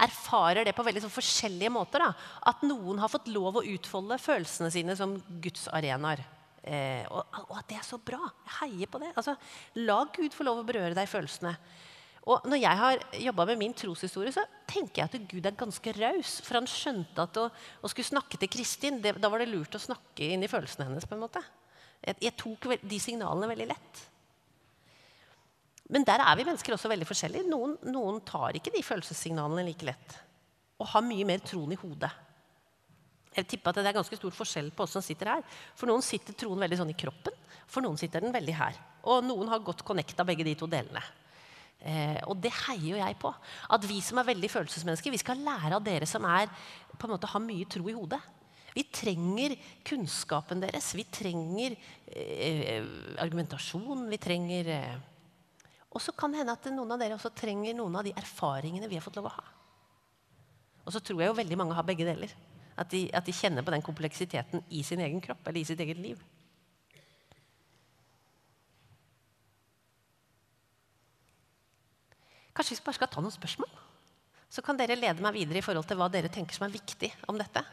erfarer 0.00 0.64
det 0.64 0.72
på 0.76 0.84
veldig 0.86 1.02
sånn 1.04 1.12
forskjellige 1.12 1.72
måter. 1.72 2.00
Da. 2.00 2.14
At 2.48 2.62
noen 2.64 3.02
har 3.02 3.12
fått 3.12 3.28
lov 3.28 3.60
å 3.60 3.66
utfolde 3.74 4.16
følelsene 4.22 4.72
sine 4.72 4.96
som 4.96 5.18
Guds 5.44 5.66
arenaer. 5.68 6.22
Eh, 6.66 7.04
og, 7.12 7.28
og, 7.44 7.52
at 7.60 7.68
det 7.70 7.76
er 7.78 7.84
så 7.86 8.00
bra. 8.00 8.22
Jeg 8.46 8.56
heier 8.62 8.90
på 8.90 9.02
det. 9.02 9.12
Altså, 9.14 9.36
la 9.84 10.00
Gud 10.16 10.32
få 10.34 10.48
lov 10.48 10.62
å 10.62 10.66
berøre 10.66 10.96
deg 10.96 11.04
i 11.04 11.12
følelsene. 11.12 11.52
Og 12.26 12.48
når 12.50 12.58
jeg 12.58 12.80
har 12.80 13.04
jobba 13.22 13.44
med 13.52 13.60
min 13.60 13.76
troshistorie, 13.76 14.34
så 14.34 14.42
tenker 14.66 15.04
jeg 15.04 15.06
at 15.06 15.28
Gud 15.30 15.46
er 15.46 15.60
ganske 15.60 15.94
raus. 16.00 16.40
For 16.42 16.58
han 16.58 16.66
skjønte 16.70 17.28
at 17.28 17.38
å, 17.38 17.46
å 17.52 17.92
skulle 17.92 18.08
snakke 18.08 18.40
til 18.40 18.50
Kristin, 18.50 18.98
det, 19.04 19.14
da 19.22 19.30
var 19.30 19.44
det 19.44 19.52
lurt 19.52 19.76
å 19.78 19.82
snakke 19.82 20.32
inn 20.32 20.42
i 20.42 20.50
følelsene 20.50 20.88
hennes. 20.88 21.06
på 21.06 21.14
en 21.14 21.22
måte. 21.22 21.44
Jeg, 22.00 22.18
jeg 22.30 22.38
tok 22.40 22.72
de 22.80 22.98
signalene 23.02 23.52
veldig 23.52 23.68
lett. 23.76 24.06
Men 25.92 26.06
der 26.06 26.22
er 26.22 26.38
vi 26.38 26.46
mennesker 26.46 26.74
også 26.74 26.90
veldig 26.90 27.06
forskjellige. 27.06 27.46
Noen, 27.50 27.76
noen 27.86 28.20
tar 28.26 28.56
ikke 28.58 28.72
de 28.74 28.82
følelsessignalene 28.84 29.66
like 29.68 29.86
lett. 29.86 30.16
Og 30.82 30.88
har 30.90 31.04
mye 31.06 31.26
mer 31.28 31.44
troen 31.46 31.74
i 31.76 31.78
hodet. 31.80 32.10
Jeg 33.36 33.48
tipper 33.52 33.70
at 33.70 33.82
Det 33.82 33.90
er 33.90 33.98
ganske 33.98 34.16
stor 34.16 34.32
forskjell 34.32 34.70
på 34.72 34.86
oss 34.86 34.96
som 34.96 35.04
sitter 35.04 35.34
her. 35.34 35.44
For 35.76 35.88
noen 35.90 36.04
sitter 36.04 36.34
troen 36.38 36.62
veldig 36.62 36.80
sånn 36.80 36.92
i 36.92 36.98
kroppen, 36.98 37.36
for 37.68 37.84
noen 37.84 37.98
sitter 38.00 38.24
den 38.24 38.34
veldig 38.34 38.56
her. 38.56 38.78
Og 39.06 39.22
noen 39.26 39.50
har 39.52 39.64
godt 39.64 39.84
connecta 39.86 40.24
begge 40.26 40.46
de 40.46 40.56
to 40.58 40.68
delene. 40.70 41.02
Eh, 41.86 42.18
og 42.26 42.40
det 42.42 42.50
heier 42.64 42.86
jo 42.94 42.98
jeg 42.98 43.18
på. 43.20 43.30
At 43.76 43.84
vi 43.86 44.00
som 44.02 44.18
er 44.18 44.30
veldig 44.30 44.50
følelsesmennesker, 44.50 45.12
vi 45.12 45.20
skal 45.20 45.42
lære 45.44 45.76
av 45.76 45.84
dere 45.84 46.08
som 46.08 46.24
er, 46.26 46.48
på 46.96 47.06
en 47.06 47.14
måte 47.14 47.30
har 47.30 47.44
mye 47.44 47.68
tro 47.70 47.84
i 47.92 47.94
hodet. 47.96 48.22
Vi 48.76 48.84
trenger 48.92 49.54
kunnskapen 49.86 50.60
deres. 50.60 50.90
Vi 50.96 51.04
trenger 51.08 51.76
eh, 52.12 52.88
argumentasjon. 53.22 54.08
Vi 54.10 54.18
trenger 54.20 54.72
eh, 54.72 54.96
og 55.96 56.02
så 56.04 56.12
kan 56.12 56.32
det 56.32 56.42
hende 56.42 56.52
at 56.52 56.66
noen 56.68 56.92
av 56.92 57.00
dere 57.00 57.16
også 57.16 57.32
trenger 57.32 57.72
noen 57.76 57.94
av 57.96 58.04
de 58.04 58.12
erfaringene 58.20 58.88
vi 58.90 58.98
har 58.98 59.04
fått 59.04 59.16
lov 59.16 59.30
å 59.30 59.36
ha. 59.38 59.44
Og 60.84 60.92
så 60.92 61.00
tror 61.00 61.22
jeg 61.22 61.30
jo 61.30 61.38
veldig 61.38 61.56
mange 61.56 61.76
har 61.76 61.86
begge 61.88 62.04
deler. 62.04 62.32
At 62.76 62.90
de, 62.92 63.06
at 63.16 63.24
de 63.24 63.32
kjenner 63.32 63.64
på 63.64 63.72
den 63.72 63.84
kompleksiteten 63.84 64.60
i 64.68 64.82
sin 64.84 65.00
egen 65.00 65.22
kropp 65.24 65.48
eller 65.48 65.62
i 65.62 65.64
sitt 65.64 65.80
eget 65.80 65.96
liv. 65.96 66.20
Kanskje 72.56 72.76
vi 72.76 72.84
bare 72.84 72.98
skal 72.98 73.10
ta 73.12 73.24
noen 73.24 73.32
spørsmål? 73.32 73.72
Så 74.52 74.62
kan 74.64 74.76
dere 74.76 74.98
lede 75.00 75.24
meg 75.24 75.34
videre 75.36 75.60
i 75.60 75.64
forhold 75.64 75.88
til 75.88 75.98
hva 76.00 76.10
dere 76.12 76.28
tenker 76.32 76.56
som 76.56 76.68
er 76.68 76.76
viktig 76.76 77.10
om 77.32 77.40
dette. 77.40 77.64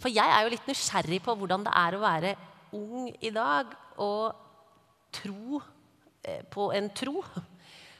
For 0.00 0.10
jeg 0.10 0.26
er 0.26 0.42
jo 0.42 0.54
litt 0.56 0.66
nysgjerrig 0.66 1.20
på 1.22 1.36
hvordan 1.38 1.68
det 1.68 1.76
er 1.78 1.96
å 1.96 2.02
være 2.02 2.32
ung 2.80 3.12
i 3.12 3.30
dag. 3.32 3.76
Og 4.02 4.48
tro 5.12 5.60
eh, 6.24 6.42
på 6.50 6.70
en 6.74 6.90
tro 6.96 7.22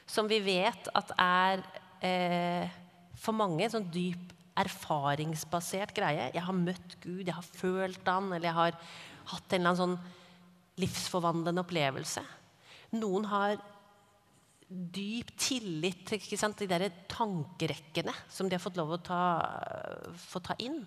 som 0.09 0.27
vi 0.29 0.39
vet 0.43 0.89
at 0.93 1.13
er 1.19 1.63
eh, 2.03 2.79
for 3.19 3.35
mange 3.37 3.63
en 3.65 3.75
sånn 3.77 3.91
dyp 3.93 4.31
erfaringsbasert 4.59 5.95
greie. 5.97 6.29
Jeg 6.33 6.45
har 6.45 6.57
møtt 6.57 6.97
Gud, 7.01 7.25
jeg 7.25 7.35
har 7.35 7.45
følt 7.45 8.09
han, 8.09 8.29
eller 8.31 8.49
jeg 8.49 8.57
har 8.59 8.77
hatt 9.33 9.55
en 9.55 9.61
eller 9.61 9.71
annen 9.71 9.81
sånn 9.81 10.81
livsforvandlende 10.81 11.63
opplevelse. 11.63 12.23
Noen 12.97 13.25
har 13.29 13.55
dyp 14.73 15.31
tillit 15.37 16.05
til 16.09 16.21
de 16.59 16.67
der 16.69 16.87
tankerekkene 17.09 18.13
som 18.29 18.49
de 18.49 18.57
har 18.57 18.63
fått 18.63 18.77
lov 18.79 18.95
å 18.95 19.01
ta, 19.05 19.21
få 20.17 20.41
ta 20.45 20.57
inn. 20.65 20.81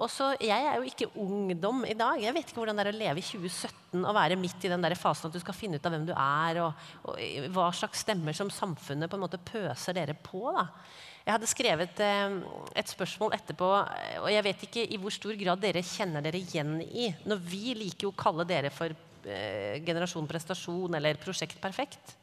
Og 0.00 0.08
så, 0.10 0.32
Jeg 0.40 0.64
er 0.66 0.78
jo 0.80 0.88
ikke 0.88 1.10
ungdom 1.20 1.84
i 1.84 1.94
dag. 1.94 2.20
Jeg 2.22 2.34
vet 2.34 2.48
ikke 2.48 2.62
hvordan 2.62 2.78
det 2.78 2.86
er 2.86 2.92
å 2.94 2.98
leve 2.98 3.20
i 3.20 3.26
2017 3.26 4.02
og 4.02 4.16
være 4.16 4.38
midt 4.40 4.64
i 4.64 4.70
den 4.72 4.82
der 4.82 4.96
fasen 4.98 5.28
at 5.28 5.36
du 5.36 5.40
skal 5.42 5.54
finne 5.54 5.78
ut 5.78 5.86
av 5.86 5.94
hvem 5.94 6.06
du 6.08 6.14
er, 6.16 6.60
og, 6.64 6.86
og 7.06 7.48
hva 7.54 7.68
slags 7.76 8.02
stemmer 8.02 8.34
som 8.36 8.50
samfunnet 8.50 9.10
på 9.10 9.18
en 9.18 9.24
måte 9.24 9.38
pøser 9.38 9.96
dere 9.96 10.16
på. 10.16 10.46
da. 10.56 10.66
Jeg 11.22 11.36
hadde 11.36 11.50
skrevet 11.50 12.00
eh, 12.02 12.38
et 12.80 12.90
spørsmål 12.90 13.36
etterpå, 13.36 13.68
og 14.24 14.30
jeg 14.32 14.46
vet 14.48 14.64
ikke 14.66 14.86
i 14.90 14.98
hvor 14.98 15.14
stor 15.14 15.36
grad 15.38 15.62
dere 15.62 15.84
kjenner 15.86 16.24
dere 16.24 16.40
igjen 16.40 16.80
i 16.82 17.12
Når 17.28 17.44
vi 17.46 17.76
liker 17.78 18.08
å 18.08 18.16
kalle 18.18 18.46
dere 18.48 18.72
for 18.74 18.90
eh, 18.90 19.78
Generasjon 19.86 20.26
prestasjon 20.26 20.98
eller 20.98 21.20
Prosjekt 21.22 21.62
perfekt. 21.62 22.16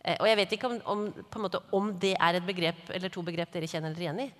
Eh, 0.00 0.16
og 0.16 0.30
jeg 0.30 0.38
vet 0.40 0.56
ikke 0.56 0.70
om, 0.70 0.80
om, 0.94 1.04
måte, 1.44 1.60
om 1.76 1.92
det 2.00 2.14
er 2.16 2.38
et 2.38 2.48
begrep 2.48 2.88
eller 2.94 3.12
to 3.12 3.26
begrep 3.26 3.52
dere 3.52 3.68
kjenner 3.68 3.92
dere 3.92 4.08
igjen 4.08 4.24
i. 4.24 4.30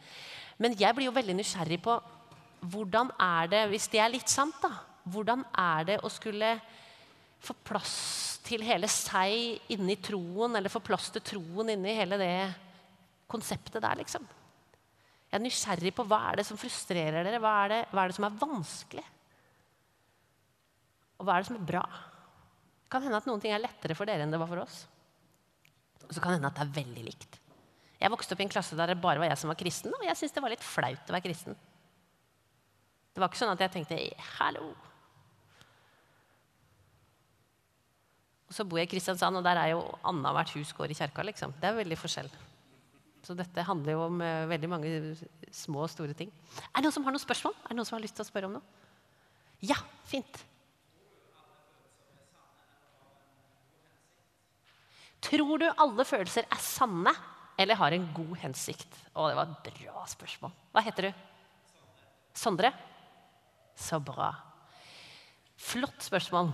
Men 0.63 0.79
jeg 0.79 0.97
blir 0.97 1.11
jo 1.11 1.17
veldig 1.19 1.37
nysgjerrig 1.37 1.83
på 1.85 2.01
hvordan 2.63 3.11
er 3.19 3.51
det, 3.51 3.63
hvis 3.73 3.89
det 3.91 4.01
er 4.03 4.13
litt 4.13 4.31
sant, 4.31 4.59
da, 4.63 4.71
hvordan 5.11 5.43
er 5.59 5.89
det 5.89 5.99
å 6.03 6.11
skulle 6.13 6.55
få 7.43 7.57
plass 7.67 7.97
til 8.47 8.63
hele 8.67 8.87
seg 8.91 9.73
inni 9.75 9.97
troen, 10.03 10.55
eller 10.59 10.71
få 10.71 10.83
plass 10.85 11.11
til 11.15 11.25
troen 11.27 11.73
inni 11.75 11.97
hele 11.97 12.19
det 12.21 12.37
konseptet 13.31 13.83
der, 13.83 13.99
liksom? 13.99 14.27
Jeg 15.33 15.39
er 15.39 15.45
nysgjerrig 15.47 15.95
på 15.97 16.05
hva 16.07 16.21
er 16.29 16.39
det 16.39 16.47
som 16.47 16.61
frustrerer 16.61 17.25
dere, 17.25 17.41
hva 17.43 17.53
er 17.65 17.73
det, 17.73 17.83
hva 17.91 18.05
er 18.05 18.13
det 18.13 18.17
som 18.19 18.29
er 18.29 18.39
vanskelig? 18.39 19.05
Og 21.19 21.27
hva 21.27 21.35
er 21.35 21.43
det 21.43 21.49
som 21.49 21.59
er 21.59 21.69
bra? 21.71 21.83
Det 22.83 22.93
kan 22.93 23.07
hende 23.07 23.23
at 23.23 23.29
noen 23.31 23.41
ting 23.41 23.55
er 23.55 23.63
lettere 23.63 23.97
for 23.97 24.07
dere 24.07 24.27
enn 24.27 24.35
det 24.35 24.41
var 24.43 24.51
for 24.51 24.63
oss. 24.63 24.83
Og 26.05 26.13
så 26.13 26.21
kan 26.21 26.35
det 26.35 26.39
hende 26.39 26.51
at 26.53 26.59
det 26.59 26.67
er 26.67 26.77
veldig 26.83 27.05
likt. 27.07 27.39
Jeg 28.03 28.13
vokste 28.13 28.35
opp 28.35 28.43
i 28.43 28.45
en 28.45 28.53
klasse 28.53 28.77
der 28.77 28.93
det 28.93 29.01
bare 29.01 29.23
var 29.23 29.31
jeg 29.31 29.41
som 29.41 29.51
var 29.51 29.59
kristen, 29.59 29.95
og 29.95 30.05
jeg 30.05 30.19
syntes 30.19 30.35
det 30.37 30.45
var 30.45 30.53
litt 30.53 30.67
flaut 30.67 31.09
å 31.09 31.17
være 31.17 31.25
kristen. 31.25 31.57
Det 33.13 33.21
var 33.21 33.29
ikke 33.29 33.43
sånn 33.43 33.53
at 33.53 33.61
jeg 33.61 33.73
tenkte 33.75 33.99
'hallo'. 34.39 34.73
Og 38.49 38.57
så 38.57 38.65
bor 38.69 38.77
jeg 38.77 38.89
i 38.89 38.93
Kristiansand, 38.93 39.37
og 39.37 39.45
der 39.45 39.57
er 39.57 39.69
jo 39.73 39.81
annethvert 40.05 40.51
hus 40.59 40.73
går 40.77 40.93
i 40.93 40.97
kjerka. 40.97 41.23
Liksom. 41.25 41.55
Det 41.61 41.71
er 41.71 41.79
veldig 41.79 41.97
forskjell. 41.97 42.29
Så 43.25 43.37
dette 43.39 43.65
handler 43.65 43.95
jo 43.95 44.03
om 44.11 44.21
uh, 44.21 44.49
veldig 44.51 44.69
mange 44.69 44.91
små 45.55 45.87
og 45.87 45.91
store 45.93 46.13
ting. 46.13 46.29
Er 46.69 46.83
det 46.83 46.85
noen 46.85 46.93
som 46.93 47.05
har 47.07 47.15
noen 47.15 47.23
spørsmål? 47.23 47.55
Er 47.65 47.73
det 47.73 47.79
noen 47.79 47.89
som 47.89 47.97
har 47.97 48.05
lyst 48.05 48.19
til 48.19 48.27
å 48.27 48.29
spørre 48.29 48.51
om 48.51 48.57
noe? 48.59 48.81
Ja, 49.65 49.79
fint. 50.05 50.43
Tror 55.23 55.57
du 55.63 55.69
alle 55.71 56.05
følelser 56.05 56.45
er 56.51 56.61
sanne 56.61 57.13
eller 57.57 57.79
har 57.79 57.95
en 57.95 58.09
god 58.13 58.37
hensikt? 58.43 59.01
Å, 59.15 59.31
det 59.31 59.39
var 59.39 59.49
et 59.49 59.69
bra 59.81 60.05
spørsmål. 60.11 60.53
Hva 60.75 60.83
heter 60.85 61.09
du? 61.09 61.27
Sondre? 62.37 62.73
Så 63.79 64.01
bra. 64.03 64.33
Flott 65.57 66.05
spørsmål. 66.05 66.53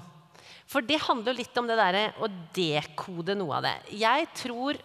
For 0.69 0.85
det 0.85 1.01
handler 1.01 1.37
litt 1.37 1.57
om 1.59 1.69
det 1.69 1.79
derre 1.79 2.05
å 2.21 2.29
dekode 2.55 3.37
noe 3.39 3.59
av 3.59 3.67
det. 3.69 3.77
Jeg 3.99 4.29
tror 4.37 4.79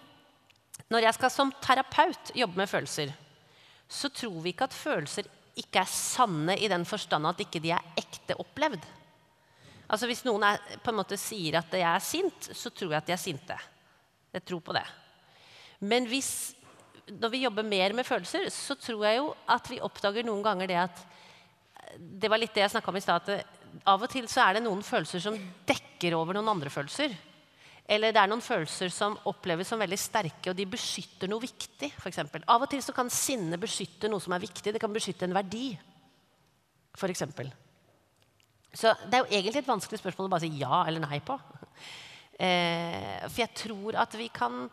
Når 0.89 1.05
jeg 1.05 1.15
skal 1.15 1.31
som 1.31 1.51
terapeut 1.61 2.31
jobbe 2.37 2.57
med 2.57 2.69
følelser, 2.69 3.11
så 3.89 4.09
tror 4.09 4.39
vi 4.41 4.51
ikke 4.51 4.65
at 4.67 4.75
følelser 4.75 5.27
ikke 5.57 5.83
er 5.83 5.89
sanne 5.89 6.55
i 6.57 6.69
den 6.69 6.85
forstand 6.85 7.29
at 7.29 7.41
ikke 7.41 7.61
de 7.61 7.71
er 7.75 7.93
ekte 7.97 8.35
opplevd. 8.41 8.81
Altså 9.87 10.09
Hvis 10.09 10.23
noen 10.25 10.45
er, 10.47 10.61
på 10.83 10.91
en 10.91 10.97
måte 10.97 11.17
sier 11.19 11.59
at 11.59 11.73
jeg 11.77 11.85
er 11.85 12.03
sint, 12.03 12.49
så 12.57 12.71
tror 12.73 12.93
jeg 12.93 13.01
at 13.03 13.09
de 13.09 13.15
er 13.15 13.21
sinte. 13.21 13.57
Jeg 14.33 14.45
tror 14.49 14.63
på 14.65 14.73
det. 14.73 14.85
Men 15.85 16.07
hvis, 16.09 16.53
når 17.11 17.33
vi 17.33 17.43
jobber 17.43 17.67
mer 17.67 17.93
med 17.93 18.07
følelser, 18.07 18.49
så 18.53 18.77
tror 18.79 19.05
jeg 19.05 19.19
jo 19.19 19.29
at 19.53 19.69
vi 19.69 19.81
oppdager 19.83 20.25
noen 20.25 20.41
ganger 20.45 20.71
det 20.71 20.79
at 20.87 21.03
det 21.97 22.29
var 22.31 22.41
litt 22.41 22.53
det 22.55 22.63
jeg 22.65 22.73
snakka 22.75 22.91
om 22.91 22.97
i 22.97 23.03
stad. 23.03 23.29
Av 23.89 24.01
og 24.01 24.11
til 24.11 24.27
så 24.31 24.45
er 24.45 24.57
det 24.57 24.65
noen 24.65 24.83
følelser 24.85 25.23
som 25.23 25.37
dekker 25.67 26.15
over 26.17 26.37
noen 26.37 26.51
andre 26.55 26.71
følelser. 26.73 27.15
Eller 27.83 28.13
det 28.15 28.21
er 28.21 28.29
noen 28.31 28.43
følelser 28.43 28.91
som 28.93 29.17
oppleves 29.27 29.67
som 29.67 29.81
veldig 29.81 29.99
sterke, 29.99 30.51
og 30.51 30.55
de 30.55 30.67
beskytter 30.69 31.27
noe 31.31 31.43
viktig. 31.43 31.91
For 31.97 32.09
eksempel. 32.11 32.45
av 32.47 32.63
og 32.63 32.71
til 32.71 32.83
så 32.83 32.95
kan 32.95 33.11
sinne 33.11 33.59
beskytte 33.59 34.11
noe 34.11 34.23
som 34.23 34.35
er 34.35 34.43
viktig. 34.45 34.71
Det 34.71 34.81
kan 34.81 34.93
beskytte 34.93 35.27
en 35.27 35.35
verdi. 35.35 35.73
For 36.95 37.09
eksempel. 37.09 37.51
så 38.73 38.93
det 39.05 39.17
er 39.17 39.21
jo 39.21 39.37
egentlig 39.37 39.61
et 39.61 39.69
vanskelig 39.69 39.99
spørsmål 39.99 40.27
å 40.27 40.31
bare 40.33 40.45
si 40.45 40.61
ja 40.61 40.83
eller 40.87 41.03
nei 41.03 41.19
på. 41.25 41.37
Eh, 42.39 43.19
for 43.27 43.43
jeg 43.43 43.53
tror 43.53 43.97
at 44.01 44.15
vi 44.17 44.25
kan 44.33 44.63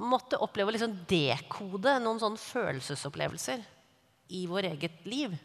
måtte 0.00 0.40
oppleve 0.42 0.72
å 0.72 0.74
liksom 0.74 0.96
dekode 1.08 1.92
noen 2.02 2.18
sånne 2.18 2.40
følelsesopplevelser 2.40 3.62
i 4.34 4.46
vår 4.50 4.70
eget 4.72 5.06
liv. 5.06 5.36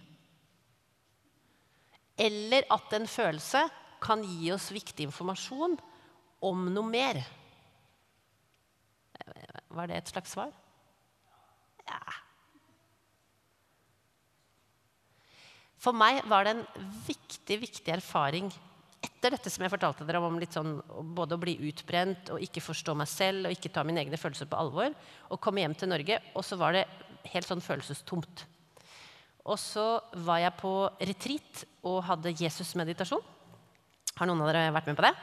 Eller 2.18 2.68
at 2.72 2.94
en 2.96 3.08
følelse 3.10 3.66
kan 4.04 4.22
gi 4.24 4.52
oss 4.56 4.70
viktig 4.72 5.08
informasjon 5.10 5.76
om 6.46 6.68
noe 6.72 6.88
mer. 6.88 7.24
Var 9.76 9.90
det 9.90 9.98
et 9.98 10.14
slags 10.14 10.36
svar? 10.36 10.54
Ja. 11.86 12.00
For 15.82 15.94
meg 15.94 16.24
var 16.30 16.48
det 16.48 16.56
en 16.56 16.64
viktig, 17.06 17.60
viktig 17.62 17.92
erfaring 17.94 18.48
etter 19.06 19.36
dette 19.36 19.52
som 19.54 19.62
jeg 19.66 19.74
fortalte 19.74 20.06
dere 20.08 20.22
om 20.24 20.40
sånn, 20.50 20.80
både 21.18 21.36
å 21.36 21.42
bli 21.42 21.56
utbrent 21.70 22.32
og 22.34 22.42
ikke 22.42 22.64
forstå 22.64 22.96
meg 22.98 23.10
selv 23.12 23.48
og 23.48 23.54
ikke 23.54 23.72
ta 23.74 23.84
mine 23.86 24.02
egne 24.02 24.18
følelser 24.18 24.50
på 24.50 24.58
alvor, 24.58 24.96
og 25.30 25.42
komme 25.42 25.62
hjem 25.62 25.76
til 25.78 25.92
Norge, 25.92 26.20
og 26.34 26.46
så 26.46 26.58
var 26.58 26.74
det 26.74 26.86
helt 27.30 27.48
sånn 27.48 27.64
følelsestomt. 27.64 28.46
Og 29.46 29.60
så 29.62 29.86
var 30.26 30.42
jeg 30.42 30.58
på 30.58 30.74
retreat 30.98 31.64
og 31.86 32.02
hadde 32.08 32.34
Jesus-meditasjon. 32.34 33.22
Har 34.16 34.30
noen 34.30 34.42
av 34.42 34.50
dere 34.50 34.74
vært 34.74 34.90
med 34.90 34.98
på 34.98 35.06
det? 35.06 35.14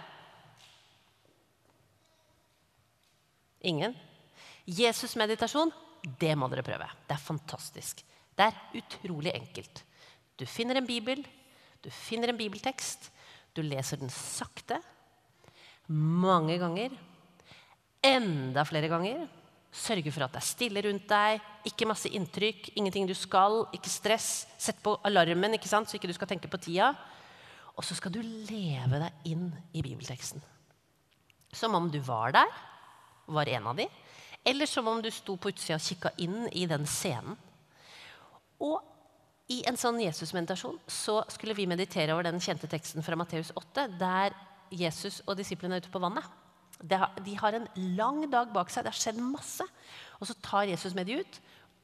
Ingen? 3.72 3.94
Jesus-meditasjon, 4.66 5.72
det 6.20 6.34
må 6.38 6.48
dere 6.50 6.64
prøve. 6.66 6.86
Det 7.08 7.16
er 7.16 7.24
fantastisk. 7.24 8.02
Det 8.36 8.46
er 8.46 8.78
utrolig 8.78 9.34
enkelt. 9.34 9.82
Du 10.38 10.46
finner 10.48 10.78
en 10.78 10.86
bibel, 10.88 11.22
du 11.82 11.90
finner 11.92 12.32
en 12.32 12.38
bibeltekst, 12.38 13.10
du 13.54 13.62
leser 13.66 14.00
den 14.00 14.10
sakte, 14.12 14.78
mange 15.92 16.56
ganger, 16.62 16.94
enda 18.06 18.64
flere 18.66 18.90
ganger. 18.90 19.26
Sørge 19.72 20.12
for 20.12 20.26
at 20.26 20.34
det 20.34 20.42
er 20.42 20.44
stille 20.44 20.82
rundt 20.84 21.06
deg, 21.08 21.40
ikke 21.64 21.88
masse 21.88 22.10
inntrykk, 22.12 22.74
ingenting 22.76 23.06
du 23.08 23.14
skal, 23.16 23.62
ikke 23.72 23.88
stress. 23.88 24.44
Sett 24.60 24.82
på 24.84 24.98
alarmen 25.08 25.56
ikke 25.56 25.70
sant, 25.70 25.88
så 25.88 25.96
ikke 25.96 26.10
du 26.10 26.16
skal 26.16 26.28
tenke 26.34 26.50
på 26.52 26.60
tida. 26.60 26.90
Og 27.72 27.86
så 27.88 27.96
skal 27.96 28.12
du 28.12 28.20
leve 28.20 29.00
deg 29.00 29.30
inn 29.32 29.48
i 29.72 29.80
bibelteksten. 29.80 30.42
Som 31.56 31.76
om 31.78 31.88
du 31.92 31.98
var 32.04 32.36
der, 32.36 32.52
var 33.32 33.48
en 33.48 33.70
av 33.72 33.78
de, 33.80 33.86
eller 34.44 34.68
som 34.68 34.88
om 34.90 35.00
du 35.00 35.08
sto 35.14 35.38
på 35.40 35.52
utsida 35.52 35.78
og 35.78 35.84
kikka 35.84 36.12
inn 36.20 36.48
i 36.52 36.66
den 36.68 36.84
scenen. 36.90 37.38
Og 38.62 38.82
i 39.52 39.62
en 39.68 39.78
sånn 39.78 40.00
Jesus-meditasjon 40.02 40.78
så 40.90 41.20
skulle 41.32 41.56
vi 41.56 41.68
meditere 41.70 42.14
over 42.14 42.26
den 42.28 42.40
kjente 42.42 42.68
teksten 42.70 43.04
fra 43.04 43.16
Matteus 43.18 43.52
8, 43.56 43.88
der 44.00 44.36
Jesus 44.72 45.20
og 45.26 45.36
disiplene 45.38 45.78
er 45.78 45.84
ute 45.84 45.92
på 45.92 46.02
vannet. 46.02 46.26
De 46.82 47.34
har 47.38 47.56
en 47.56 47.68
lang 47.96 48.24
dag 48.30 48.52
bak 48.54 48.70
seg. 48.70 48.84
Det 48.84 48.92
har 48.92 48.98
skjedd 48.98 49.20
masse. 49.22 49.66
Og 50.20 50.28
så 50.28 50.36
tar 50.42 50.70
Jesus 50.70 50.94
med 50.94 51.08
de 51.08 51.20
ut, 51.22 51.40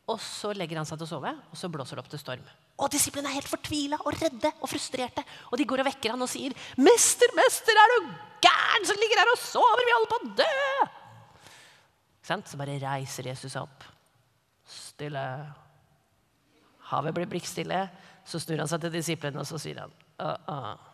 og 0.09 0.20
så 0.22 0.55
legger 0.57 0.80
han 0.80 0.88
seg 0.88 0.99
til 1.01 1.09
å 1.09 1.11
sove, 1.11 1.32
og 1.51 1.59
så 1.59 1.70
blåser 1.72 1.99
det 1.99 2.05
opp 2.05 2.11
til 2.12 2.22
storm. 2.22 2.44
Og 2.78 2.90
disiplene 2.92 3.30
er 3.30 3.40
helt 3.40 3.51
fortvila 3.51 3.99
og 4.05 4.14
redde 4.14 4.53
og 4.62 4.70
frustrerte. 4.70 5.24
Og 5.51 5.59
de 5.59 5.66
går 5.68 5.82
og 5.82 5.88
vekker 5.90 6.14
han 6.14 6.22
og 6.22 6.30
sier, 6.30 6.55
'Mester, 6.78 7.32
mester, 7.34 7.74
er 7.74 7.94
du 7.94 7.99
gæren 8.46 8.86
som 8.86 9.01
ligger 9.03 9.18
her 9.18 9.32
og 9.32 9.38
sover? 9.42 9.82
Vi 9.84 9.96
holder 9.96 10.12
på 10.12 10.20
å 10.20 10.30
dø!' 10.42 10.88
Så 12.44 12.57
bare 12.61 12.78
reiser 12.78 13.26
Jesus 13.26 13.53
seg 13.53 13.62
opp. 13.62 13.84
Stille. 14.68 15.24
Havet 16.90 17.14
blir 17.14 17.26
blikkstille. 17.26 17.88
Så 18.24 18.38
snur 18.38 18.59
han 18.61 18.68
seg 18.68 18.80
til 18.80 18.92
disiplene 18.92 19.40
og 19.40 19.46
så 19.49 19.59
sier 19.59 19.80
han, 19.80 19.92
uh 20.20 20.36
-uh. 20.46 20.88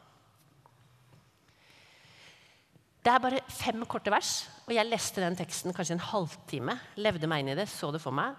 Det 3.04 3.12
er 3.12 3.20
bare 3.20 3.42
fem 3.52 3.82
korte 3.84 4.12
vers, 4.12 4.46
og 4.64 4.72
jeg 4.72 4.88
leste 4.88 5.20
den 5.20 5.36
teksten 5.36 5.74
kanskje 5.76 5.98
en 5.98 6.06
halvtime. 6.06 6.78
Levde 6.96 7.28
meg 7.28 7.42
inn 7.42 7.52
i 7.52 7.58
det, 7.58 7.66
så 7.68 7.90
det 7.92 8.00
for 8.00 8.16
meg. 8.16 8.38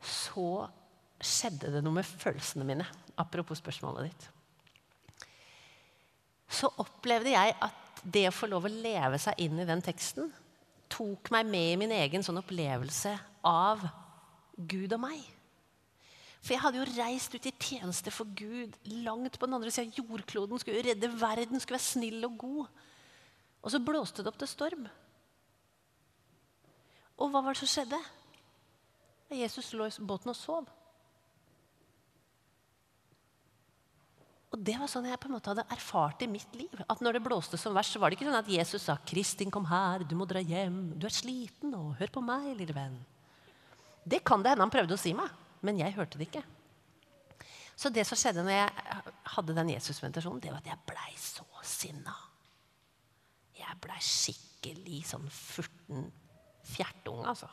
Så 0.00 0.64
skjedde 1.20 1.72
det 1.74 1.82
noe 1.84 1.98
med 1.98 2.08
følelsene 2.08 2.64
mine. 2.68 2.86
Apropos 3.20 3.60
spørsmålet 3.60 4.08
ditt. 4.08 4.30
Så 6.48 6.70
opplevde 6.80 7.34
jeg 7.34 7.52
at 7.60 8.00
det 8.04 8.24
å 8.28 8.34
få 8.34 8.48
lov 8.48 8.66
å 8.68 8.72
leve 8.72 9.20
seg 9.20 9.44
inn 9.44 9.60
i 9.60 9.68
den 9.68 9.84
teksten 9.84 10.32
tok 10.94 11.30
meg 11.34 11.48
med 11.48 11.70
i 11.72 11.78
min 11.80 11.94
egen 11.96 12.24
sånn 12.24 12.40
opplevelse 12.40 13.14
av 13.48 13.82
Gud 14.54 14.92
og 14.94 15.00
meg. 15.02 15.22
For 16.44 16.52
jeg 16.54 16.60
hadde 16.60 16.80
jo 16.80 16.88
reist 16.98 17.34
ut 17.34 17.46
i 17.48 17.54
tjeneste 17.56 18.12
for 18.12 18.28
Gud 18.36 18.76
langt 19.04 19.38
på 19.38 19.48
den 19.48 19.56
andre 19.56 19.72
sida 19.72 19.88
av 19.88 19.96
jordkloden. 20.02 20.60
Skulle 20.60 20.84
redde 20.84 21.08
verden, 21.08 21.60
skulle 21.60 21.78
være 21.78 21.86
snill 21.86 22.26
og 22.28 22.36
god. 22.42 22.82
Og 23.64 23.72
så 23.72 23.80
blåste 23.80 24.22
det 24.22 24.28
opp 24.28 24.38
til 24.40 24.50
storm. 24.50 24.86
Og 27.16 27.30
hva 27.32 27.40
var 27.40 27.54
det 27.54 27.62
som 27.62 27.70
skjedde? 27.70 28.00
Jesus 29.34 29.72
lå 29.74 29.86
i 29.88 30.04
båten 30.04 30.30
og 30.30 30.36
sov. 30.38 30.66
Og 34.54 34.60
Det 34.62 34.76
var 34.78 34.86
sånn 34.86 35.08
jeg 35.08 35.18
på 35.18 35.26
en 35.26 35.34
måte 35.34 35.50
hadde 35.50 35.64
erfart 35.74 36.20
i 36.22 36.28
mitt 36.30 36.52
liv. 36.54 36.82
At 36.86 37.00
når 37.02 37.16
det 37.16 37.24
blåste 37.24 37.58
som 37.58 37.74
verst, 37.74 37.96
så 37.96 38.02
var 38.02 38.10
det 38.10 38.20
ikke 38.20 38.28
sånn 38.28 38.38
at 38.38 38.52
Jesus 38.52 38.84
sa 38.86 38.94
'Kristin, 38.96 39.50
kom 39.50 39.64
her, 39.66 40.04
du 40.04 40.14
må 40.14 40.28
dra 40.30 40.38
hjem. 40.38 40.94
Du 40.98 41.06
er 41.06 41.10
sliten, 41.10 41.72
nå. 41.72 41.96
hør 41.98 42.12
på 42.12 42.22
meg, 42.22 42.54
lille 42.56 42.74
venn'. 42.74 43.02
Det 44.06 44.22
kan 44.22 44.42
det 44.42 44.52
hende 44.52 44.62
han 44.62 44.70
prøvde 44.70 44.94
å 44.94 45.00
si 45.00 45.14
meg, 45.14 45.30
men 45.62 45.78
jeg 45.78 45.96
hørte 45.96 46.18
det 46.18 46.28
ikke. 46.28 46.44
Så 47.74 47.90
det 47.90 48.06
som 48.06 48.16
skjedde 48.16 48.44
når 48.44 48.54
jeg 48.54 48.70
hadde 49.24 49.54
den 49.54 49.72
Jesus-meditasjonen, 49.74 50.40
det 50.40 50.52
var 50.52 50.58
at 50.58 50.70
jeg 50.70 50.86
blei 50.86 51.12
så 51.18 51.44
sinna 51.62 52.14
jeg 53.64 53.80
blei 53.84 54.00
skikkelig 54.04 55.02
sånn 55.10 55.28
furten 55.32 56.08
fjertunge, 56.64 57.28
altså. 57.28 57.50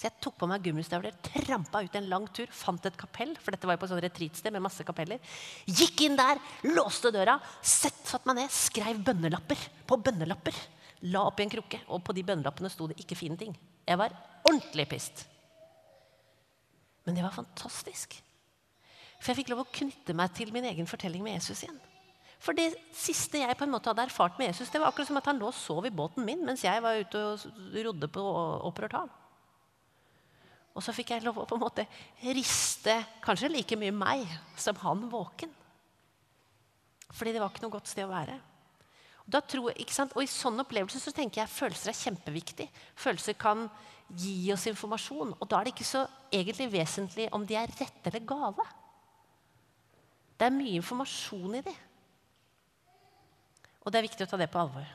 Så 0.00 0.06
jeg 0.06 0.16
tok 0.24 0.38
på 0.40 0.46
meg 0.48 0.62
gummistøvler, 0.64 1.16
trampa 1.20 1.82
ut 1.84 1.96
en 1.98 2.06
lang 2.08 2.24
tur, 2.32 2.48
fant 2.56 2.86
et 2.88 2.96
kapell. 2.96 3.34
For 3.36 3.52
dette 3.52 3.68
var 3.68 3.76
jo 3.76 3.82
på 3.82 3.88
sånn 3.90 4.00
retreatsted 4.00 4.54
med 4.54 4.64
masse 4.64 4.84
kapeller. 4.88 5.20
Gikk 5.68 6.06
inn 6.06 6.16
der, 6.16 6.40
låste 6.72 7.10
døra, 7.12 7.34
sett, 7.60 7.98
satt 8.08 8.24
meg 8.24 8.38
ned, 8.38 8.54
skrev 8.54 9.02
bønnelapper 9.04 9.66
på 9.84 9.98
bønnelapper. 10.00 10.56
La 11.12 11.26
opp 11.28 11.42
i 11.42 11.44
en 11.44 11.52
krukke, 11.52 11.82
og 11.92 12.00
på 12.06 12.16
de 12.16 12.24
bønnelappene 12.30 12.72
sto 12.72 12.88
det 12.88 12.96
ikke 13.02 13.18
fine 13.20 13.36
ting. 13.40 13.52
Jeg 13.84 14.00
var 14.00 14.16
ordentlig 14.40 14.88
pissed. 14.88 15.26
Men 17.04 17.20
det 17.20 17.26
var 17.26 17.36
fantastisk. 17.36 18.16
For 19.20 19.34
jeg 19.34 19.42
fikk 19.42 19.52
lov 19.52 19.66
å 19.66 19.70
knytte 19.82 20.16
meg 20.16 20.32
til 20.32 20.56
min 20.56 20.64
egen 20.72 20.88
fortelling 20.88 21.28
med 21.28 21.36
Jesus 21.36 21.66
igjen. 21.66 21.76
For 22.40 22.56
det 22.56 22.70
siste 22.96 23.42
jeg 23.42 23.56
på 23.58 23.66
en 23.66 23.72
måte 23.74 23.90
hadde 23.92 24.06
erfart 24.08 24.38
med 24.40 24.48
Jesus, 24.48 24.70
det 24.72 24.80
var 24.80 24.88
akkurat 24.88 25.10
som 25.10 25.18
at 25.20 25.28
han 25.28 25.40
lå 25.40 25.50
og 25.50 25.56
sov 25.56 25.84
i 25.84 25.92
båten 25.92 26.24
min 26.24 26.40
mens 26.46 26.64
jeg 26.64 26.80
var 26.82 26.96
ute 26.96 27.20
og 27.20 27.74
rodde 27.84 28.08
på 28.08 28.22
opprørt 28.68 28.96
hav. 28.96 29.10
Og 30.70 30.84
så 30.84 30.94
fikk 30.96 31.12
jeg 31.12 31.24
lov 31.26 31.42
å 31.42 31.48
på 31.48 31.58
en 31.58 31.64
måte 31.64 31.84
riste 32.22 32.94
kanskje 33.24 33.50
like 33.50 33.76
mye 33.76 33.92
meg 33.92 34.24
som 34.56 34.78
han 34.80 35.02
våken. 35.12 35.52
Fordi 37.10 37.34
det 37.34 37.42
var 37.42 37.52
ikke 37.52 37.66
noe 37.66 37.74
godt 37.74 37.90
sted 37.90 38.06
å 38.06 38.12
være. 38.12 38.38
Tror, 39.30 39.70
og 39.70 40.22
I 40.22 40.30
sånne 40.30 40.64
opplevelser 40.64 41.02
så 41.02 41.12
tenker 41.14 41.42
jeg 41.42 41.52
følelser 41.52 41.92
er 41.92 41.98
kjempeviktig. 41.98 42.66
Følelser 42.98 43.36
kan 43.38 43.66
gi 44.08 44.50
oss 44.54 44.66
informasjon. 44.70 45.36
Og 45.36 45.50
da 45.50 45.60
er 45.60 45.68
det 45.68 45.74
ikke 45.74 45.86
så 45.86 46.06
egentlig 46.32 46.70
vesentlig 46.72 47.28
om 47.36 47.44
de 47.46 47.58
er 47.58 47.70
rette 47.78 48.10
eller 48.10 48.26
gale. 48.26 48.66
Det 50.38 50.48
er 50.48 50.56
mye 50.56 50.80
informasjon 50.80 51.60
i 51.60 51.62
dem. 51.66 51.78
Og 53.80 53.92
det 53.92 54.00
er 54.00 54.06
viktig 54.08 54.26
å 54.26 54.30
ta 54.30 54.38
det 54.40 54.50
på 54.52 54.60
alvor. 54.60 54.88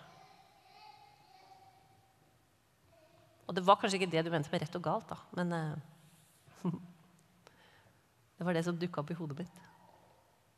Og 3.45 3.53
det 3.53 3.63
var 3.65 3.77
kanskje 3.81 3.99
ikke 3.99 4.11
det 4.13 4.25
du 4.25 4.31
mente 4.33 4.49
med 4.51 4.63
rett 4.63 4.77
og 4.77 4.85
galt, 4.85 5.11
da, 5.11 5.17
men 5.37 5.53
uh, 5.53 6.71
Det 8.37 8.43
var 8.43 8.57
det 8.57 8.65
som 8.65 8.77
dukka 8.77 9.01
opp 9.01 9.11
i 9.13 9.17
hodet 9.17 9.37
mitt. 9.43 9.59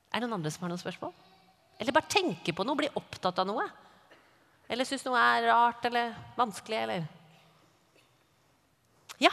Er 0.10 0.24
det 0.24 0.26
noen 0.26 0.40
andre 0.40 0.52
som 0.54 0.64
har 0.66 0.72
noen 0.72 0.82
spørsmål? 0.82 1.12
Eller 1.78 1.94
bare 1.94 2.10
tenke 2.10 2.56
på 2.56 2.66
noe, 2.66 2.80
bli 2.80 2.90
opptatt 2.98 3.38
av 3.44 3.46
noe? 3.50 3.68
Eller 4.68 4.88
syns 4.88 5.06
noe 5.06 5.20
er 5.20 5.46
rart 5.52 5.86
eller 5.88 6.16
vanskelig, 6.40 6.80
eller 6.88 7.06
Ja? 9.22 9.32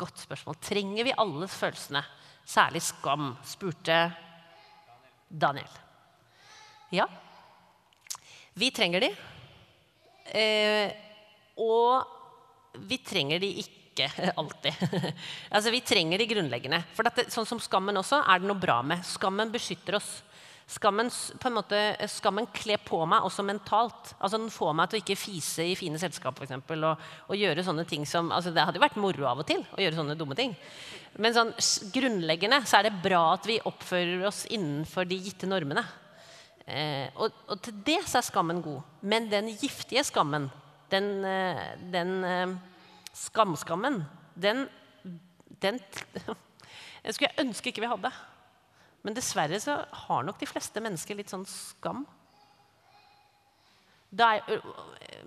Godt 0.00 0.22
spørsmål. 0.22 0.56
Trenger 0.64 1.04
vi 1.04 1.12
alle 1.12 1.46
følelsene? 1.50 2.00
Særlig 2.46 2.82
skam, 2.82 3.32
spurte 3.46 3.98
Daniel. 5.28 5.70
Ja, 6.90 7.06
vi 8.58 8.70
trenger 8.74 9.04
de. 9.04 9.10
Eh, 10.34 10.90
og 11.62 12.80
vi 12.86 12.98
trenger 13.02 13.38
de 13.42 13.52
ikke 13.62 14.08
alltid. 14.40 14.74
altså, 15.50 15.70
Vi 15.70 15.80
trenger 15.86 16.18
de 16.18 16.26
grunnleggende. 16.30 16.82
For 16.96 17.06
dette, 17.06 17.28
sånn 17.30 17.48
som 17.48 17.62
skammen 17.62 17.96
også, 18.00 18.22
er 18.26 18.42
det 18.42 18.50
noe 18.50 18.58
bra 18.60 18.80
med. 18.86 19.04
Skammen 19.06 19.52
beskytter 19.54 20.00
oss. 20.00 20.10
Skammen, 20.70 21.08
måte, 21.50 21.78
skammen 22.06 22.46
kler 22.54 22.78
på 22.86 23.00
meg 23.10 23.24
også 23.26 23.42
mentalt. 23.42 24.12
Altså 24.20 24.38
Den 24.38 24.74
meg 24.78 24.90
til 24.90 25.00
å 25.00 25.02
ikke 25.02 25.16
fise 25.18 25.64
i 25.66 25.74
fine 25.74 25.98
selskap 25.98 26.36
for 26.38 26.46
eksempel, 26.46 26.84
og, 26.86 27.00
og 27.26 27.38
gjøre 27.38 27.64
sånne 27.66 27.82
ting 27.90 28.04
som 28.06 28.30
altså 28.30 28.52
Det 28.54 28.62
hadde 28.62 28.78
jo 28.78 28.84
vært 28.84 29.00
moro 29.02 29.26
av 29.26 29.42
og 29.42 29.48
til 29.48 29.64
å 29.74 29.80
gjøre 29.82 29.98
sånne 29.98 30.14
dumme 30.20 30.38
ting. 30.38 30.54
Men 31.18 31.34
sånn 31.34 31.50
grunnleggende 31.90 32.62
så 32.70 32.78
er 32.78 32.86
det 32.86 33.02
bra 33.02 33.24
at 33.32 33.50
vi 33.50 33.58
oppfører 33.66 34.22
oss 34.30 34.44
innenfor 34.46 35.10
de 35.10 35.18
gitte 35.18 35.50
normene. 35.50 35.82
Eh, 36.70 37.10
og, 37.18 37.34
og, 37.48 37.56
til 37.66 37.82
det 37.86 37.98
så 38.06 38.20
er 38.20 38.28
skammen 38.28 38.62
god. 38.62 38.86
Men 39.02 39.26
den 39.32 39.50
giftige 39.56 40.06
skammen, 40.06 40.46
den, 40.92 41.10
eh, 41.26 41.64
den 41.90 42.16
eh, 42.22 42.54
skamskammen, 43.26 44.04
den, 44.38 44.68
den 45.58 45.82
Jeg 47.04 47.16
skulle 47.16 47.42
ønske 47.42 47.72
ikke 47.72 47.82
vi 47.82 47.90
hadde. 47.90 48.12
Men 49.06 49.16
dessverre 49.16 49.60
så 49.60 49.78
har 50.06 50.24
nok 50.26 50.40
de 50.40 50.48
fleste 50.48 50.82
mennesker 50.82 51.16
litt 51.16 51.32
sånn 51.32 51.46
skam. 51.48 52.02
Er, 54.10 54.42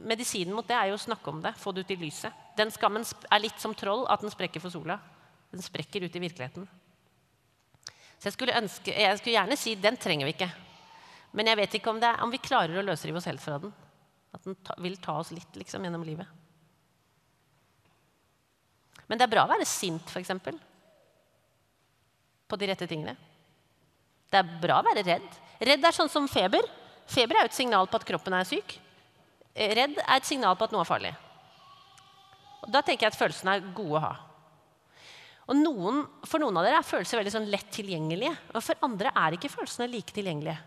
medisinen 0.04 0.54
mot 0.54 0.68
det 0.68 0.76
er 0.76 0.92
jo 0.92 0.98
å 0.98 1.02
snakke 1.02 1.32
om 1.32 1.40
det, 1.42 1.56
få 1.58 1.72
det 1.74 1.86
ut 1.86 1.94
i 1.96 2.00
lyset. 2.04 2.44
Den 2.58 2.72
skammen 2.74 3.06
er 3.06 3.42
litt 3.42 3.62
som 3.64 3.74
troll, 3.78 4.04
at 4.12 4.22
den 4.22 4.34
sprekker 4.34 4.62
for 4.62 4.74
sola. 4.74 5.00
Den 5.54 5.64
sprekker 5.64 6.04
ut 6.04 6.16
i 6.16 6.22
virkeligheten. 6.22 6.68
Så 8.20 8.30
jeg 8.30 8.36
skulle, 8.36 8.60
ønske, 8.60 8.94
jeg 8.94 9.18
skulle 9.20 9.38
gjerne 9.38 9.58
si 9.60 9.74
den 9.80 9.98
trenger 10.00 10.30
vi 10.30 10.36
ikke. 10.36 10.52
Men 11.34 11.50
jeg 11.50 11.60
vet 11.60 11.80
ikke 11.80 11.92
om, 11.92 12.00
er, 12.04 12.22
om 12.24 12.32
vi 12.32 12.44
klarer 12.44 12.78
å 12.80 12.86
løsrive 12.86 13.20
oss 13.20 13.28
helt 13.28 13.42
fra 13.44 13.58
den. 13.64 13.74
At 14.34 14.46
den 14.46 14.58
ta, 14.66 14.78
vil 14.82 15.00
ta 15.02 15.18
oss 15.22 15.34
litt 15.34 15.58
liksom, 15.58 15.84
gjennom 15.86 16.06
livet. 16.06 16.30
Men 19.10 19.20
det 19.20 19.26
er 19.26 19.34
bra 19.34 19.44
å 19.48 19.52
være 19.52 19.68
sint, 19.68 20.14
f.eks. 20.14 20.32
På 22.48 22.60
de 22.60 22.70
rette 22.70 22.88
tingene. 22.90 23.18
Det 24.34 24.40
er 24.42 24.56
bra 24.64 24.80
å 24.82 24.86
være 24.88 25.06
redd. 25.06 25.36
Redd 25.62 25.86
er 25.86 25.94
sånn 25.94 26.10
som 26.10 26.26
feber. 26.32 26.66
Feber 27.06 27.38
er 27.38 27.46
jo 27.46 27.52
et 27.52 27.60
signal 27.60 27.86
på 27.90 28.00
at 28.00 28.08
kroppen 28.08 28.34
er 28.34 28.48
syk. 28.50 28.80
Redd 29.54 30.00
er 30.02 30.16
et 30.18 30.26
signal 30.26 30.58
på 30.58 30.66
at 30.66 30.74
noe 30.74 30.82
er 30.82 30.90
farlig. 30.90 31.14
Og 32.64 32.72
da 32.74 32.82
tenker 32.82 33.06
jeg 33.06 33.14
at 33.14 33.20
følelsene 33.20 33.58
er 33.60 33.68
gode 33.78 34.00
å 34.00 34.04
ha. 34.08 34.14
Og 35.52 35.60
noen, 35.60 36.06
For 36.26 36.42
noen 36.42 36.58
av 36.58 36.66
dere 36.66 36.80
er 36.80 36.88
følelser 36.88 37.20
veldig 37.20 37.34
sånn 37.36 37.50
lett 37.52 37.70
tilgjengelige. 37.76 38.34
Og 38.56 38.64
for 38.64 38.88
andre 38.88 39.12
er 39.22 39.38
ikke 39.38 39.52
følelsene 39.52 39.92
like 39.92 40.16
tilgjengelige. 40.16 40.58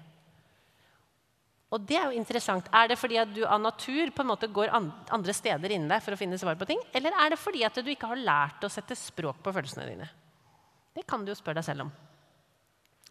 Og 1.74 1.82
det 1.82 1.96
er 1.98 2.06
jo 2.06 2.20
interessant. 2.20 2.68
Er 2.70 2.92
det 2.92 3.00
fordi 3.00 3.18
at 3.18 3.32
du 3.34 3.42
av 3.42 3.58
natur 3.58 4.12
på 4.14 4.22
en 4.22 4.30
måte 4.30 4.46
går 4.54 4.70
andre 4.70 5.34
steder 5.34 5.74
inni 5.74 5.90
deg 5.90 6.04
for 6.04 6.14
å 6.14 6.20
finne 6.20 6.38
svar 6.38 6.54
på 6.60 6.68
ting? 6.68 6.78
Eller 6.94 7.16
er 7.18 7.34
det 7.34 7.42
fordi 7.42 7.66
at 7.66 7.82
du 7.82 7.90
ikke 7.90 8.12
har 8.12 8.22
lært 8.22 8.62
å 8.62 8.70
sette 8.70 8.94
språk 8.94 9.42
på 9.42 9.56
følelsene 9.56 9.88
dine? 9.88 10.06
Det 10.94 11.02
kan 11.08 11.24
du 11.24 11.32
jo 11.32 11.40
spørre 11.40 11.58
deg 11.58 11.66
selv 11.66 11.88
om. 11.88 11.96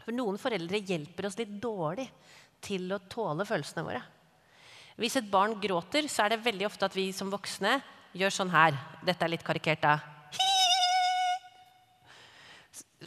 For 0.06 0.14
noen 0.14 0.38
foreldre 0.38 0.84
hjelper 0.86 1.26
oss 1.26 1.38
litt 1.40 1.56
dårlig 1.62 2.06
til 2.66 2.92
å 2.94 3.02
tåle 3.10 3.46
følelsene 3.48 3.86
våre. 3.88 4.02
Hvis 5.02 5.18
et 5.20 5.32
barn 5.32 5.58
gråter, 5.60 6.06
så 6.08 6.24
er 6.24 6.36
det 6.36 6.44
veldig 6.46 6.68
ofte 6.70 6.88
at 6.88 6.96
vi 6.96 7.10
som 7.14 7.32
voksne 7.34 7.80
gjør 8.16 8.36
sånn 8.36 8.54
her. 8.54 8.78
Dette 9.04 9.26
er 9.26 9.34
litt 9.34 9.44
karikert, 9.44 9.82
da. 9.82 9.98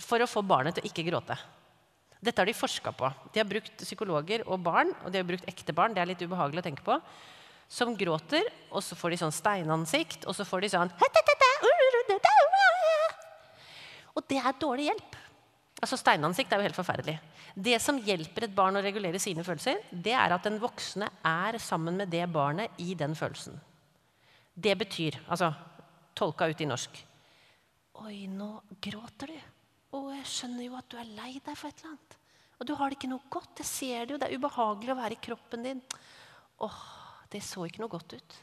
For 0.02 0.20
å 0.20 0.28
få 0.28 0.42
barnet 0.46 0.76
til 0.76 0.84
å 0.84 0.90
ikke 0.90 1.06
gråte. 1.06 1.38
Dette 2.18 2.42
har 2.42 2.50
de 2.50 2.56
forska 2.58 2.92
på. 2.98 3.08
De 3.32 3.40
har 3.40 3.46
brukt 3.48 3.84
psykologer 3.86 4.42
og 4.50 4.60
barn, 4.66 4.90
og 5.04 5.14
de 5.14 5.22
har 5.22 5.26
brukt 5.26 5.46
ekte 5.48 5.74
barn, 5.74 5.94
det 5.94 6.02
er 6.02 6.10
litt 6.10 6.24
ubehagelig 6.26 6.64
å 6.64 6.66
tenke 6.66 6.84
på, 6.86 6.98
som 7.70 7.94
gråter, 7.96 8.42
og 8.74 8.82
så 8.82 8.98
får 8.98 9.14
de 9.14 9.20
sånn 9.22 9.34
steinansikt, 9.34 10.26
og 10.26 10.34
så 10.34 10.46
får 10.48 10.66
de 10.66 10.72
sånn 10.74 10.92
Og 14.18 14.24
det 14.26 14.40
er 14.42 14.56
dårlig 14.58 14.88
hjelp. 14.88 15.16
Altså 15.78 15.98
Steinansikt 16.00 16.52
er 16.52 16.58
jo 16.58 16.66
helt 16.66 16.78
forferdelig. 16.78 17.16
Det 17.54 17.76
som 17.82 18.00
hjelper 18.02 18.48
et 18.48 18.54
barn 18.54 18.78
å 18.78 18.82
regulere 18.82 19.20
sine 19.22 19.44
følelser, 19.46 19.78
det 19.92 20.14
er 20.16 20.34
at 20.34 20.46
den 20.46 20.58
voksne 20.62 21.06
er 21.26 21.58
sammen 21.62 22.00
med 22.00 22.10
det 22.10 22.24
barnet 22.34 22.80
i 22.82 22.96
den 22.98 23.14
følelsen. 23.18 23.60
Det 24.58 24.74
betyr, 24.78 25.20
altså 25.30 25.52
tolka 26.18 26.48
ut 26.50 26.60
i 26.64 26.66
norsk 26.66 27.04
Oi, 27.98 28.28
nå 28.30 28.46
gråter 28.78 29.32
du. 29.32 29.38
Å, 29.90 30.00
jeg 30.14 30.26
skjønner 30.30 30.62
jo 30.68 30.76
at 30.78 30.86
du 30.86 30.94
er 31.00 31.08
lei 31.16 31.32
deg 31.42 31.56
for 31.58 31.66
et 31.66 31.80
eller 31.80 31.96
annet. 31.96 32.16
Og 32.58 32.68
du 32.68 32.72
har 32.78 32.90
det 32.90 32.98
ikke 32.98 33.10
noe 33.10 33.30
godt. 33.32 33.58
Jeg 33.58 33.66
ser 33.66 34.04
det 34.06 34.14
jo. 34.14 34.18
Det 34.22 34.28
er 34.28 34.38
ubehagelig 34.38 34.92
å 34.94 34.98
være 35.00 35.16
i 35.16 35.22
kroppen 35.22 35.66
din. 35.66 35.80
Åh, 36.62 36.78
det 37.32 37.42
så 37.42 37.64
ikke 37.66 37.82
noe 37.82 37.90
godt 37.90 38.14
ut. 38.14 38.36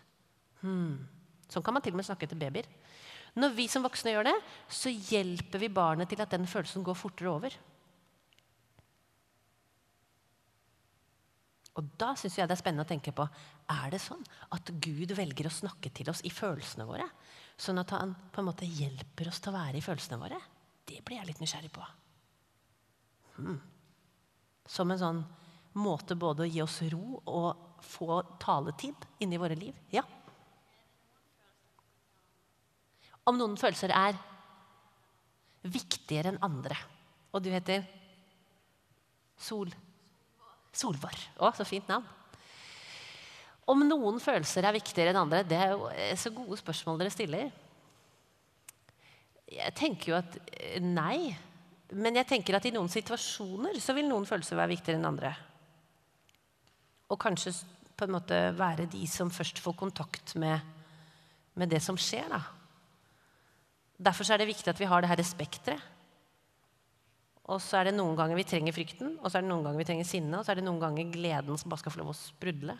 Hmm. 0.60 1.06
Sånn 1.48 1.64
kan 1.64 1.76
man 1.76 1.86
til 1.86 1.96
og 1.96 2.02
med 2.02 2.08
snakke 2.08 2.28
til 2.28 2.40
babyer. 2.42 2.68
Når 3.36 3.56
vi 3.56 3.68
som 3.68 3.84
voksne 3.84 4.14
gjør 4.14 4.30
det, 4.30 4.36
så 4.72 4.92
hjelper 4.92 5.60
vi 5.60 5.72
barnet 5.74 6.12
til 6.12 6.22
at 6.24 6.32
den 6.32 6.48
følelsen 6.48 6.86
går 6.88 6.96
fortere 6.96 7.34
over. 7.34 7.58
Og 11.76 11.88
da 12.00 12.14
syns 12.16 12.38
jeg 12.40 12.48
det 12.48 12.56
er 12.56 12.62
spennende 12.62 12.86
å 12.86 12.88
tenke 12.88 13.12
på 13.16 13.26
er 13.74 13.90
det 13.92 14.00
sånn 14.00 14.24
at 14.56 14.70
Gud 14.80 15.12
velger 15.18 15.50
å 15.50 15.52
snakke 15.52 15.92
til 15.92 16.08
oss 16.12 16.24
i 16.24 16.32
følelsene 16.32 16.88
våre. 16.88 17.08
Sånn 17.60 17.82
at 17.82 17.92
han 17.96 18.14
på 18.32 18.42
en 18.42 18.48
måte 18.48 18.68
hjelper 18.68 19.28
oss 19.32 19.42
til 19.44 19.52
å 19.52 19.58
være 19.58 19.80
i 19.80 19.84
følelsene 19.84 20.20
våre. 20.22 20.40
Det 20.88 21.02
blir 21.04 21.20
jeg 21.20 21.28
litt 21.28 21.42
nysgjerrig 21.44 21.72
på. 21.76 21.84
Hmm. 23.36 23.60
Som 24.72 24.94
en 24.94 25.02
sånn 25.02 25.24
måte 25.76 26.16
både 26.16 26.46
å 26.46 26.48
gi 26.48 26.62
oss 26.64 26.80
ro 26.94 27.20
og 27.20 27.82
få 27.84 28.22
taletid 28.40 29.08
inni 29.20 29.40
våre 29.42 29.58
liv. 29.60 29.76
Ja. 29.92 30.06
Om 33.26 33.40
noen 33.40 33.56
følelser 33.58 33.94
er 33.96 34.18
viktigere 35.66 36.34
enn 36.34 36.44
andre. 36.46 36.78
Og 37.34 37.42
du 37.44 37.50
heter 37.54 37.86
Sol. 39.42 39.72
Solvar. 40.76 41.18
Å, 41.42 41.50
så 41.56 41.66
fint 41.68 41.88
navn. 41.90 42.06
Om 43.66 43.82
noen 43.90 44.20
følelser 44.22 44.68
er 44.68 44.76
viktigere 44.76 45.12
enn 45.12 45.24
andre, 45.24 45.42
det 45.48 45.58
er 45.58 45.74
jo 45.74 45.90
så 46.22 46.32
gode 46.36 46.60
spørsmål 46.60 47.00
dere 47.02 47.14
stiller. 47.14 47.50
Jeg 49.50 49.74
tenker 49.78 50.12
jo 50.12 50.20
at 50.20 50.38
eh, 50.54 50.78
nei. 50.84 51.34
Men 51.96 52.18
jeg 52.18 52.30
tenker 52.30 52.58
at 52.58 52.66
i 52.66 52.74
noen 52.76 52.90
situasjoner 52.92 53.78
så 53.82 53.94
vil 53.98 54.08
noen 54.10 54.26
følelser 54.30 54.58
være 54.60 54.74
viktigere 54.76 55.02
enn 55.02 55.10
andre. 55.10 55.32
Og 57.10 57.20
kanskje 57.22 57.56
på 57.96 58.06
en 58.06 58.16
måte 58.18 58.38
være 58.58 58.88
de 58.92 59.06
som 59.10 59.32
først 59.34 59.62
får 59.64 59.78
kontakt 59.80 60.36
med, 60.42 60.62
med 61.56 61.72
det 61.72 61.82
som 61.82 61.98
skjer. 61.98 62.30
da. 62.30 62.42
Derfor 63.98 64.28
er 64.32 64.42
det 64.42 64.50
viktig 64.50 64.72
at 64.72 64.80
vi 64.80 64.90
har 64.90 65.02
det 65.02 65.12
her 65.12 65.24
spekteret. 65.24 65.92
Og 67.46 67.62
så 67.62 67.78
er 67.78 67.88
det 67.88 67.94
noen 67.94 68.16
ganger 68.18 68.40
vi 68.40 68.44
trenger 68.48 68.74
frykten, 68.74 69.20
og 69.22 69.30
så 69.30 69.38
er 69.38 69.44
det 69.46 69.52
noen 69.52 69.62
ganger 69.68 69.78
vi 69.78 69.86
trenger 69.86 70.08
sinne, 70.10 70.40
og 70.40 70.48
så 70.48 70.52
er 70.52 70.58
det 70.58 70.66
noen 70.66 70.82
ganger 70.82 71.12
gleden 71.14 71.60
som 71.62 71.70
bare 71.70 71.84
skal 71.84 71.94
få 71.94 72.02
lov 72.02 72.10
å 72.10 72.18
sprudle. 72.18 72.74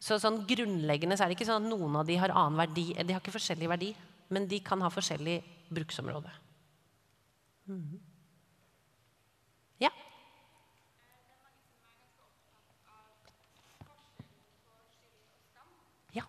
Så 0.00 0.16
sånn 0.20 0.40
grunnleggende 0.48 1.18
så 1.18 1.26
er 1.26 1.30
det 1.30 1.36
ikke 1.36 1.50
sånn 1.50 1.68
at 1.68 1.68
noen 1.68 2.00
av 2.00 2.08
de 2.08 2.16
har 2.16 2.32
annen 2.32 2.56
verdi. 2.56 2.86
De 2.96 3.12
har 3.12 3.20
ikke 3.20 3.36
forskjellig 3.36 3.68
verdi 3.68 3.92
men 4.28 4.48
de 4.48 4.60
kan 4.60 4.82
ha 4.82 4.90
forskjellig 4.92 5.38
bruksområde. 5.74 6.32
Mm. 7.68 8.00
Ja? 9.80 9.90
Ja. 16.12 16.24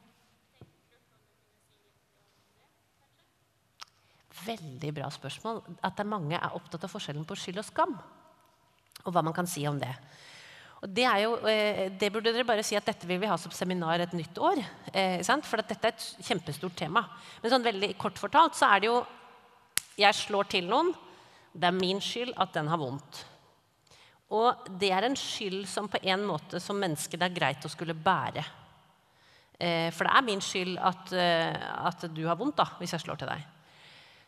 Veldig 4.46 4.92
bra 4.94 5.10
spørsmål. 5.14 5.62
At 5.86 6.00
er 6.00 6.10
mange 6.10 6.38
er 6.38 6.56
opptatt 6.58 6.86
av 6.86 6.92
forskjellen 6.92 7.26
på 7.28 7.38
skyld 7.40 7.62
og 7.62 7.68
skam. 7.68 7.98
Og 9.06 9.14
hva 9.14 9.24
man 9.26 9.36
kan 9.36 9.50
si 9.50 9.66
om 9.70 9.80
det. 9.82 9.92
Og 10.86 10.92
det, 10.94 11.06
jo, 11.24 11.38
eh, 11.50 11.88
det, 11.98 12.12
burde 12.14 12.34
dere 12.34 12.46
bare 12.46 12.64
si 12.66 12.76
at 12.78 12.86
dette 12.86 13.08
vil 13.10 13.18
vi 13.22 13.30
ha 13.30 13.38
som 13.42 13.54
seminar 13.54 14.04
et 14.04 14.14
nytt 14.14 14.38
år. 14.38 14.60
Eh, 14.94 15.24
for 15.48 15.62
dette 15.62 15.80
er 15.80 15.96
et 15.96 16.26
kjempestort 16.28 16.76
tema. 16.78 17.06
Men 17.42 17.54
sånn 17.54 17.66
veldig 17.66 17.96
kort 17.98 18.20
fortalt 18.22 18.58
så 18.58 18.70
er 18.74 18.84
det 18.84 18.92
jo 18.92 19.06
Jeg 19.96 20.12
slår 20.12 20.50
til 20.52 20.68
noen. 20.68 20.92
Det 21.56 21.70
er 21.70 21.72
min 21.72 22.02
skyld 22.04 22.34
at 22.36 22.52
den 22.54 22.68
har 22.68 22.78
vondt. 22.78 23.24
Og 24.36 24.68
det 24.78 24.90
er 24.92 25.08
en 25.08 25.16
skyld 25.16 25.64
som 25.72 25.88
på 25.88 26.02
en 26.04 26.26
måte 26.28 26.60
som 26.60 26.76
menneske 26.76 27.16
det 27.16 27.30
er 27.30 27.38
greit 27.38 27.64
å 27.64 27.72
skulle 27.72 27.96
bære. 27.96 28.44
Eh, 29.58 29.88
for 29.96 30.04
det 30.04 30.12
er 30.12 30.28
min 30.28 30.44
skyld 30.44 30.76
at, 30.78 31.14
at 31.16 32.10
du 32.12 32.26
har 32.28 32.36
vondt 32.36 32.60
da, 32.60 32.68
hvis 32.82 32.92
jeg 32.92 33.06
slår 33.06 33.24
til 33.24 33.32
deg. 33.32 33.46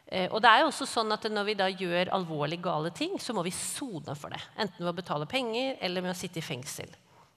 Eh, 0.07 0.29
og 0.31 0.39
det 0.43 0.51
er 0.51 0.61
jo 0.61 0.69
også 0.69 0.85
sånn 0.87 1.11
at 1.11 1.25
Når 1.27 1.47
vi 1.49 1.57
da 1.59 1.65
gjør 1.67 2.13
alvorlig 2.15 2.61
gale 2.63 2.93
ting, 2.95 3.17
så 3.19 3.35
må 3.35 3.43
vi 3.43 3.51
sone 3.55 4.15
for 4.15 4.31
det. 4.31 4.39
Enten 4.55 4.85
ved 4.85 4.93
å 4.93 4.99
betale 5.01 5.27
penger 5.29 5.75
eller 5.83 6.05
med 6.05 6.13
å 6.13 6.17
sitte 6.17 6.39
i 6.39 6.45
fengsel. 6.45 6.91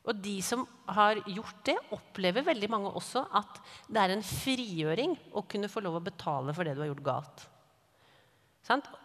Og 0.09 0.17
de 0.17 0.39
som 0.43 0.63
har 0.89 1.19
gjort 1.29 1.65
det, 1.67 1.77
opplever 1.93 2.47
veldig 2.47 2.71
mange 2.73 2.93
også 2.97 3.27
at 3.37 3.59
det 3.91 4.01
er 4.01 4.15
en 4.15 4.25
frigjøring 4.25 5.17
å 5.37 5.45
kunne 5.51 5.69
få 5.69 5.83
lov 5.85 5.99
å 5.99 6.05
betale 6.07 6.55
for 6.57 6.65
det 6.65 6.77
du 6.77 6.85
har 6.85 6.93
gjort 6.93 7.09
galt. 7.11 7.47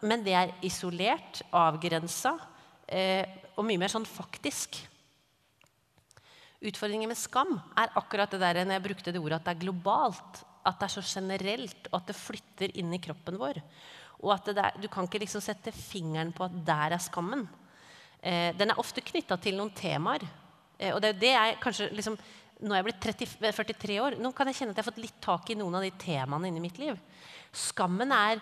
Men 0.06 0.22
det 0.24 0.36
er 0.38 0.54
isolert, 0.64 1.42
avgrensa 1.50 2.36
eh, 2.86 3.26
og 3.58 3.66
mye 3.66 3.82
mer 3.82 3.92
sånn 3.92 4.06
faktisk. 4.08 4.78
Utfordringen 6.66 7.10
med 7.12 7.20
skam 7.20 7.58
er 7.78 7.94
akkurat 7.98 8.32
det 8.32 8.42
der 8.42 8.62
når 8.64 8.78
jeg 8.78 8.86
brukte 8.88 9.14
det 9.14 9.22
ordet 9.22 9.40
at 9.42 9.50
det 9.50 9.56
er 9.56 9.64
globalt 9.66 10.44
at 10.66 10.80
det 10.80 10.88
er 10.88 10.96
så 10.96 11.04
generelt, 11.06 11.90
og 11.92 12.00
at 12.00 12.10
det 12.10 12.18
flytter 12.18 12.74
inn 12.80 12.94
i 12.96 13.02
kroppen 13.02 13.38
vår. 13.42 13.62
Og 14.24 14.32
at 14.34 14.50
der, 14.56 14.72
Du 14.82 14.88
kan 14.88 15.06
ikke 15.06 15.22
liksom 15.22 15.42
sette 15.42 15.72
fingeren 15.72 16.34
på 16.34 16.46
at 16.46 16.66
der 16.66 16.96
er 16.96 17.02
skammen. 17.02 17.48
Eh, 18.22 18.56
den 18.58 18.72
er 18.72 18.80
ofte 18.80 19.02
knytta 19.02 19.38
til 19.38 19.58
noen 19.58 19.74
temaer. 19.76 20.26
Eh, 20.80 20.94
og 20.94 21.02
det 21.02 21.14
er 21.14 21.20
det 21.20 21.34
jeg 21.36 21.62
kanskje 21.62 21.92
liksom, 21.94 22.18
Nå 22.56 22.72
er 22.72 22.80
jeg 22.80 22.86
blitt 22.88 23.02
30, 23.04 23.52
43 23.52 23.96
år, 24.00 24.16
nå 24.16 24.30
kan 24.32 24.48
jeg 24.48 24.56
kjenne 24.56 24.72
at 24.72 24.78
jeg 24.80 24.86
har 24.86 24.88
fått 24.88 25.02
litt 25.04 25.18
tak 25.20 25.50
i 25.52 25.58
noen 25.60 25.76
av 25.76 25.82
de 25.84 25.90
temaene 26.00 26.48
inni 26.48 26.62
mitt 26.64 26.78
liv. 26.80 26.96
Skammen 27.52 28.14
er 28.16 28.40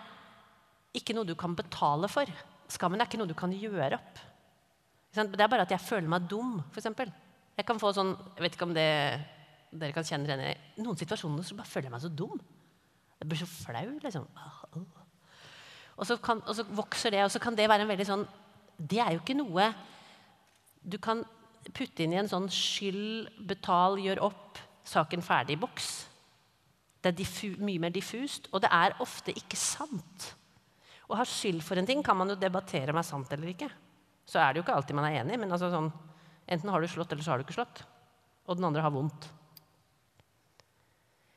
ikke 0.94 1.16
noe 1.18 1.26
du 1.26 1.34
kan 1.34 1.56
betale 1.58 2.06
for. 2.14 2.30
Skammen 2.70 3.02
er 3.02 3.10
ikke 3.10 3.18
noe 3.18 3.32
du 3.32 3.34
kan 3.34 3.50
gjøre 3.50 3.98
opp. 3.98 4.22
Det 5.18 5.42
er 5.42 5.50
bare 5.50 5.66
at 5.66 5.74
jeg 5.74 5.82
føler 5.82 6.14
meg 6.14 6.30
dum, 6.30 6.60
f.eks. 6.70 6.94
Jeg 7.58 7.66
kan 7.66 7.82
få 7.82 7.90
sånn 7.94 8.14
Jeg 8.36 8.46
vet 8.46 8.56
ikke 8.56 8.70
om 8.70 8.78
det 8.78 8.88
dere 9.80 9.96
kan 9.96 10.06
kjenne 10.06 10.30
igjen 10.30 10.44
i 10.46 10.84
noen 10.86 11.00
situasjoner 11.00 11.46
så 11.46 11.58
bare 11.58 11.70
føler 11.70 11.90
jeg 11.90 11.96
meg 11.96 12.04
så 12.04 12.12
dum. 12.14 12.42
Jeg 13.20 13.30
blir 13.32 13.40
så 13.40 13.48
flau, 13.50 13.88
liksom. 14.04 14.28
Og 15.94 16.08
så, 16.10 16.18
kan, 16.22 16.42
og 16.46 16.56
så 16.58 16.66
vokser 16.68 17.14
det, 17.14 17.24
og 17.24 17.32
så 17.32 17.42
kan 17.42 17.56
det 17.58 17.70
være 17.70 17.86
en 17.86 17.92
veldig 17.92 18.08
sånn 18.08 18.24
Det 18.76 18.98
er 18.98 19.14
jo 19.14 19.22
ikke 19.22 19.38
noe 19.38 19.68
du 20.84 20.98
kan 21.00 21.22
putte 21.72 22.04
inn 22.04 22.12
i 22.12 22.20
en 22.20 22.28
sånn 22.28 22.50
skyld, 22.52 23.30
betal, 23.48 23.96
gjør 24.04 24.20
opp, 24.28 24.60
saken 24.84 25.24
ferdig-boks. 25.24 25.92
Det 27.00 27.14
er 27.14 27.16
diffu, 27.16 27.54
mye 27.64 27.80
mer 27.80 27.94
diffust, 27.96 28.50
og 28.52 28.66
det 28.66 28.72
er 28.74 28.98
ofte 29.04 29.32
ikke 29.40 29.60
sant. 29.60 30.28
Å 31.08 31.20
ha 31.20 31.24
skyld 31.28 31.64
for 31.64 31.80
en 31.80 31.88
ting 31.88 32.04
kan 32.04 32.20
man 32.20 32.34
jo 32.34 32.40
debattere 32.40 32.92
om 32.92 33.00
er 33.00 33.08
sant 33.08 33.32
eller 33.32 33.54
ikke. 33.54 33.70
Så 34.28 34.42
er 34.42 34.52
det 34.52 34.60
jo 34.60 34.66
ikke 34.66 34.76
alltid 34.76 34.98
man 34.98 35.08
er 35.08 35.22
enig, 35.22 35.40
men 35.40 35.52
altså 35.52 35.72
sånn, 35.72 35.88
enten 36.52 36.72
har 36.74 36.84
du 36.84 36.92
slått, 36.92 37.16
eller 37.16 37.24
så 37.24 37.34
har 37.34 37.40
du 37.40 37.48
ikke 37.48 37.58
slått. 37.62 37.84
Og 38.48 38.60
den 38.60 38.68
andre 38.68 38.84
har 38.84 38.92
vondt. 38.92 39.30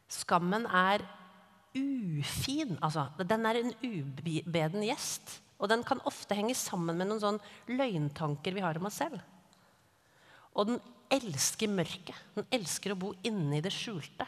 Skammen 0.09 0.67
er 0.67 1.05
ufin. 1.77 2.77
Altså, 2.81 3.09
den 3.27 3.47
er 3.47 3.61
en 3.61 3.75
ubeden 3.83 4.85
gjest. 4.87 5.41
Og 5.57 5.71
den 5.73 5.83
kan 5.89 6.03
ofte 6.09 6.37
henge 6.37 6.55
sammen 6.59 6.99
med 6.99 7.09
noen 7.09 7.23
sånn 7.23 7.41
løgntanker 7.73 8.55
vi 8.55 8.65
har 8.65 8.77
om 8.79 8.89
oss 8.91 9.01
selv. 9.01 9.21
Og 10.57 10.71
den 10.71 10.81
elsker 11.13 11.71
mørket. 11.71 12.17
Den 12.37 12.49
elsker 12.55 12.93
å 12.93 12.99
bo 13.01 13.13
inne 13.27 13.59
i 13.59 13.65
det 13.65 13.73
skjulte. 13.75 14.27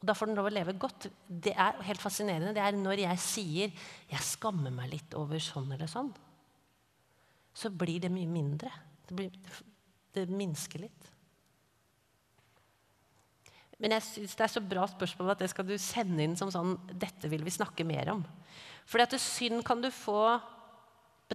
Og 0.00 0.06
Da 0.08 0.16
får 0.16 0.30
den 0.30 0.38
lov 0.38 0.48
å 0.48 0.54
leve 0.54 0.76
godt. 0.80 1.10
Det 1.28 1.52
er 1.52 1.82
helt 1.84 2.00
fascinerende. 2.00 2.54
Det 2.56 2.64
er 2.64 2.72
når 2.72 3.04
jeg 3.04 3.18
sier 3.18 3.72
'jeg 4.08 4.20
skammer 4.20 4.70
meg 4.70 4.90
litt 4.90 5.14
over 5.14 5.38
sånn 5.38 5.72
eller 5.72 5.86
sånn', 5.86 6.14
så 7.54 7.68
blir 7.70 8.00
det 8.00 8.10
mye 8.10 8.26
mindre. 8.26 8.70
Det, 9.06 9.14
blir, 9.16 9.30
det 10.14 10.28
minsker 10.28 10.80
litt. 10.80 11.10
Men 13.80 13.96
jeg 13.96 14.04
synes 14.04 14.36
det 14.36 14.44
er 14.44 14.52
så 14.52 14.62
bra 14.62 14.84
spørsmål 14.90 15.32
at 15.32 15.42
det 15.42 15.50
skal 15.52 15.66
du 15.68 15.74
sende 15.80 16.24
inn 16.24 16.36
som 16.36 16.52
sånn 16.52 16.74
Dette 16.92 17.30
vil 17.32 17.44
vi 17.46 17.54
snakke 17.54 17.86
mer 17.88 18.12
om. 18.12 18.24
Fordi 18.88 19.06
at 19.06 19.16
synd 19.22 19.62
kan 19.64 19.80
du 19.80 19.88
få, 19.94 20.36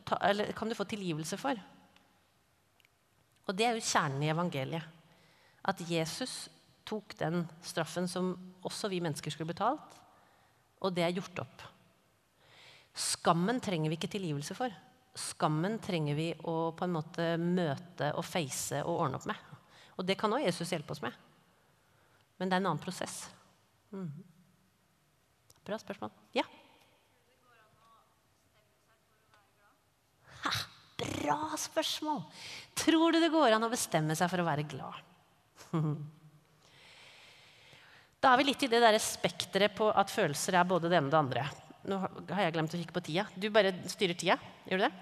kan 0.05 0.69
du 0.69 0.77
få 0.77 0.85
tilgivelse 0.89 1.39
for. 1.41 1.57
Og 3.45 3.57
det 3.57 3.65
er 3.65 3.77
jo 3.77 3.85
kjernen 3.85 4.25
i 4.25 4.31
evangeliet. 4.33 4.93
At 5.65 5.81
Jesus 5.89 6.45
tok 6.85 7.15
den 7.17 7.47
straffen 7.65 8.09
som 8.09 8.33
også 8.65 8.89
vi 8.91 9.01
mennesker 9.01 9.33
skulle 9.33 9.53
betalt, 9.53 9.95
og 10.85 10.93
det 10.93 11.05
er 11.05 11.15
gjort 11.15 11.41
opp. 11.41 11.63
Skammen 12.95 13.57
trenger 13.63 13.89
vi 13.89 13.97
ikke 13.97 14.11
tilgivelse 14.13 14.55
for. 14.57 14.73
Skammen 15.15 15.79
trenger 15.83 16.17
vi 16.17 16.29
å 16.45 16.75
på 16.77 16.85
en 16.85 16.93
måte 16.93 17.33
møte 17.41 18.11
og 18.19 18.25
face 18.27 18.83
og 18.85 19.01
ordne 19.07 19.19
opp 19.19 19.29
med. 19.31 19.55
Og 19.95 20.05
det 20.05 20.17
kan 20.19 20.33
også 20.35 20.45
Jesus 20.45 20.73
hjelpe 20.75 20.93
oss 20.93 21.01
med. 21.03 21.15
Men 22.39 22.49
det 22.49 22.57
er 22.57 22.63
en 22.63 22.69
annen 22.71 22.83
prosess. 22.83 23.25
Mm. 23.95 24.09
Bra 25.65 25.79
spørsmål. 25.81 26.11
Ja? 26.35 26.43
Ha, 30.43 30.51
bra 31.01 31.39
spørsmål! 31.59 32.21
Tror 32.77 33.15
du 33.15 33.21
det 33.23 33.31
går 33.33 33.55
an 33.55 33.65
å 33.65 33.71
bestemme 33.71 34.17
seg 34.17 34.29
for 34.31 34.43
å 34.43 34.47
være 34.47 34.67
glad? 34.69 35.01
Da 38.25 38.31
er 38.33 38.39
vi 38.39 38.45
litt 38.47 38.63
i 38.65 38.67
det 38.71 38.79
der 38.81 38.95
spekteret 38.97 39.75
på 39.77 39.85
at 39.93 40.09
følelser 40.09 40.55
er 40.57 40.65
både 40.65 40.89
det 40.89 40.97
ene 40.97 41.11
og 41.11 41.13
det 41.13 41.19
andre. 41.19 41.43
Nå 41.85 41.99
har 42.01 42.39
jeg 42.41 42.55
glemt 42.55 42.73
å 42.73 42.79
kikke 42.79 42.95
på 42.95 43.03
tida. 43.05 43.27
Du 43.37 43.51
bare 43.53 43.69
styrer 43.91 44.17
tida. 44.17 44.39
Gjør 44.65 44.81
du 44.81 44.85
det? 44.87 44.93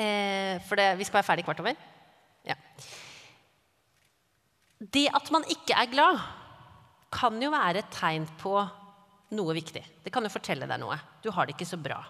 Eh, 0.00 0.62
for 0.64 0.80
det, 0.80 0.86
vi 0.96 1.04
skal 1.04 1.18
være 1.18 1.26
ferdig 1.28 1.44
kvart 1.44 1.60
over. 1.60 1.76
Ja. 2.48 2.56
Det 4.78 5.06
at 5.14 5.30
man 5.32 5.46
ikke 5.48 5.76
er 5.76 5.88
glad, 5.92 6.20
kan 7.12 7.38
jo 7.40 7.52
være 7.52 7.80
et 7.80 7.94
tegn 7.94 8.26
på 8.40 8.54
noe 9.36 9.56
viktig. 9.56 9.82
Det 10.04 10.12
kan 10.12 10.24
jo 10.26 10.32
fortelle 10.32 10.68
deg 10.68 10.80
noe. 10.82 10.98
Du 11.24 11.30
har 11.32 11.46
det 11.46 11.56
ikke 11.56 11.68
så 11.68 11.78
bra. 11.80 12.02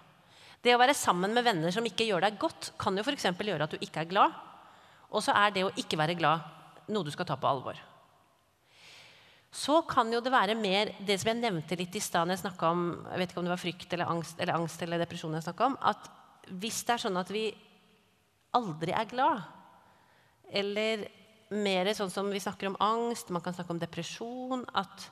Det 0.62 0.74
å 0.74 0.80
være 0.80 0.96
sammen 0.96 1.34
med 1.36 1.44
venner 1.46 1.72
som 1.72 1.84
ikke 1.86 2.08
gjør 2.08 2.26
deg 2.26 2.40
godt, 2.40 2.72
kan 2.80 2.96
jo 2.96 3.04
for 3.06 3.14
gjøre 3.14 3.68
at 3.68 3.74
du 3.74 3.78
ikke 3.78 4.02
er 4.02 4.10
glad. 4.10 4.34
Og 5.14 5.22
så 5.22 5.36
er 5.36 5.52
det 5.54 5.64
å 5.64 5.74
ikke 5.78 5.98
være 6.00 6.16
glad 6.18 6.42
noe 6.90 7.06
du 7.06 7.12
skal 7.14 7.28
ta 7.28 7.36
på 7.38 7.48
alvor. 7.48 7.78
Så 9.56 9.78
kan 9.88 10.10
jo 10.12 10.20
det 10.20 10.32
være 10.32 10.56
mer 10.58 10.90
det 11.06 11.16
som 11.20 11.30
jeg 11.30 11.40
nevnte 11.40 11.78
litt 11.78 11.94
i 11.96 12.02
stad 12.02 12.28
jeg 12.28 12.42
snakka 12.42 12.70
om 12.74 12.82
jeg 13.12 13.20
vet 13.22 13.30
ikke 13.30 13.40
om 13.40 13.46
det 13.46 13.54
var 13.54 13.62
frykt 13.62 13.94
eller 13.94 14.10
angst 14.12 14.40
eller, 14.42 14.58
angst 14.58 14.82
eller 14.82 15.00
depresjon 15.00 15.38
jeg 15.38 15.54
om, 15.64 15.78
at 15.80 16.10
hvis 16.50 16.82
det 16.86 16.94
er 16.94 17.02
sånn 17.06 17.16
at 17.18 17.30
vi 17.32 17.46
aldri 18.56 18.92
er 18.94 19.08
glad, 19.08 19.46
eller 20.50 21.06
mer 21.54 21.92
sånn 21.94 22.12
som 22.12 22.30
vi 22.32 22.42
snakker 22.42 22.70
om 22.70 22.78
angst, 22.82 23.30
man 23.30 23.44
kan 23.44 23.54
snakke 23.54 23.74
om 23.74 23.82
depresjon 23.82 24.64
At 24.74 25.10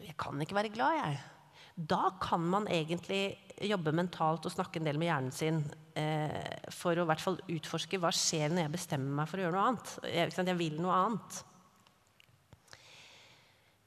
Jeg 0.00 0.14
kan 0.20 0.40
ikke 0.40 0.56
være 0.56 0.72
glad, 0.72 1.00
jeg. 1.00 1.18
Da 1.76 2.14
kan 2.22 2.40
man 2.40 2.68
egentlig 2.72 3.36
jobbe 3.60 3.92
mentalt 3.92 4.46
og 4.48 4.52
snakke 4.52 4.80
en 4.80 4.86
del 4.86 4.96
med 5.00 5.10
hjernen 5.10 5.34
sin 5.34 5.58
eh, 5.98 6.70
for 6.72 6.96
å 6.96 7.04
i 7.04 7.10
hvert 7.10 7.20
fall 7.20 7.36
utforske 7.52 8.00
hva 8.00 8.12
skjer 8.14 8.52
når 8.52 8.64
jeg 8.64 8.74
bestemmer 8.76 9.18
meg 9.18 9.28
for 9.28 9.40
å 9.40 9.44
gjøre 9.44 9.56
noe 9.56 9.66
annet. 9.72 9.92
Jeg, 10.08 10.32
jeg 10.38 10.58
vil 10.60 10.78
noe 10.80 10.96
annet. 11.02 11.40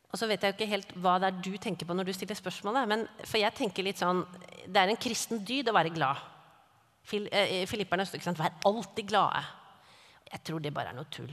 Og 0.10 0.18
så 0.18 0.30
vet 0.30 0.42
jeg 0.42 0.54
jo 0.54 0.58
ikke 0.58 0.72
helt 0.72 0.94
hva 1.02 1.16
det 1.22 1.30
er 1.30 1.42
du 1.46 1.52
tenker 1.62 1.90
på 1.90 1.98
når 1.98 2.10
du 2.10 2.14
stiller 2.18 2.38
spørsmålet. 2.38 2.90
Men 2.90 3.06
for 3.24 3.42
jeg 3.42 3.58
tenker 3.58 3.86
litt 3.86 4.02
sånn, 4.02 4.26
Det 4.66 4.78
er 4.78 4.92
en 4.92 5.02
kristen 5.02 5.42
dyd 5.46 5.70
å 5.70 5.74
være 5.74 5.94
glad. 5.94 6.18
Eh, 7.10 7.66
filipperne 7.70 8.06
ikke 8.06 8.28
sant? 8.28 8.40
Vær 8.40 8.60
alltid 8.68 9.08
glade. 9.10 9.42
Jeg 10.30 10.44
tror 10.46 10.62
det 10.62 10.74
bare 10.76 10.92
er 10.92 10.98
noe 10.98 11.10
tull. 11.10 11.32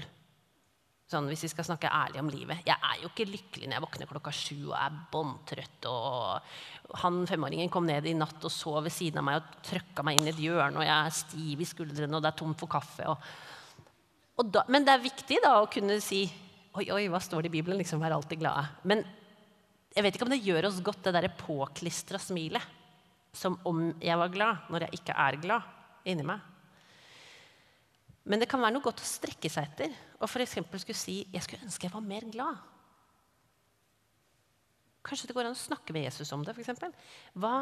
Sånn, 1.07 1.29
hvis 1.31 1.45
vi 1.45 1.51
skal 1.53 1.67
snakke 1.69 1.91
ærlig 1.93 2.19
om 2.19 2.31
livet. 2.33 2.64
Jeg 2.67 2.75
er 2.83 3.03
jo 3.03 3.12
ikke 3.12 3.29
lykkelig 3.29 3.69
når 3.69 3.77
jeg 3.77 3.85
våkner 3.85 4.09
klokka 4.11 4.33
sju 4.35 4.57
og 4.73 4.79
er 4.81 4.97
båndtrøtt. 5.12 5.87
Og 5.87 6.97
han 7.03 7.21
femåringen 7.31 7.71
kom 7.71 7.87
ned 7.87 8.09
i 8.11 8.17
natt 8.19 8.43
og 8.43 8.51
sov 8.51 8.81
ved 8.83 8.95
siden 8.95 9.21
av 9.23 9.29
meg 9.29 9.39
og 9.39 9.61
trøkka 9.69 10.03
meg 10.07 10.19
inn 10.19 10.27
i 10.27 10.33
et 10.33 10.41
hjørne. 10.43 10.81
Og 10.81 10.89
jeg 10.89 10.97
er 10.97 11.14
stiv 11.14 11.62
i 11.62 11.69
skuldrene, 11.69 12.11
og 12.11 12.25
det 12.25 12.33
er 12.33 12.41
tomt 12.41 12.59
for 12.59 12.73
kaffe. 12.73 13.07
Og, 13.12 13.93
og 14.41 14.51
da, 14.57 14.64
men 14.73 14.89
det 14.89 14.97
er 14.97 15.05
viktig 15.05 15.39
da 15.45 15.61
å 15.61 15.71
kunne 15.71 16.01
si 16.05 16.25
Oi, 16.77 16.91
oi, 16.93 17.07
hva 17.09 17.17
står 17.25 17.47
det 17.47 17.49
i 17.49 17.55
Bibelen? 17.55 17.79
Liksom, 17.81 18.03
Vær 18.03 18.12
alltid 18.12 18.43
glade. 18.43 18.67
Men 18.85 19.01
jeg 19.97 20.05
vet 20.05 20.19
ikke 20.19 20.27
om 20.27 20.33
det 20.35 20.43
gjør 20.45 20.67
oss 20.69 20.83
godt, 20.85 21.07
det 21.07 21.14
derre 21.17 21.31
påklistra 21.39 22.19
smilet 22.21 22.76
som 23.37 23.59
om 23.68 23.89
jeg 24.03 24.18
var 24.18 24.32
glad, 24.32 24.68
når 24.72 24.87
jeg 24.87 25.01
ikke 25.01 25.16
er 25.26 25.41
glad 25.43 25.72
inni 26.09 26.24
meg. 26.26 26.41
Men 28.26 28.43
det 28.43 28.49
kan 28.51 28.62
være 28.62 28.74
noe 28.74 28.84
godt 28.84 29.05
å 29.05 29.07
strekke 29.07 29.51
seg 29.53 29.68
etter 29.68 29.93
og 30.16 30.26
f.eks. 30.26 30.59
skulle 30.82 30.99
si 30.99 31.20
jeg 31.30 31.45
skulle 31.45 31.66
ønske 31.68 31.87
jeg 31.87 31.95
var 31.95 32.03
mer 32.05 32.26
glad. 32.32 32.62
Kanskje 35.07 35.28
det 35.28 35.37
går 35.37 35.47
an 35.47 35.55
å 35.55 35.59
snakke 35.59 35.95
med 35.95 36.09
Jesus 36.09 36.32
om 36.34 36.43
det. 36.43 36.57
For 36.57 36.97
hva, 37.39 37.53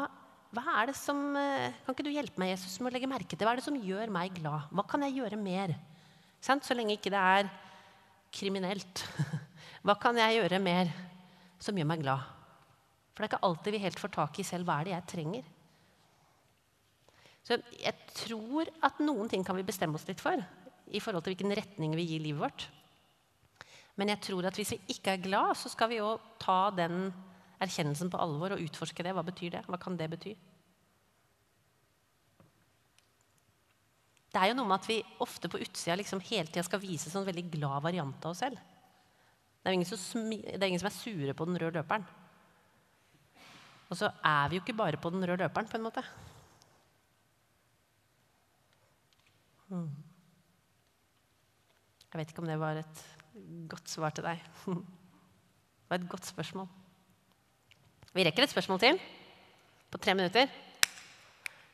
hva 0.55 0.63
er 0.79 0.89
det 0.89 0.95
som, 0.97 1.19
eh, 1.37 1.75
kan 1.85 1.93
ikke 1.93 2.07
du 2.07 2.13
hjelpe 2.13 2.41
meg 2.41 2.55
Jesus, 2.55 2.79
med 2.79 2.89
å 2.89 2.95
legge 2.95 3.09
merke 3.11 3.35
til? 3.35 3.45
Hva 3.45 3.53
er 3.53 3.61
det 3.61 3.67
som 3.67 3.77
gjør 3.77 4.09
meg 4.09 4.33
glad? 4.39 4.71
Hva 4.71 4.87
kan 4.89 5.05
jeg 5.05 5.19
gjøre 5.19 5.37
mer? 5.37 5.75
Så 6.41 6.77
lenge 6.77 6.97
ikke 6.97 7.13
det 7.13 7.21
er 7.21 7.51
kriminelt. 8.33 9.05
Hva 9.85 9.93
kan 10.01 10.17
jeg 10.17 10.39
gjøre 10.39 10.61
mer 10.61 10.89
som 11.61 11.77
gjør 11.77 11.89
meg 11.91 12.01
glad? 12.01 12.25
For 13.13 13.21
det 13.21 13.27
er 13.27 13.31
ikke 13.35 13.47
alltid 13.47 13.75
vi 13.75 13.83
helt 13.85 14.01
får 14.01 14.11
tak 14.17 14.39
i 14.39 14.43
selv 14.43 14.67
hva 14.67 14.79
er 14.81 14.87
det 14.87 14.95
jeg 14.95 15.07
trenger. 15.13 15.51
Så 17.45 17.59
jeg 17.77 17.93
tror 18.25 18.71
at 18.83 19.01
noen 19.05 19.29
ting 19.29 19.45
kan 19.45 19.57
vi 19.57 19.67
bestemme 19.67 19.99
oss 19.99 20.07
litt 20.09 20.23
for 20.23 20.41
i 20.85 21.01
forhold 21.01 21.25
til 21.25 21.35
hvilken 21.35 21.53
retning 21.57 21.93
vi 21.97 22.07
gir 22.09 22.23
livet 22.23 22.41
vårt. 22.41 22.65
Men 23.95 24.11
jeg 24.11 24.23
tror 24.27 24.47
at 24.49 24.57
hvis 24.57 24.73
vi 24.75 24.95
ikke 24.95 25.13
er 25.13 25.23
glad, 25.23 25.53
så 25.57 25.69
skal 25.71 25.91
vi 25.91 26.01
jo 26.01 26.15
ta 26.41 26.71
den 26.75 27.07
erkjennelsen 27.63 28.09
på 28.11 28.19
alvor 28.19 28.55
og 28.55 28.65
utforske 28.65 29.05
det. 29.05 29.13
Hva 29.15 29.23
betyr 29.25 29.53
det? 29.55 29.63
Hva 29.69 29.79
kan 29.81 29.95
det 29.99 30.09
bety? 30.11 30.33
Det 34.33 34.41
er 34.41 34.51
jo 34.51 34.57
noe 34.57 34.67
med 34.67 34.81
at 34.81 34.89
vi 34.89 34.99
ofte 35.23 35.47
på 35.47 35.61
utsida 35.63 35.95
liksom 35.95 36.19
hele 36.27 36.49
tida 36.49 36.65
skal 36.67 36.81
vise 36.81 37.13
sånn 37.13 37.27
veldig 37.27 37.45
glad 37.53 37.85
variant 37.85 38.25
av 38.25 38.33
oss 38.33 38.41
selv. 38.43 38.59
Det 39.63 39.71
er, 39.71 39.85
som, 39.95 40.27
det 40.29 40.59
er 40.59 40.67
ingen 40.67 40.81
som 40.81 40.91
er 40.91 40.97
sure 40.97 41.33
på 41.37 41.47
den 41.47 41.57
røde 41.61 41.79
løperen. 41.79 42.03
Og 43.85 43.97
så 43.97 44.09
er 44.25 44.49
vi 44.49 44.57
jo 44.57 44.65
ikke 44.65 44.75
bare 44.77 44.99
på 44.99 45.13
den 45.13 45.23
røde 45.23 45.45
løperen, 45.45 45.69
på 45.71 45.79
en 45.79 45.85
måte. 45.85 46.03
Mm. 46.03 46.35
Jeg 49.65 49.89
vet 52.19 52.29
ikke 52.29 52.43
om 52.43 52.49
det 52.49 52.59
var 52.61 52.77
et 52.77 52.99
godt 53.69 53.89
svar 53.89 54.13
til 54.13 54.25
deg. 54.25 54.41
Det 55.85 55.89
var 55.89 55.99
et 56.01 56.09
godt 56.09 56.25
spørsmål. 56.25 56.67
Vi 58.13 58.23
rekker 58.25 58.43
et 58.43 58.49
spørsmål 58.49 58.79
til 58.81 58.97
på 59.91 59.97
tre 60.01 60.15
minutter. 60.17 60.47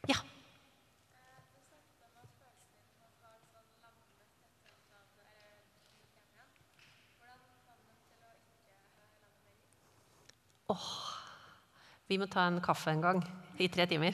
Ja. 0.10 0.18
Åh, 10.68 10.88
vi 12.08 12.18
må 12.20 12.28
ta 12.28 12.48
en 12.48 12.60
kaffe 12.60 12.92
en 12.92 13.02
gang 13.02 13.24
i 13.60 13.68
tre 13.72 13.88
timer. 13.88 14.12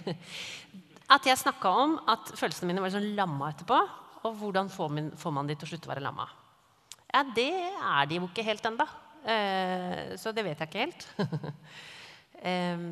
At 1.08 1.28
jeg 1.28 1.40
snakka 1.40 1.72
om 1.84 1.96
at 2.12 2.34
følelsene 2.36 2.72
mine 2.72 2.84
var 2.84 2.92
sånn 2.92 3.14
lamma 3.16 3.52
etterpå. 3.54 3.80
Og 4.28 4.36
hvordan 4.42 4.70
får 4.74 4.92
man, 4.92 5.10
får 5.16 5.36
man 5.36 5.48
de 5.48 5.56
til 5.56 5.68
å 5.68 5.72
slutte 5.72 5.88
å 5.88 5.94
være 5.94 6.04
lamma? 6.04 6.26
Ja, 7.08 7.24
det 7.36 7.52
er 7.54 8.10
de 8.10 8.20
jo 8.20 8.28
ikke 8.28 8.46
helt 8.48 8.66
ennå. 8.68 8.88
Eh, 9.28 10.16
så 10.20 10.34
det 10.36 10.44
vet 10.46 10.60
jeg 10.60 10.70
ikke 10.70 10.84
helt. 10.84 11.08
eh, 12.52 12.84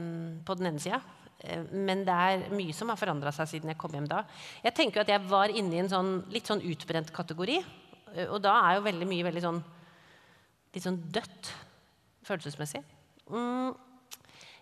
på 0.48 0.58
den 0.60 0.72
ene 0.72 0.84
sida. 0.84 1.02
Eh, 1.44 1.66
men 1.76 2.06
det 2.08 2.16
er 2.16 2.46
mye 2.56 2.76
som 2.76 2.92
har 2.92 3.00
forandra 3.00 3.34
seg 3.36 3.52
siden 3.52 3.74
jeg 3.74 3.80
kom 3.82 3.96
hjem 3.96 4.08
da. 4.10 4.24
Jeg 4.64 4.78
tenker 4.78 5.04
at 5.04 5.12
jeg 5.12 5.24
var 5.28 5.52
inne 5.52 5.76
i 5.76 5.84
en 5.84 5.92
sånn, 5.92 6.14
litt 6.34 6.48
sånn 6.50 6.64
utbrent 6.64 7.12
kategori. 7.16 7.60
Eh, 8.16 8.28
og 8.30 8.40
da 8.46 8.56
er 8.64 8.78
jo 8.80 8.88
veldig 8.88 9.10
mye 9.10 9.28
veldig 9.28 9.44
sånn, 9.44 9.64
litt 10.76 10.88
sånn 10.88 11.02
dødt 11.16 11.52
følelsesmessig. 12.26 12.84
Mm. 13.30 13.74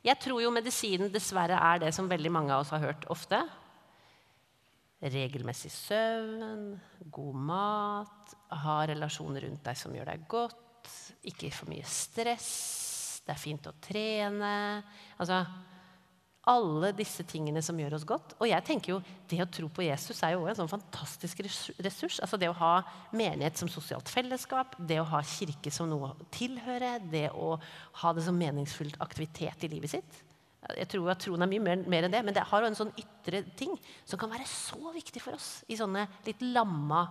Jeg 0.04 0.20
tror 0.20 0.42
jo 0.44 0.52
medisinen 0.52 1.12
dessverre 1.12 1.56
er 1.56 1.86
det 1.86 1.94
som 1.96 2.10
veldig 2.12 2.32
mange 2.34 2.52
av 2.52 2.66
oss 2.66 2.74
har 2.76 2.84
hørt 2.84 3.06
ofte. 3.14 3.40
Regelmessig 5.04 5.72
søvn, 5.72 6.74
god 7.12 7.40
mat, 7.48 8.36
ha 8.64 8.78
relasjoner 8.88 9.48
rundt 9.48 9.64
deg 9.66 9.80
som 9.80 9.96
gjør 9.96 10.12
deg 10.12 10.28
godt, 10.32 10.92
ikke 11.28 11.52
for 11.56 11.72
mye 11.72 11.88
stress, 11.88 12.52
det 13.24 13.32
er 13.32 13.40
fint 13.40 13.68
å 13.70 13.72
trene 13.80 14.56
Altså 15.16 15.38
alle 16.50 16.90
disse 16.96 17.24
tingene 17.28 17.62
som 17.64 17.78
gjør 17.80 17.96
oss 17.96 18.06
godt. 18.08 18.34
Og 18.42 18.50
jeg 18.50 18.66
tenker 18.68 18.94
jo, 18.94 18.98
det 19.32 19.40
å 19.40 19.48
tro 19.48 19.70
på 19.72 19.86
Jesus 19.86 20.20
er 20.26 20.34
jo 20.34 20.42
også 20.44 20.52
en 20.52 20.60
sånn 20.64 20.74
fantastisk 20.74 21.40
ressurs. 21.46 22.20
Altså 22.20 22.40
Det 22.40 22.50
å 22.52 22.58
ha 22.60 22.74
menighet 23.16 23.60
som 23.60 23.72
sosialt 23.72 24.12
fellesskap, 24.12 24.76
det 24.78 25.00
å 25.00 25.08
ha 25.08 25.24
kirke 25.24 25.72
som 25.72 25.88
noe 25.92 26.12
å 26.12 26.28
tilhøre, 26.36 26.98
det 27.14 27.30
å 27.32 27.56
ha 28.02 28.14
det 28.16 28.26
som 28.28 28.38
meningsfylt 28.40 29.00
aktivitet 29.04 29.64
i 29.64 29.72
livet 29.72 29.96
sitt. 29.96 30.22
Jeg 30.78 30.88
tror 30.92 31.12
at 31.12 31.24
troen 31.24 31.44
er 31.44 31.52
mye 31.52 31.64
mer, 31.64 31.88
mer, 31.92 32.08
enn 32.08 32.14
det, 32.14 32.24
men 32.24 32.36
det 32.36 32.46
har 32.48 32.64
jo 32.64 32.72
en 32.72 32.78
sånn 32.78 32.94
ytre 33.00 33.44
ting 33.60 33.76
som 34.08 34.20
kan 34.20 34.32
være 34.32 34.48
så 34.48 34.94
viktig 34.96 35.24
for 35.24 35.36
oss 35.36 35.58
i 35.72 35.80
sånne 35.80 36.06
litt 36.28 36.44
lamma 36.44 37.06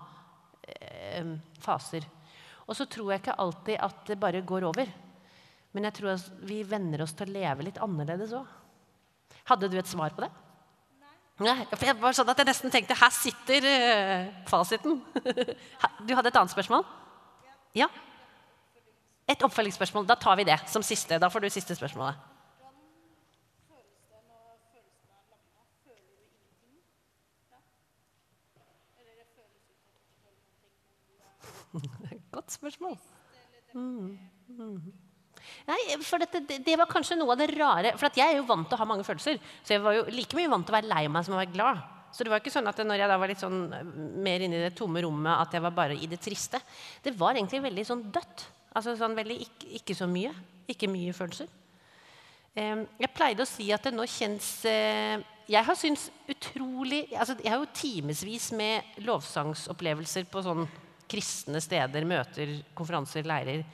eh, 0.64 1.34
faser. 1.60 2.04
Og 2.64 2.76
så 2.76 2.86
tror 2.88 3.12
jeg 3.12 3.24
ikke 3.24 3.40
alltid 3.40 3.80
at 3.80 4.08
det 4.08 4.20
bare 4.20 4.44
går 4.44 4.68
over. 4.68 4.88
Men 5.72 5.88
jeg 5.88 5.96
tror 5.98 6.14
at 6.14 6.44
vi 6.48 6.62
venner 6.68 7.04
oss 7.04 7.16
til 7.16 7.28
å 7.28 7.34
leve 7.40 7.66
litt 7.66 7.80
annerledes 7.80 8.36
òg. 8.36 8.58
Hadde 9.48 9.68
du 9.70 9.76
et 9.78 9.90
svar 9.90 10.14
på 10.14 10.24
det? 10.24 10.30
Nei. 11.42 11.64
for 11.72 11.88
jeg 11.88 11.98
var 11.98 12.14
sånn 12.14 12.28
at 12.30 12.38
jeg 12.38 12.46
nesten 12.46 12.70
tenkte 12.70 12.94
her 12.94 13.14
sitter 13.14 13.64
uh, 13.66 14.26
fasiten. 14.46 15.00
du 16.06 16.12
hadde 16.14 16.30
et 16.30 16.38
annet 16.38 16.52
spørsmål? 16.52 16.84
Ja? 17.74 17.88
Et 19.26 19.42
oppfølgingsspørsmål. 19.42 20.06
Da 20.06 20.18
tar 20.20 20.36
vi 20.38 20.46
det 20.46 20.60
som 20.70 20.84
siste. 20.86 21.18
Da 21.18 21.30
får 21.32 21.42
du 21.42 21.50
siste 21.50 21.74
spørsmålet. 21.78 22.28
Godt 32.32 32.52
spørsmål. 32.52 32.98
Mm. 33.74 34.18
Mm. 34.48 34.92
Nei, 35.68 35.78
for 36.04 36.22
dette, 36.22 36.42
det, 36.48 36.60
det, 36.66 36.76
var 36.78 36.90
kanskje 36.90 37.18
noe 37.18 37.34
av 37.34 37.40
det 37.40 37.50
rare. 37.54 37.94
For 38.00 38.10
jeg 38.18 38.34
er 38.34 38.40
jo 38.40 38.48
vant 38.48 38.68
til 38.68 38.78
å 38.78 38.82
ha 38.82 38.88
mange 38.88 39.06
følelser. 39.06 39.40
Så 39.62 39.76
jeg 39.76 39.82
var 39.84 39.96
jo 39.96 40.06
like 40.12 40.38
mye 40.38 40.50
vant 40.52 40.66
til 40.66 40.74
å 40.74 40.78
være 40.78 40.90
lei 40.90 41.02
meg 41.12 41.26
som 41.26 41.36
å 41.36 41.40
være 41.40 41.54
glad. 41.54 41.82
Så 42.12 42.24
det 42.24 42.32
var 42.32 42.42
ikke 42.42 42.52
sånn 42.52 42.68
at 42.68 42.82
når 42.84 43.00
jeg 43.00 43.08
da 43.08 43.18
var 43.20 43.30
litt 43.30 43.42
sånn 43.42 43.60
eh, 43.72 43.94
mer 44.26 44.44
inne 44.44 44.58
i 44.58 44.66
det 44.66 44.74
tomme 44.78 45.00
rommet, 45.04 45.32
at 45.32 45.56
jeg 45.56 45.64
var 45.64 45.76
bare 45.76 45.96
i 45.96 46.10
det 46.10 46.20
triste. 46.22 46.60
Det 47.04 47.14
var 47.16 47.38
egentlig 47.38 47.62
veldig 47.64 47.86
sånn 47.88 48.06
dødt. 48.12 48.46
Altså 48.76 48.96
sånn 49.00 49.16
veldig 49.16 49.38
ikke, 49.46 49.74
ikke 49.80 49.96
så 49.96 50.08
mye. 50.10 50.32
Ikke 50.72 50.90
mye 50.90 51.14
følelser. 51.16 51.50
Jeg 52.52 53.08
pleide 53.16 53.46
å 53.46 53.48
si 53.48 53.70
at 53.72 53.86
det 53.86 53.94
nå 53.96 54.04
kjennes 54.04 54.46
eh, 54.68 55.22
Jeg 55.48 55.64
har 55.64 55.76
syntes 55.78 56.10
utrolig 56.28 57.06
altså 57.16 57.38
Jeg 57.40 57.48
har 57.48 57.62
jo 57.62 57.70
timevis 57.72 58.50
med 58.52 58.98
lovsangsopplevelser 59.06 60.26
på 60.28 60.42
sånn 60.44 60.66
kristne 61.08 61.60
steder, 61.64 62.04
møter, 62.08 62.52
konferanser, 62.76 63.24
leirer 63.28 63.64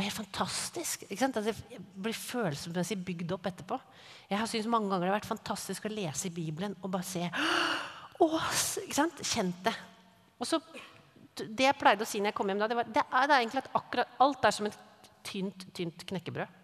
var 0.00 0.08
helt 0.08 0.20
fantastisk. 0.20 1.04
Ikke 1.06 1.20
sant? 1.20 1.36
Altså, 1.36 1.52
jeg 1.70 1.82
blir 1.94 2.16
følelsesmessig 2.16 2.98
bygd 3.04 3.34
opp 3.36 3.48
etterpå. 3.50 3.78
Jeg 4.30 4.40
har 4.40 4.48
syntes 4.48 4.70
mange 4.70 4.88
ganger 4.88 5.06
det 5.06 5.12
har 5.12 5.18
vært 5.18 5.28
fantastisk 5.30 5.86
å 5.86 5.92
lese 5.92 6.30
i 6.30 6.34
Bibelen 6.34 6.76
og 6.80 6.92
bare 6.94 7.06
se 7.06 7.26
Åh? 8.20 8.48
Kjent 8.92 9.62
det. 9.64 9.74
Og 10.40 10.48
så, 10.48 10.60
Det 11.40 11.64
jeg 11.64 11.78
pleide 11.80 12.04
å 12.04 12.08
si 12.08 12.20
når 12.20 12.32
jeg 12.32 12.38
kom 12.40 12.52
hjem 12.52 12.60
da, 12.60 12.68
det, 12.70 12.78
var, 12.80 12.88
det 12.88 13.04
er, 13.04 13.28
det 13.28 13.36
er 13.36 13.44
egentlig 13.44 13.62
at 13.62 13.70
akkurat 13.80 14.18
alt 14.24 14.48
er 14.48 14.56
som 14.56 14.68
et 14.68 14.80
tynt, 15.26 15.64
tynt 15.76 16.04
knekkebrød. 16.08 16.58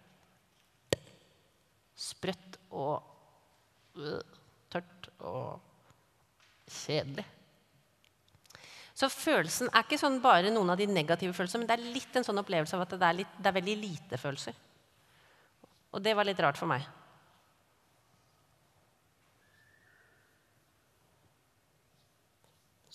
Sprøtt 1.97 2.59
og 2.77 3.97
øh, 3.97 4.37
tørt 4.73 5.09
og 5.25 5.65
kjedelig. 6.69 7.25
Så 8.97 9.11
følelsen 9.13 9.69
er 9.69 9.85
ikke 9.85 9.99
sånn 10.01 10.23
bare 10.25 10.49
noen 10.53 10.73
av 10.73 10.79
de 10.81 10.87
negative 10.89 11.37
følelsene, 11.37 11.65
men 11.65 11.69
det 11.69 11.77
er 11.77 11.97
litt 11.99 12.15
en 12.17 12.25
sånn 12.25 12.41
opplevelse 12.41 12.79
av 12.79 12.87
at 12.87 12.95
det 12.97 13.05
er, 13.05 13.19
litt, 13.19 13.35
det 13.37 13.51
er 13.51 13.59
veldig 13.59 13.75
lite 13.83 14.21
følelser. 14.21 14.57
Og 15.93 16.01
det 16.05 16.15
var 16.17 16.25
litt 16.29 16.41
rart 16.41 16.57
for 16.57 16.71
meg. 16.71 16.87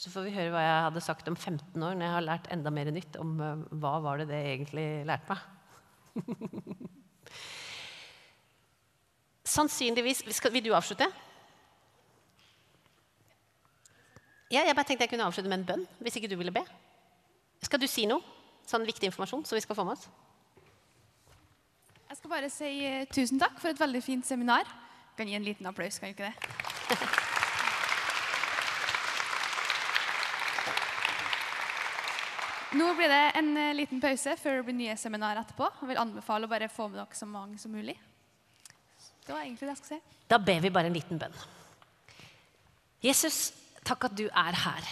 Så 0.01 0.09
får 0.09 0.25
vi 0.25 0.33
høre 0.33 0.49
hva 0.55 0.61
jeg 0.65 0.85
hadde 0.87 1.05
sagt 1.05 1.27
om 1.29 1.37
15 1.37 1.77
år 1.77 1.93
når 1.93 2.07
jeg 2.07 2.15
har 2.15 2.25
lært 2.25 2.47
enda 2.53 2.73
mer 2.73 2.89
nytt 2.89 3.17
om 3.21 3.35
uh, 3.37 3.61
hva 3.83 3.99
var 4.01 4.23
det 4.23 4.31
det 4.31 4.39
egentlig 4.55 4.85
lærte 5.05 5.35
meg. 5.35 5.41
Sannsynligvis 9.51 10.25
Vil 10.25 10.65
du 10.65 10.73
avslutte? 10.73 11.05
Ja, 14.51 14.65
jeg 14.67 14.75
bare 14.75 14.83
tenkte 14.83 15.05
jeg 15.05 15.13
kunne 15.13 15.23
avslutte 15.29 15.47
med 15.47 15.61
en 15.61 15.69
bønn, 15.69 15.85
hvis 16.03 16.17
ikke 16.19 16.27
du 16.27 16.33
ville 16.35 16.51
be. 16.51 16.59
Skal 17.63 17.79
du 17.79 17.87
si 17.87 18.03
noe? 18.09 18.19
Sånn 18.67 18.83
viktig 18.83 19.07
informasjon 19.07 19.45
som 19.47 19.55
vi 19.55 19.61
skal 19.63 19.77
få 19.77 19.85
med 19.87 19.95
oss? 19.95 20.09
Jeg 22.11 22.17
skal 22.19 22.31
bare 22.33 22.49
si 22.51 22.67
uh, 22.83 23.07
tusen 23.15 23.39
takk 23.39 23.55
for 23.61 23.71
et 23.71 23.79
veldig 23.79 24.01
fint 24.03 24.27
seminar. 24.27 24.67
Jeg 24.67 25.15
kan 25.21 25.29
gi 25.31 25.37
en 25.37 25.47
liten 25.47 25.69
applaus, 25.71 25.95
kan 26.01 26.11
jeg 26.11 26.17
ikke 26.17 26.27
det? 26.27 26.35
Nå 32.81 32.87
blir 32.99 33.09
det 33.11 33.25
en 33.39 33.49
uh, 33.55 33.77
liten 33.79 33.99
pause 34.03 34.31
før 34.39 34.53
det 34.59 34.65
blir 34.67 34.77
nye 34.81 34.95
seminar 34.99 35.39
etterpå. 35.45 35.65
Jeg 35.79 35.87
vil 35.93 36.03
anbefale 36.03 36.43
å 36.49 36.51
bare 36.51 36.67
få 36.71 36.83
med 36.91 36.97
dere 36.99 37.15
så 37.15 37.27
mange 37.29 37.55
som 37.61 37.71
mulig. 37.71 37.95
Det 39.23 39.31
var 39.31 39.41
egentlig 39.45 39.63
det 39.63 39.73
jeg 39.77 39.79
skulle 39.79 39.95
si. 39.95 40.01
Da 40.27 40.35
ber 40.43 40.59
vi 40.59 40.75
bare 40.75 40.87
en 40.91 40.99
liten 40.99 41.15
bønn. 41.23 41.35
Jesus, 43.01 43.60
Takk 43.87 44.07
at 44.09 44.17
du 44.17 44.27
er 44.27 44.57
her. 44.65 44.91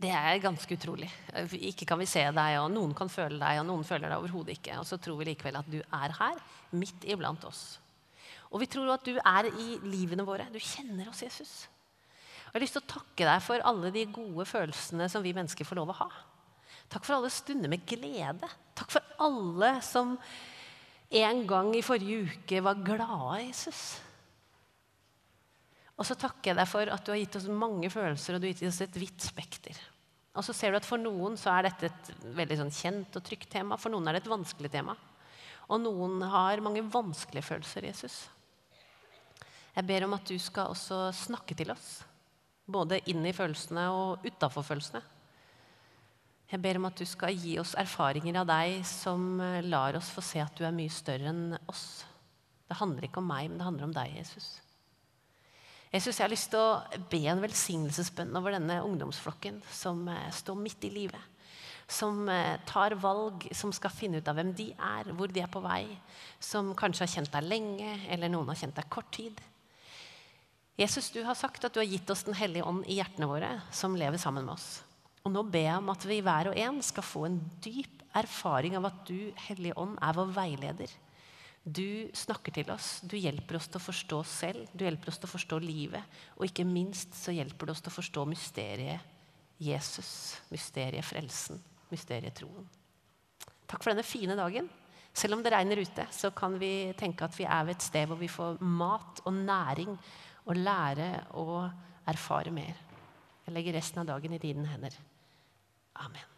Det 0.00 0.10
er 0.16 0.40
ganske 0.40 0.76
utrolig. 0.76 1.10
Ikke 1.68 1.84
kan 1.88 2.00
vi 2.00 2.08
se 2.08 2.22
deg, 2.32 2.56
og 2.62 2.70
noen 2.72 2.94
kan 2.96 3.10
føle 3.12 3.36
deg, 3.40 3.60
og 3.60 3.66
noen 3.68 3.84
føler 3.84 4.08
deg 4.08 4.22
overhodet 4.22 4.56
ikke. 4.56 4.78
Og 4.80 4.86
så 4.88 4.96
tror 5.00 5.18
vi 5.20 5.28
likevel 5.28 5.58
at 5.60 5.68
du 5.68 5.80
er 5.80 6.16
her, 6.16 6.40
midt 6.72 7.04
iblant 7.04 7.44
oss. 7.48 7.78
Og 8.50 8.62
vi 8.62 8.68
tror 8.70 8.94
at 8.94 9.04
du 9.06 9.18
er 9.18 9.50
i 9.50 9.76
livene 9.84 10.24
våre. 10.26 10.48
Du 10.52 10.58
kjenner 10.58 11.10
oss, 11.10 11.20
Jesus. 11.22 11.52
Og 12.48 12.56
jeg 12.56 12.58
har 12.58 12.64
lyst 12.64 12.76
til 12.78 12.82
å 12.82 12.92
takke 12.96 13.28
deg 13.28 13.44
for 13.44 13.62
alle 13.68 13.92
de 13.94 14.08
gode 14.10 14.46
følelsene 14.48 15.06
som 15.12 15.22
vi 15.22 15.34
mennesker 15.36 15.68
får 15.68 15.78
lov 15.78 15.92
å 15.92 15.98
ha. 16.00 16.08
Takk 16.90 17.04
for 17.06 17.20
alle 17.20 17.30
stunder 17.30 17.70
med 17.70 17.84
glede. 17.86 18.48
Takk 18.74 18.96
for 18.96 19.12
alle 19.22 19.76
som 19.86 20.16
en 21.20 21.42
gang 21.46 21.70
i 21.76 21.84
forrige 21.86 22.24
uke 22.26 22.62
var 22.64 22.80
glade, 22.86 23.44
Jesus. 23.44 24.00
Og 26.00 26.06
så 26.08 26.16
takker 26.16 26.52
jeg 26.54 26.56
deg 26.56 26.68
for 26.68 26.88
at 26.88 27.04
du 27.04 27.12
har 27.12 27.20
gitt 27.20 27.36
oss 27.36 27.46
mange 27.52 27.90
følelser 27.92 28.36
og 28.36 28.40
du 28.40 28.48
har 28.48 28.54
gitt 28.54 28.70
oss 28.70 28.80
et 28.86 28.96
vidt 28.96 29.20
spekter. 29.20 29.76
Og 30.32 30.46
så 30.46 30.54
ser 30.56 30.72
du 30.72 30.78
at 30.78 30.88
For 30.88 31.00
noen 31.00 31.36
så 31.36 31.52
er 31.52 31.68
dette 31.68 31.90
et 31.90 32.10
veldig 32.38 32.56
sånn 32.62 32.72
kjent 32.72 33.18
og 33.18 33.24
trygt 33.26 33.50
tema. 33.52 33.76
For 33.76 33.92
noen 33.92 34.08
er 34.08 34.16
det 34.16 34.24
et 34.24 34.32
vanskelig 34.32 34.70
tema. 34.72 34.94
Og 35.70 35.82
noen 35.82 36.22
har 36.32 36.62
mange 36.64 36.82
vanskelige 36.88 37.46
følelser, 37.46 37.86
Jesus. 37.90 38.22
Jeg 39.76 39.86
ber 39.86 40.06
om 40.06 40.16
at 40.16 40.26
du 40.26 40.38
skal 40.40 40.72
også 40.72 41.10
snakke 41.14 41.54
til 41.58 41.70
oss. 41.74 42.00
Både 42.70 43.02
inn 43.10 43.26
i 43.26 43.34
følelsene 43.34 43.84
og 43.92 44.24
utafor 44.26 44.66
følelsene. 44.66 45.02
Jeg 46.50 46.62
ber 46.64 46.80
om 46.80 46.88
at 46.88 46.98
du 46.98 47.06
skal 47.06 47.36
gi 47.36 47.58
oss 47.62 47.76
erfaringer 47.78 48.40
av 48.40 48.48
deg 48.48 48.80
som 48.88 49.38
lar 49.68 49.98
oss 49.98 50.08
få 50.10 50.24
se 50.24 50.40
at 50.42 50.56
du 50.58 50.64
er 50.66 50.74
mye 50.74 50.90
større 50.90 51.30
enn 51.30 51.54
oss. 51.70 52.02
Det 52.66 52.78
handler 52.80 53.06
ikke 53.06 53.22
om 53.22 53.30
meg, 53.30 53.50
men 53.50 53.60
det 53.60 53.68
handler 53.68 53.86
om 53.86 53.94
deg, 53.94 54.16
Jesus. 54.18 54.56
Jeg 55.90 56.04
synes 56.04 56.20
jeg 56.20 56.24
har 56.24 56.30
lyst 56.30 56.52
til 56.52 56.60
å 56.62 57.00
be 57.10 57.18
en 57.26 57.40
velsignelsesbønn 57.42 58.36
over 58.38 58.54
denne 58.54 58.76
ungdomsflokken 58.86 59.56
som 59.74 60.04
eh, 60.06 60.28
står 60.30 60.58
midt 60.60 60.84
i 60.86 60.90
livet. 60.94 61.24
Som 61.90 62.28
eh, 62.30 62.60
tar 62.68 62.94
valg, 63.02 63.48
som 63.58 63.72
skal 63.74 63.90
finne 63.90 64.20
ut 64.20 64.30
av 64.30 64.38
hvem 64.38 64.52
de 64.54 64.68
er, 64.70 65.10
hvor 65.18 65.34
de 65.34 65.42
er 65.42 65.50
på 65.50 65.62
vei. 65.64 65.82
Som 66.38 66.70
kanskje 66.78 67.02
har 67.08 67.14
kjent 67.16 67.32
deg 67.34 67.48
lenge, 67.50 67.96
eller 68.06 68.30
noen 68.30 68.52
har 68.52 68.60
kjent 68.60 68.78
deg 68.78 68.86
kort 68.92 69.10
tid. 69.18 69.42
Jesus, 70.78 71.10
du 71.10 71.24
har 71.26 71.34
sagt 71.34 71.66
at 71.66 71.74
du 71.74 71.82
har 71.82 71.90
gitt 71.90 72.08
oss 72.14 72.22
Den 72.24 72.38
hellige 72.38 72.64
ånd 72.70 72.86
i 72.86 73.00
hjertene 73.00 73.26
våre, 73.28 73.50
som 73.74 73.98
lever 73.98 74.22
sammen 74.22 74.46
med 74.46 74.54
oss. 74.54 74.84
Og 75.26 75.34
nå 75.34 75.42
ber 75.42 75.66
jeg 75.66 75.82
om 75.82 75.90
at 75.90 76.06
vi 76.06 76.22
hver 76.22 76.52
og 76.52 76.62
en 76.68 76.78
skal 76.86 77.04
få 77.04 77.26
en 77.26 77.42
dyp 77.66 77.98
erfaring 78.16 78.78
av 78.78 78.86
at 78.88 79.02
du, 79.10 79.34
Hellige 79.48 79.74
ånd, 79.74 79.98
er 79.98 80.14
vår 80.16 80.30
veileder. 80.38 80.94
Du 81.60 82.08
snakker 82.16 82.54
til 82.56 82.70
oss, 82.72 83.02
du 83.04 83.18
hjelper 83.20 83.58
oss 83.58 83.68
til 83.68 83.76
å 83.76 83.84
forstå 83.84 84.18
oss 84.22 84.32
selv, 84.42 84.68
du 84.72 84.86
hjelper 84.86 85.12
oss 85.12 85.20
til 85.20 85.28
å 85.28 85.34
forstå 85.34 85.58
livet. 85.60 86.20
Og 86.38 86.46
ikke 86.48 86.64
minst 86.64 87.12
så 87.18 87.34
hjelper 87.36 87.68
du 87.68 87.74
oss 87.74 87.82
til 87.84 87.92
å 87.92 87.98
forstå 87.98 88.24
mysteriet 88.30 89.16
Jesus, 89.60 90.40
mysteriet 90.48 91.04
frelsen, 91.04 91.60
mysteriet 91.92 92.38
troen. 92.40 92.64
Takk 93.68 93.84
for 93.84 93.92
denne 93.92 94.06
fine 94.08 94.36
dagen. 94.38 94.70
Selv 95.12 95.36
om 95.36 95.42
det 95.44 95.52
regner 95.52 95.82
ute, 95.82 96.06
så 96.14 96.30
kan 96.32 96.56
vi 96.58 96.94
tenke 96.98 97.26
at 97.26 97.36
vi 97.36 97.44
er 97.44 97.66
ved 97.68 97.76
et 97.76 97.84
sted 97.84 98.08
hvor 98.08 98.18
vi 98.18 98.30
får 98.30 98.62
mat 98.64 99.20
og 99.26 99.36
næring 99.36 99.92
og 100.46 100.56
lære 100.56 101.10
og 101.38 102.08
erfare 102.08 102.54
mer. 102.54 102.78
Jeg 103.44 103.54
legger 103.54 103.76
resten 103.76 104.00
av 104.00 104.08
dagen 104.14 104.32
i 104.32 104.40
dine 104.40 104.64
hender. 104.70 104.96
Amen. 106.00 106.36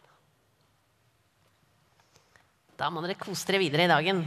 Da 2.75 2.89
må 2.89 3.03
dere 3.05 3.15
kose 3.15 3.47
dere 3.47 3.61
videre 3.61 3.85
i 3.85 3.91
dagen. 3.91 4.25